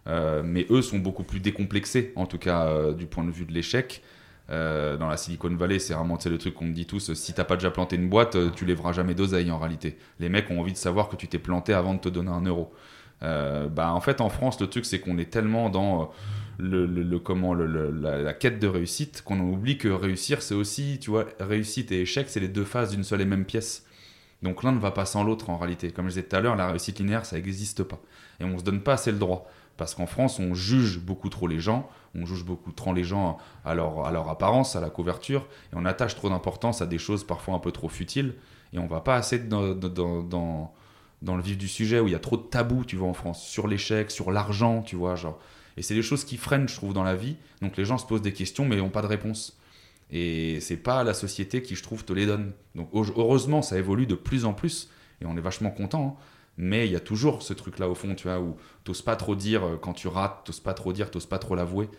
mais 0.05 0.65
eux 0.69 0.81
sont 0.81 0.99
beaucoup 0.99 1.23
plus 1.23 1.39
décomplexés, 1.39 2.11
en 2.17 2.25
tout 2.25 2.37
cas 2.37 2.91
du 2.91 3.05
point 3.05 3.23
de 3.23 3.31
vue 3.31 3.45
de 3.45 3.53
l'échec. 3.53 4.01
Euh, 4.49 4.95
dans 4.95 5.07
la 5.07 5.17
Silicon 5.17 5.53
Valley, 5.55 5.79
c'est 5.79 5.93
vraiment 5.93 6.17
le 6.25 6.37
truc 6.37 6.53
qu'on 6.53 6.65
me 6.65 6.73
dit 6.73 6.85
tous 6.85 7.13
si 7.13 7.33
t'as 7.33 7.43
pas 7.43 7.55
déjà 7.55 7.69
planté 7.69 7.97
une 7.97 8.07
boîte, 8.07 8.35
euh, 8.35 8.49
tu 8.49 8.65
lèveras 8.65 8.93
jamais 8.93 9.13
d'oseille 9.13 9.51
en 9.51 9.59
réalité. 9.59 9.97
Les 10.19 10.29
mecs 10.29 10.49
ont 10.49 10.59
envie 10.59 10.71
de 10.71 10.77
savoir 10.77 11.09
que 11.09 11.15
tu 11.17 11.27
t'es 11.27 11.39
planté 11.39 11.73
avant 11.73 11.93
de 11.93 11.99
te 11.99 12.09
donner 12.09 12.31
un 12.31 12.41
euro. 12.41 12.73
Euh, 13.23 13.67
bah, 13.67 13.91
en 13.91 13.99
fait, 13.99 14.21
en 14.21 14.29
France, 14.29 14.59
le 14.61 14.67
truc, 14.67 14.85
c'est 14.85 14.99
qu'on 14.99 15.17
est 15.17 15.29
tellement 15.29 15.69
dans 15.69 16.11
le, 16.59 17.17
comment, 17.17 17.53
la, 17.53 18.33
quête 18.33 18.59
de 18.59 18.67
réussite 18.67 19.21
qu'on 19.23 19.39
oublie 19.39 19.77
que 19.77 19.89
réussir, 19.89 20.41
c'est 20.41 20.55
aussi, 20.55 20.97
tu 20.99 21.09
vois, 21.09 21.25
réussite 21.39 21.91
et 21.91 22.01
échec, 22.01 22.27
c'est 22.29 22.39
les 22.39 22.47
deux 22.47 22.63
faces 22.63 22.91
d'une 22.91 23.03
seule 23.03 23.21
et 23.21 23.25
même 23.25 23.45
pièce. 23.45 23.85
Donc 24.43 24.63
l'un 24.63 24.71
ne 24.71 24.79
va 24.79 24.91
pas 24.91 25.05
sans 25.05 25.23
l'autre 25.23 25.49
en 25.49 25.57
réalité. 25.57 25.91
Comme 25.91 26.05
je 26.05 26.11
disais 26.11 26.23
tout 26.23 26.35
à 26.35 26.41
l'heure, 26.41 26.55
la 26.55 26.67
réussite 26.67 26.99
linéaire, 26.99 27.25
ça 27.25 27.35
n'existe 27.35 27.83
pas. 27.83 27.99
Et 28.39 28.43
on 28.43 28.57
se 28.57 28.63
donne 28.63 28.81
pas 28.81 28.93
assez 28.93 29.11
le 29.11 29.17
droit. 29.17 29.49
Parce 29.77 29.93
qu'en 29.93 30.07
France, 30.07 30.39
on 30.39 30.53
juge 30.53 30.99
beaucoup 30.99 31.29
trop 31.29 31.47
les 31.47 31.59
gens, 31.59 31.89
on 32.17 32.25
juge 32.25 32.43
beaucoup 32.43 32.71
trop 32.71 32.93
les 32.93 33.03
gens 33.03 33.37
à 33.63 33.75
leur, 33.75 34.05
à 34.05 34.11
leur 34.11 34.29
apparence, 34.29 34.75
à 34.75 34.81
la 34.81 34.89
couverture, 34.89 35.45
et 35.71 35.75
on 35.75 35.85
attache 35.85 36.15
trop 36.15 36.29
d'importance 36.29 36.81
à 36.81 36.87
des 36.87 36.97
choses 36.97 37.23
parfois 37.23 37.53
un 37.53 37.59
peu 37.59 37.71
trop 37.71 37.89
futiles, 37.89 38.35
et 38.73 38.79
on 38.79 38.87
va 38.87 39.01
pas 39.01 39.15
assez 39.15 39.39
dans, 39.39 39.61
le 39.61 41.41
vif 41.41 41.57
du 41.57 41.67
sujet 41.67 41.99
où 41.99 42.07
il 42.07 42.11
y 42.11 42.15
a 42.15 42.19
trop 42.19 42.37
de 42.37 42.43
tabous, 42.43 42.85
tu 42.85 42.95
vois, 42.95 43.07
en 43.07 43.13
France, 43.13 43.45
sur 43.45 43.67
l'échec, 43.67 44.11
sur 44.11 44.31
l'argent, 44.31 44.81
tu 44.81 44.95
vois, 44.95 45.15
genre. 45.15 45.39
Et 45.77 45.83
c'est 45.83 45.93
des 45.93 46.01
choses 46.01 46.25
qui 46.25 46.37
freinent, 46.37 46.67
je 46.67 46.75
trouve, 46.75 46.93
dans 46.93 47.03
la 47.03 47.15
vie. 47.15 47.37
Donc 47.61 47.77
les 47.77 47.85
gens 47.85 47.99
se 47.99 48.05
posent 48.05 48.23
des 48.23 48.33
questions, 48.33 48.65
mais 48.65 48.77
n'ont 48.77 48.89
pas 48.89 49.03
de 49.03 49.07
réponse. 49.07 49.57
Et 50.09 50.59
c'est 50.59 50.77
pas 50.77 51.03
la 51.03 51.13
société 51.13 51.61
qui, 51.61 51.75
je 51.75 51.83
trouve, 51.83 52.03
te 52.03 52.13
les 52.13 52.25
donne. 52.25 52.51
Donc 52.75 52.89
heureusement, 52.93 53.61
ça 53.61 53.77
évolue 53.77 54.07
de 54.07 54.15
plus 54.15 54.45
en 54.45 54.53
plus, 54.53 54.89
et 55.21 55.25
on 55.25 55.37
est 55.37 55.41
vachement 55.41 55.69
content. 55.69 56.17
Hein 56.19 56.23
mais 56.57 56.87
il 56.87 56.91
y 56.91 56.95
a 56.95 56.99
toujours 56.99 57.43
ce 57.43 57.53
truc 57.53 57.79
là 57.79 57.87
au 57.87 57.95
fond, 57.95 58.15
tu 58.15 58.27
vois, 58.27 58.39
où 58.39 58.57
t'oses 58.83 59.01
pas 59.01 59.15
trop 59.15 59.35
dire 59.35 59.63
euh, 59.63 59.77
quand 59.77 59.93
tu 59.93 60.07
rates, 60.07 60.45
t'oses 60.45 60.59
pas 60.59 60.73
trop 60.73 60.91
dire, 60.91 61.11
t'oses 61.11 61.27
pas 61.27 61.39
trop 61.39 61.55
l'avouer. 61.55 61.89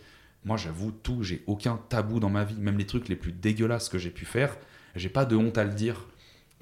Moi, 0.45 0.57
j'avoue 0.57 0.93
tout, 0.93 1.23
j'ai 1.23 1.43
aucun 1.47 1.81
tabou 1.89 2.21
dans 2.21 2.31
ma 2.31 2.45
vie, 2.45 2.57
même 2.57 2.79
les 2.79 2.87
trucs 2.87 3.09
les 3.09 3.17
plus 3.17 3.33
dégueulasses 3.33 3.89
que 3.89 3.99
j'ai 3.99 4.11
pu 4.11 4.25
faire, 4.25 4.57
j'ai 4.97 5.09
pas 5.09 5.25
de 5.25 5.37
honte 5.37 5.59
à 5.59 5.65
le 5.65 5.73
dire. 5.73 6.07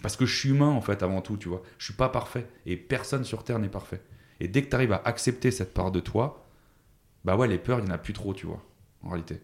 Parce 0.03 0.17
que 0.17 0.27
je 0.27 0.37
suis 0.37 0.51
humain, 0.51 0.69
en 0.69 0.81
fait, 0.81 1.03
avant 1.03 1.23
tout, 1.23 1.37
tu 1.39 1.49
vois. 1.49 1.63
Je 1.79 1.87
suis 1.87 1.95
pas 1.95 2.11
parfait. 2.11 2.47
Et 2.67 2.77
personne 2.77 3.25
sur 3.25 3.45
Terre 3.45 3.59
n'est 3.59 3.69
parfait. 3.69 4.03
Et 4.41 4.49
dès 4.49 4.63
que 4.63 4.69
tu 4.69 4.75
arrives 4.75 4.93
à 4.93 5.01
accepter 5.05 5.51
cette 5.51 5.73
part 5.73 5.91
de 5.91 6.01
toi, 6.01 6.47
bah 7.25 7.37
ouais, 7.37 7.49
les 7.49 7.59
peurs, 7.59 7.79
il 7.79 7.87
n'y 7.87 7.91
en 7.91 7.95
a 7.95 7.99
plus 7.99 8.13
trop, 8.13 8.35
tu 8.35 8.47
vois, 8.47 8.63
en 9.03 9.09
réalité. 9.09 9.41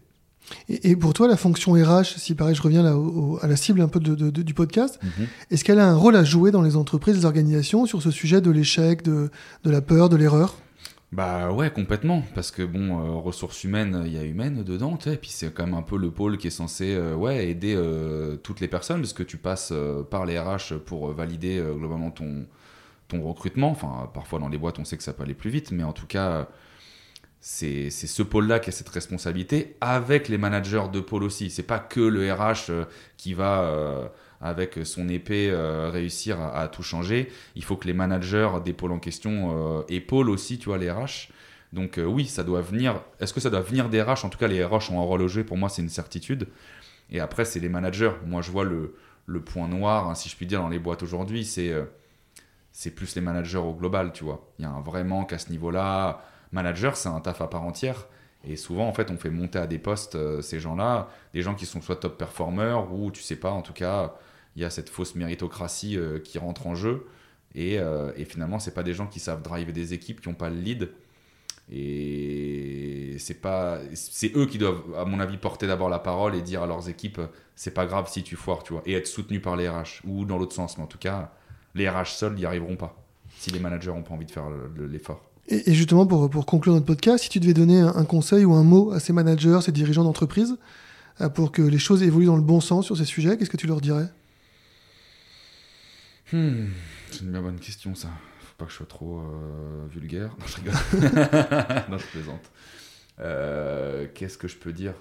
Et, 0.69 0.95
pour 0.95 1.13
toi, 1.13 1.27
la 1.27 1.37
fonction 1.37 1.73
RH, 1.73 2.17
si 2.17 2.35
pareil, 2.35 2.55
je 2.55 2.61
reviens 2.61 2.83
là 2.83 2.95
à 3.41 3.47
la 3.47 3.55
cible 3.55 3.81
un 3.81 3.87
peu 3.87 3.99
du 3.99 4.53
podcast, 4.53 4.99
mhm. 5.03 5.27
est-ce 5.51 5.63
qu'elle 5.63 5.79
a 5.79 5.87
un 5.87 5.95
rôle 5.95 6.15
à 6.15 6.23
jouer 6.23 6.51
dans 6.51 6.61
les 6.61 6.75
entreprises, 6.75 7.17
les 7.17 7.25
organisations 7.25 7.85
sur 7.85 8.01
ce 8.01 8.11
sujet 8.11 8.41
de 8.41 8.51
l'échec, 8.51 9.03
de, 9.03 9.29
la 9.63 9.81
peur, 9.81 10.09
de 10.09 10.15
l'erreur? 10.15 10.55
Bah 11.11 11.51
ouais, 11.51 11.69
complètement. 11.69 12.23
Parce 12.33 12.49
que 12.49 12.63
bon, 12.63 12.99
euh, 12.99 13.11
ressources 13.19 13.63
humaines, 13.63 14.03
il 14.05 14.13
y 14.13 14.17
a 14.17 14.23
humaine 14.23 14.63
dedans, 14.63 14.97
tu 14.97 15.05
sais, 15.05 15.13
et 15.13 15.17
puis 15.17 15.29
c'est 15.29 15.53
quand 15.53 15.65
même 15.65 15.75
un 15.75 15.83
peu 15.83 15.97
le 15.97 16.09
pôle 16.09 16.37
qui 16.37 16.47
est 16.47 16.51
censé 16.51 16.95
euh, 16.95 17.13
ouais, 17.13 17.49
aider 17.49 17.75
euh, 17.75 18.35
toutes 18.37 18.59
les 18.59 18.67
personnes, 18.67 19.01
parce 19.01 19.13
que 19.13 19.23
tu 19.23 19.37
passes 19.37 19.73
par 20.09 20.25
les 20.25 20.39
RH 20.39 20.77
pour 20.85 21.11
valider 21.11 21.63
globalement 21.77 22.09
ton, 22.09 22.45
ton 23.07 23.21
recrutement. 23.21 23.69
Enfin, 23.69 24.09
parfois 24.13 24.39
dans 24.39 24.49
les 24.49 24.57
boîtes, 24.57 24.79
on 24.79 24.85
sait 24.85 24.97
que 24.97 25.03
ça 25.03 25.13
peut 25.13 25.23
aller 25.23 25.35
plus 25.35 25.51
vite, 25.51 25.71
mais 25.71 25.83
en 25.83 25.93
tout 25.93 26.07
cas, 26.07 26.47
c'est 27.45 27.89
ce 27.89 28.23
pôle-là 28.23 28.59
qui 28.59 28.69
a 28.69 28.71
cette 28.71 28.89
responsabilité, 28.89 29.75
avec 29.81 30.29
les 30.29 30.37
managers 30.37 30.85
de 30.91 31.01
pôle 31.01 31.23
aussi. 31.23 31.49
C'est 31.49 31.63
pas 31.63 31.79
que 31.79 31.99
le 31.99 32.31
RH 32.31 32.71
qui 33.17 33.33
va 33.33 34.11
avec 34.43 34.79
son 34.83 35.07
épée 35.07 35.49
euh, 35.49 35.89
réussir 35.89 36.39
à, 36.41 36.67
tout 36.67 36.83
changer. 36.83 37.31
Il 37.55 37.63
faut 37.63 37.77
que 37.77 37.87
les 37.87 37.93
managers 37.93 38.49
des 38.63 38.73
pôles 38.73 38.91
en 38.91 38.99
question 38.99 39.79
euh, 39.79 39.83
épaulent 39.87 40.29
aussi, 40.29 40.59
tu 40.59 40.65
vois, 40.65 40.77
les 40.77 40.91
RH. 40.91 41.29
Donc 41.71 41.97
euh, 41.97 42.03
oui, 42.03 42.25
ça 42.25 42.43
doit 42.43 42.61
venir. 42.61 43.01
Est-ce 43.21 43.33
que 43.33 43.39
ça 43.39 43.49
doit 43.49 43.61
venir 43.61 43.87
des 43.87 44.01
RH 44.01 44.25
En 44.25 44.29
tout 44.29 44.37
cas, 44.37 44.47
les 44.47 44.63
RH 44.63 44.91
ont 44.91 44.99
un 44.99 45.05
rôle 45.05 45.23
à 45.23 45.27
jouer. 45.27 45.45
Pour 45.45 45.57
moi, 45.57 45.69
c'est 45.69 45.81
une 45.81 45.89
certitude. 45.89 46.49
Et 47.09 47.21
après, 47.21 47.45
c'est 47.45 47.61
les 47.61 47.69
managers. 47.69 48.11
Moi, 48.25 48.41
je 48.41 48.51
vois 48.51 48.65
le, 48.65 48.95
le 49.27 49.41
point 49.41 49.69
noir, 49.69 50.09
hein, 50.09 50.15
si 50.15 50.27
je 50.27 50.35
puis 50.35 50.45
dire, 50.45 50.59
dans 50.59 50.69
les 50.69 50.79
boîtes 50.79 51.03
aujourd'hui, 51.03 51.45
c'est 51.45 51.73
c'est 52.73 52.91
plus 52.91 53.15
les 53.15 53.21
managers 53.21 53.59
au 53.59 53.73
global, 53.73 54.11
tu 54.13 54.23
vois. 54.23 54.49
Il 54.59 54.63
y 54.63 54.65
a 54.65 54.71
un 54.71 54.81
vrai 54.81 55.03
manque 55.03 55.31
à 55.31 55.37
ce 55.37 55.51
niveau-là. 55.51 56.25
Manager, 56.53 56.95
c'est 56.95 57.09
un 57.09 57.19
taf 57.19 57.41
à 57.41 57.47
part 57.47 57.63
entière. 57.63 58.07
Et 58.45 58.55
souvent, 58.55 58.87
en 58.87 58.93
fait, 58.93 59.11
on 59.11 59.17
fait 59.17 59.29
monter 59.29 59.59
à 59.59 59.67
des 59.67 59.79
postes 59.79 60.17
ces 60.41 60.59
gens-là, 60.59 61.09
des 61.33 61.41
gens 61.41 61.55
qui 61.55 61.65
sont 61.65 61.81
soit 61.81 61.95
top 61.95 62.17
performers 62.17 62.93
ou, 62.93 63.09
tu 63.11 63.21
sais 63.21 63.37
pas, 63.37 63.51
en 63.51 63.61
tout 63.61 63.73
cas, 63.73 64.13
il 64.55 64.61
y 64.61 64.65
a 64.65 64.69
cette 64.69 64.89
fausse 64.89 65.15
méritocratie 65.15 65.97
euh, 65.97 66.19
qui 66.19 66.37
rentre 66.37 66.67
en 66.67 66.75
jeu. 66.75 67.07
Et, 67.55 67.79
euh, 67.79 68.11
et 68.15 68.25
finalement, 68.25 68.59
c'est 68.59 68.73
pas 68.73 68.83
des 68.83 68.93
gens 68.93 69.07
qui 69.07 69.19
savent 69.19 69.41
driver 69.41 69.73
des 69.73 69.93
équipes, 69.93 70.21
qui 70.21 70.29
n'ont 70.29 70.35
pas 70.35 70.49
le 70.49 70.57
lead. 70.59 70.89
Et 71.71 73.15
c'est 73.19 73.39
pas, 73.41 73.79
c'est 73.93 74.35
eux 74.35 74.45
qui 74.45 74.57
doivent, 74.57 74.81
à 74.97 75.05
mon 75.05 75.19
avis, 75.19 75.37
porter 75.37 75.65
d'abord 75.67 75.89
la 75.89 75.99
parole 75.99 76.35
et 76.35 76.41
dire 76.41 76.63
à 76.63 76.67
leurs 76.67 76.89
équipes, 76.89 77.21
c'est 77.55 77.73
pas 77.73 77.85
grave 77.85 78.09
si 78.09 78.23
tu 78.23 78.35
foires, 78.35 78.63
tu 78.63 78.73
vois, 78.73 78.81
et 78.85 78.93
être 78.93 79.07
soutenu 79.07 79.39
par 79.39 79.55
les 79.55 79.69
RH 79.69 80.01
ou 80.05 80.25
dans 80.25 80.37
l'autre 80.37 80.53
sens. 80.53 80.77
Mais 80.77 80.83
en 80.83 80.87
tout 80.87 80.97
cas, 80.97 81.31
les 81.73 81.89
RH 81.89 82.05
seuls 82.07 82.33
n'y 82.35 82.45
arriveront 82.45 82.75
pas 82.75 82.95
si 83.37 83.49
les 83.51 83.59
managers 83.59 83.91
n'ont 83.91 84.03
pas 84.03 84.13
envie 84.13 84.25
de 84.25 84.31
faire 84.31 84.45
l'effort. 84.77 85.23
Et, 85.47 85.73
justement, 85.73 86.07
pour, 86.07 86.29
pour, 86.29 86.45
conclure 86.45 86.73
notre 86.73 86.85
podcast, 86.85 87.25
si 87.25 87.29
tu 87.29 87.39
devais 87.39 87.53
donner 87.53 87.81
un, 87.81 88.05
conseil 88.05 88.45
ou 88.45 88.53
un 88.53 88.63
mot 88.63 88.91
à 88.91 88.99
ces 88.99 89.11
managers, 89.11 89.59
ces 89.61 89.73
dirigeants 89.73 90.03
d'entreprise, 90.03 90.57
euh, 91.21 91.29
pour 91.29 91.51
que 91.51 91.61
les 91.61 91.77
choses 91.77 92.01
évoluent 92.01 92.27
dans 92.27 92.37
le 92.37 92.41
bon 92.41 92.61
sens 92.61 92.85
sur 92.85 92.97
ces 92.97 93.05
sujets, 93.05 93.37
qu'est-ce 93.37 93.49
que 93.49 93.57
tu 93.57 93.67
leur 93.67 93.81
dirais? 93.81 94.07
Hmm, 96.31 96.67
c'est 97.11 97.21
une 97.21 97.31
bien 97.31 97.41
bonne 97.41 97.59
question, 97.59 97.93
ça. 97.93 98.09
Faut 98.39 98.55
pas 98.57 98.65
que 98.65 98.71
je 98.71 98.77
sois 98.77 98.85
trop 98.85 99.19
euh, 99.19 99.85
vulgaire. 99.91 100.35
Non, 100.39 100.45
je 100.47 100.55
rigole. 100.55 100.73
non, 101.89 101.97
je 101.97 102.05
plaisante. 102.07 102.51
Euh, 103.19 104.07
qu'est-ce 104.13 104.37
que 104.37 104.47
je 104.47 104.55
peux 104.55 104.71
dire? 104.71 104.93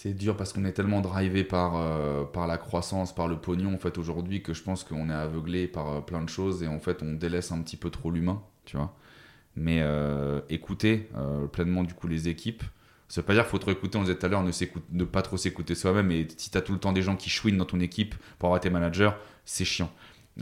C'est 0.00 0.14
dur 0.14 0.36
parce 0.36 0.52
qu'on 0.52 0.64
est 0.64 0.74
tellement 0.74 1.00
drivé 1.00 1.42
par, 1.42 1.74
euh, 1.74 2.22
par 2.22 2.46
la 2.46 2.56
croissance, 2.56 3.12
par 3.12 3.26
le 3.26 3.36
pognon, 3.36 3.74
en 3.74 3.78
fait, 3.78 3.98
aujourd'hui, 3.98 4.44
que 4.44 4.54
je 4.54 4.62
pense 4.62 4.84
qu'on 4.84 5.10
est 5.10 5.12
aveuglé 5.12 5.66
par 5.66 6.04
plein 6.04 6.22
de 6.22 6.28
choses 6.28 6.62
et 6.62 6.68
en 6.68 6.78
fait, 6.78 7.02
on 7.02 7.14
délaisse 7.14 7.50
un 7.50 7.60
petit 7.62 7.76
peu 7.76 7.90
trop 7.90 8.12
l'humain, 8.12 8.40
tu 8.64 8.76
vois. 8.76 8.94
Mais 9.56 9.82
écouter 10.50 11.08
pleinement, 11.50 11.82
du 11.82 11.94
coup, 11.94 12.06
les 12.06 12.28
équipes. 12.28 12.62
Ça 13.08 13.22
veut 13.22 13.26
pas 13.26 13.34
dire 13.34 13.42
qu'il 13.42 13.50
faut 13.50 13.58
trop 13.58 13.72
écouter, 13.72 13.98
on 13.98 14.02
disait 14.02 14.14
tout 14.14 14.26
à 14.26 14.28
l'heure, 14.28 14.44
ne, 14.44 14.52
ne 14.92 15.04
pas 15.04 15.22
trop 15.22 15.36
s'écouter 15.36 15.74
soi-même. 15.74 16.12
Et 16.12 16.28
si 16.36 16.48
tu 16.48 16.56
as 16.56 16.60
tout 16.60 16.74
le 16.74 16.78
temps 16.78 16.92
des 16.92 17.02
gens 17.02 17.16
qui 17.16 17.28
chouinent 17.28 17.56
dans 17.56 17.64
ton 17.64 17.80
équipe 17.80 18.14
pour 18.38 18.50
avoir 18.50 18.60
tes 18.60 18.70
managers, 18.70 19.10
c'est 19.44 19.64
chiant. 19.64 19.90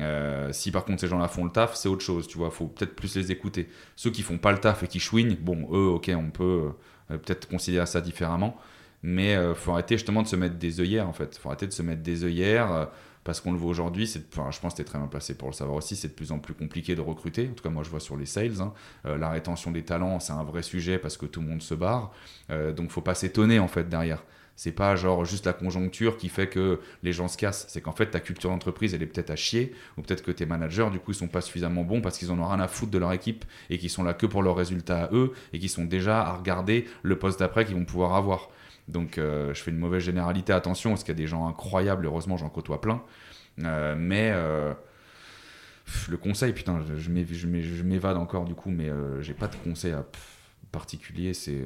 Euh, 0.01 0.53
si 0.53 0.71
par 0.71 0.85
contre 0.85 1.01
ces 1.01 1.09
gens-là 1.09 1.29
font 1.29 1.47
le 1.47 1.51
taf, 1.51 1.77
c'est 1.77 1.89
autre 1.89 2.03
chose, 2.03 2.29
tu 2.29 2.37
vois, 2.37 2.51
faut 2.51 2.67
peut-être 2.67 2.95
plus 2.95 3.17
les 3.17 3.33
écouter. 3.33 3.71
Ceux 3.95 4.11
qui 4.11 4.21
font 4.21 4.37
pas 4.37 4.53
le 4.53 4.59
taf 4.59 4.83
et 4.83 4.87
qui 4.87 5.01
chouignent, 5.01 5.37
bon, 5.41 5.67
eux, 5.73 5.87
ok, 5.87 6.11
on 6.15 6.31
peut 6.31 6.73
euh, 7.11 7.17
peut-être 7.17 7.49
considérer 7.49 7.87
ça 7.87 8.03
différemment, 8.03 8.61
mais 9.07 9.33
il 9.33 9.37
euh, 9.37 9.55
faut 9.55 9.71
arrêter 9.71 9.97
justement 9.97 10.23
de 10.23 10.27
se 10.27 10.35
mettre 10.35 10.57
des 10.57 10.81
œillères 10.81 11.09
en 11.09 11.13
fait. 11.13 11.39
faut 11.39 11.49
arrêter 11.49 11.69
de 11.69 11.73
se 11.73 11.83
mettre 11.83 12.03
des 12.03 12.25
œillères 12.25 12.91
parce 13.23 13.41
qu'on 13.41 13.53
le 13.53 13.59
voit 13.59 13.71
aujourd'hui, 13.71 14.13
enfin, 14.33 14.51
je 14.51 14.61
pense 14.61 14.73
que 14.73 14.77
tu 14.77 14.83
es 14.83 14.85
très 14.85 14.99
bien 14.99 15.09
placé 15.09 15.37
pour 15.37 15.49
le 15.49 15.55
savoir 15.55 15.77
aussi, 15.77 15.97
c'est 15.97 16.09
de 16.09 16.13
plus 16.13 16.31
en 16.31 16.39
plus 16.39 16.55
compliqué 16.55 16.95
de 16.95 17.01
recruter. 17.01 17.49
En 17.51 17.55
tout 17.55 17.63
cas, 17.63 17.71
moi 17.71 17.83
je 17.83 17.91
vois 17.91 17.99
sur 17.99 18.17
les 18.17 18.27
sales, 18.27 18.61
hein. 18.61 18.73
la 19.05 19.31
rétention 19.31 19.73
des 19.73 19.83
talents, 19.83 20.21
c'est 20.21 20.33
un 20.33 20.45
vrai 20.45 20.63
sujet 20.63 20.99
parce 20.99 21.17
que 21.17 21.27
tout 21.27 21.41
le 21.41 21.49
monde 21.49 21.63
se 21.63 21.75
barre, 21.75 22.13
donc 22.77 22.91
faut 22.91 23.01
pas 23.01 23.15
s'étonner 23.15 23.59
en 23.59 23.67
fait 23.67 23.89
derrière. 23.89 24.23
C'est 24.57 24.73
pas 24.73 24.97
genre 24.97 25.25
juste 25.27 25.45
la 25.45 25.53
conjoncture 25.53 26.17
qui 26.17 26.31
fait 26.31 26.49
que 26.49 26.81
les 27.03 27.13
gens 27.13 27.29
se 27.29 27.37
cassent. 27.37 27.67
C'est 27.69 27.83
qu'en 27.83 27.93
fait, 27.93 28.07
ta 28.07 28.21
culture 28.21 28.49
d'entreprise, 28.51 28.95
elle 28.95 29.03
est 29.03 29.07
peut-être 29.07 29.31
à 29.31 29.37
chier, 29.37 29.75
ou 29.99 30.03
peut-être 30.03 30.23
que 30.23 30.31
tes 30.31 30.47
managers, 30.47 30.89
du 30.91 30.99
coup, 30.99 31.13
ils 31.13 31.15
sont 31.15 31.29
pas 31.29 31.43
suffisamment 31.43 31.85
bons 31.85 32.01
parce 32.01 32.17
qu'ils 32.17 32.33
en 32.33 32.39
ont 32.39 32.49
rien 32.49 32.59
à 32.59 32.67
foutre 32.67 32.91
de 32.91 32.99
leur 32.99 33.13
équipe 33.13 33.45
et 33.69 33.79
qu'ils 33.79 33.91
sont 33.91 34.03
là 34.03 34.15
que 34.15 34.25
pour 34.25 34.43
leurs 34.43 34.57
résultats 34.57 35.05
à 35.05 35.13
eux 35.13 35.33
et 35.53 35.59
qu'ils 35.59 35.69
sont 35.69 35.85
déjà 35.85 36.23
à 36.23 36.33
regarder 36.33 36.87
le 37.03 37.19
poste 37.19 37.39
d'après 37.39 37.67
qu'ils 37.67 37.77
vont 37.77 37.85
pouvoir 37.85 38.15
avoir. 38.15 38.49
Donc, 38.89 39.19
euh, 39.19 39.53
je 39.53 39.63
fais 39.63 39.71
une 39.71 39.79
mauvaise 39.79 40.03
généralité, 40.03 40.53
attention, 40.53 40.91
parce 40.91 41.03
qu'il 41.03 41.13
y 41.13 41.17
a 41.17 41.23
des 41.23 41.27
gens 41.27 41.47
incroyables, 41.49 42.07
heureusement, 42.07 42.37
j'en 42.37 42.49
côtoie 42.49 42.81
plein. 42.81 43.03
Euh, 43.63 43.95
mais. 43.99 44.31
Euh, 44.35 44.75
le 46.09 46.17
conseil, 46.17 46.53
putain, 46.53 46.81
je 46.97 47.83
m'évade 47.85 48.17
encore 48.17 48.45
du 48.45 48.57
coup, 48.57 48.71
mais 48.71 48.91
j'ai 49.21 49.35
pas 49.35 49.47
de 49.47 49.55
conseil 49.55 49.93
à, 49.93 50.05
particulier. 50.73 51.33
C'est 51.33 51.63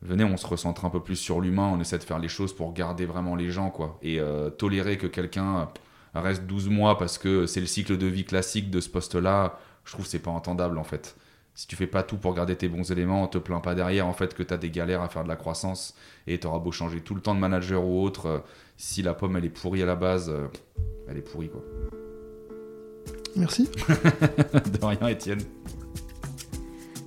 venez, 0.00 0.22
on 0.22 0.36
se 0.36 0.46
recentre 0.46 0.84
un 0.84 0.90
peu 0.90 1.02
plus 1.02 1.16
sur 1.16 1.40
l'humain, 1.40 1.68
on 1.74 1.80
essaie 1.80 1.98
de 1.98 2.04
faire 2.04 2.20
les 2.20 2.28
choses 2.28 2.54
pour 2.54 2.72
garder 2.72 3.04
vraiment 3.04 3.34
les 3.34 3.50
gens, 3.50 3.70
quoi. 3.70 3.98
Et 4.00 4.20
tolérer 4.58 4.96
que 4.96 5.08
quelqu'un 5.08 5.68
reste 6.14 6.44
12 6.44 6.68
mois 6.68 6.98
parce 6.98 7.18
que 7.18 7.46
c'est 7.46 7.58
le 7.58 7.66
cycle 7.66 7.98
de 7.98 8.06
vie 8.06 8.24
classique 8.24 8.70
de 8.70 8.80
ce 8.80 8.88
poste-là, 8.90 9.58
je 9.84 9.90
trouve 9.90 10.06
c'est 10.06 10.20
pas 10.20 10.30
entendable, 10.30 10.78
en 10.78 10.84
fait. 10.84 11.16
Si 11.56 11.66
tu 11.66 11.74
fais 11.74 11.88
pas 11.88 12.04
tout 12.04 12.18
pour 12.18 12.34
garder 12.34 12.54
tes 12.54 12.68
bons 12.68 12.92
éléments, 12.92 13.24
on 13.24 13.26
te 13.26 13.38
plaint 13.38 13.62
pas 13.62 13.74
derrière, 13.74 14.06
en 14.06 14.12
fait, 14.12 14.34
que 14.34 14.44
tu 14.44 14.54
as 14.54 14.58
des 14.58 14.70
galères 14.70 15.02
à 15.02 15.08
faire 15.08 15.24
de 15.24 15.28
la 15.28 15.36
croissance 15.36 15.96
et 16.28 16.38
tu 16.38 16.46
auras 16.46 16.60
beau 16.60 16.70
changer 16.70 17.00
tout 17.00 17.16
le 17.16 17.20
temps 17.20 17.34
de 17.34 17.40
manager 17.40 17.84
ou 17.84 18.04
autre, 18.04 18.26
euh, 18.26 18.38
si 18.76 19.02
la 19.02 19.14
pomme, 19.14 19.36
elle 19.36 19.44
est 19.44 19.50
pourrie 19.50 19.82
à 19.82 19.86
la 19.86 19.96
base, 19.96 20.30
euh, 20.30 20.46
elle 21.08 21.16
est 21.16 21.22
pourrie, 21.22 21.48
quoi. 21.48 21.62
Merci. 23.34 23.68
de 23.88 24.84
rien, 24.84 25.08
Étienne. 25.08 25.40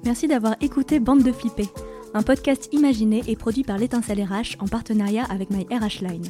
Merci 0.04 0.28
d'avoir 0.28 0.56
écouté 0.60 1.00
Bande 1.00 1.24
de 1.24 1.32
Flippés 1.32 1.70
un 2.14 2.24
podcast 2.24 2.70
imaginé 2.72 3.24
et 3.28 3.36
produit 3.36 3.64
par 3.64 3.78
l'étincelle 3.78 4.24
RH 4.24 4.58
en 4.60 4.68
partenariat 4.68 5.26
avec 5.26 5.50
My 5.50 5.68
RH 5.72 6.02
Line. 6.02 6.26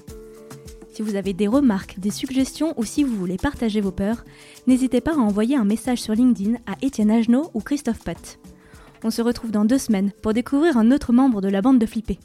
Si 0.99 1.03
vous 1.03 1.15
avez 1.15 1.31
des 1.31 1.47
remarques, 1.47 1.97
des 1.97 2.11
suggestions 2.11 2.73
ou 2.75 2.83
si 2.83 3.05
vous 3.05 3.15
voulez 3.15 3.37
partager 3.37 3.79
vos 3.79 3.89
peurs, 3.89 4.25
n'hésitez 4.67 4.99
pas 4.99 5.13
à 5.13 5.17
envoyer 5.17 5.55
un 5.55 5.63
message 5.63 6.01
sur 6.01 6.13
LinkedIn 6.13 6.57
à 6.67 6.75
Étienne 6.81 7.09
Agenot 7.09 7.51
ou 7.53 7.61
Christophe 7.61 8.03
Pott. 8.03 8.37
On 9.05 9.09
se 9.09 9.21
retrouve 9.21 9.51
dans 9.51 9.63
deux 9.63 9.77
semaines 9.77 10.11
pour 10.21 10.33
découvrir 10.33 10.75
un 10.75 10.91
autre 10.91 11.13
membre 11.13 11.39
de 11.39 11.47
la 11.47 11.61
bande 11.61 11.79
de 11.79 11.85
Flippés. 11.85 12.19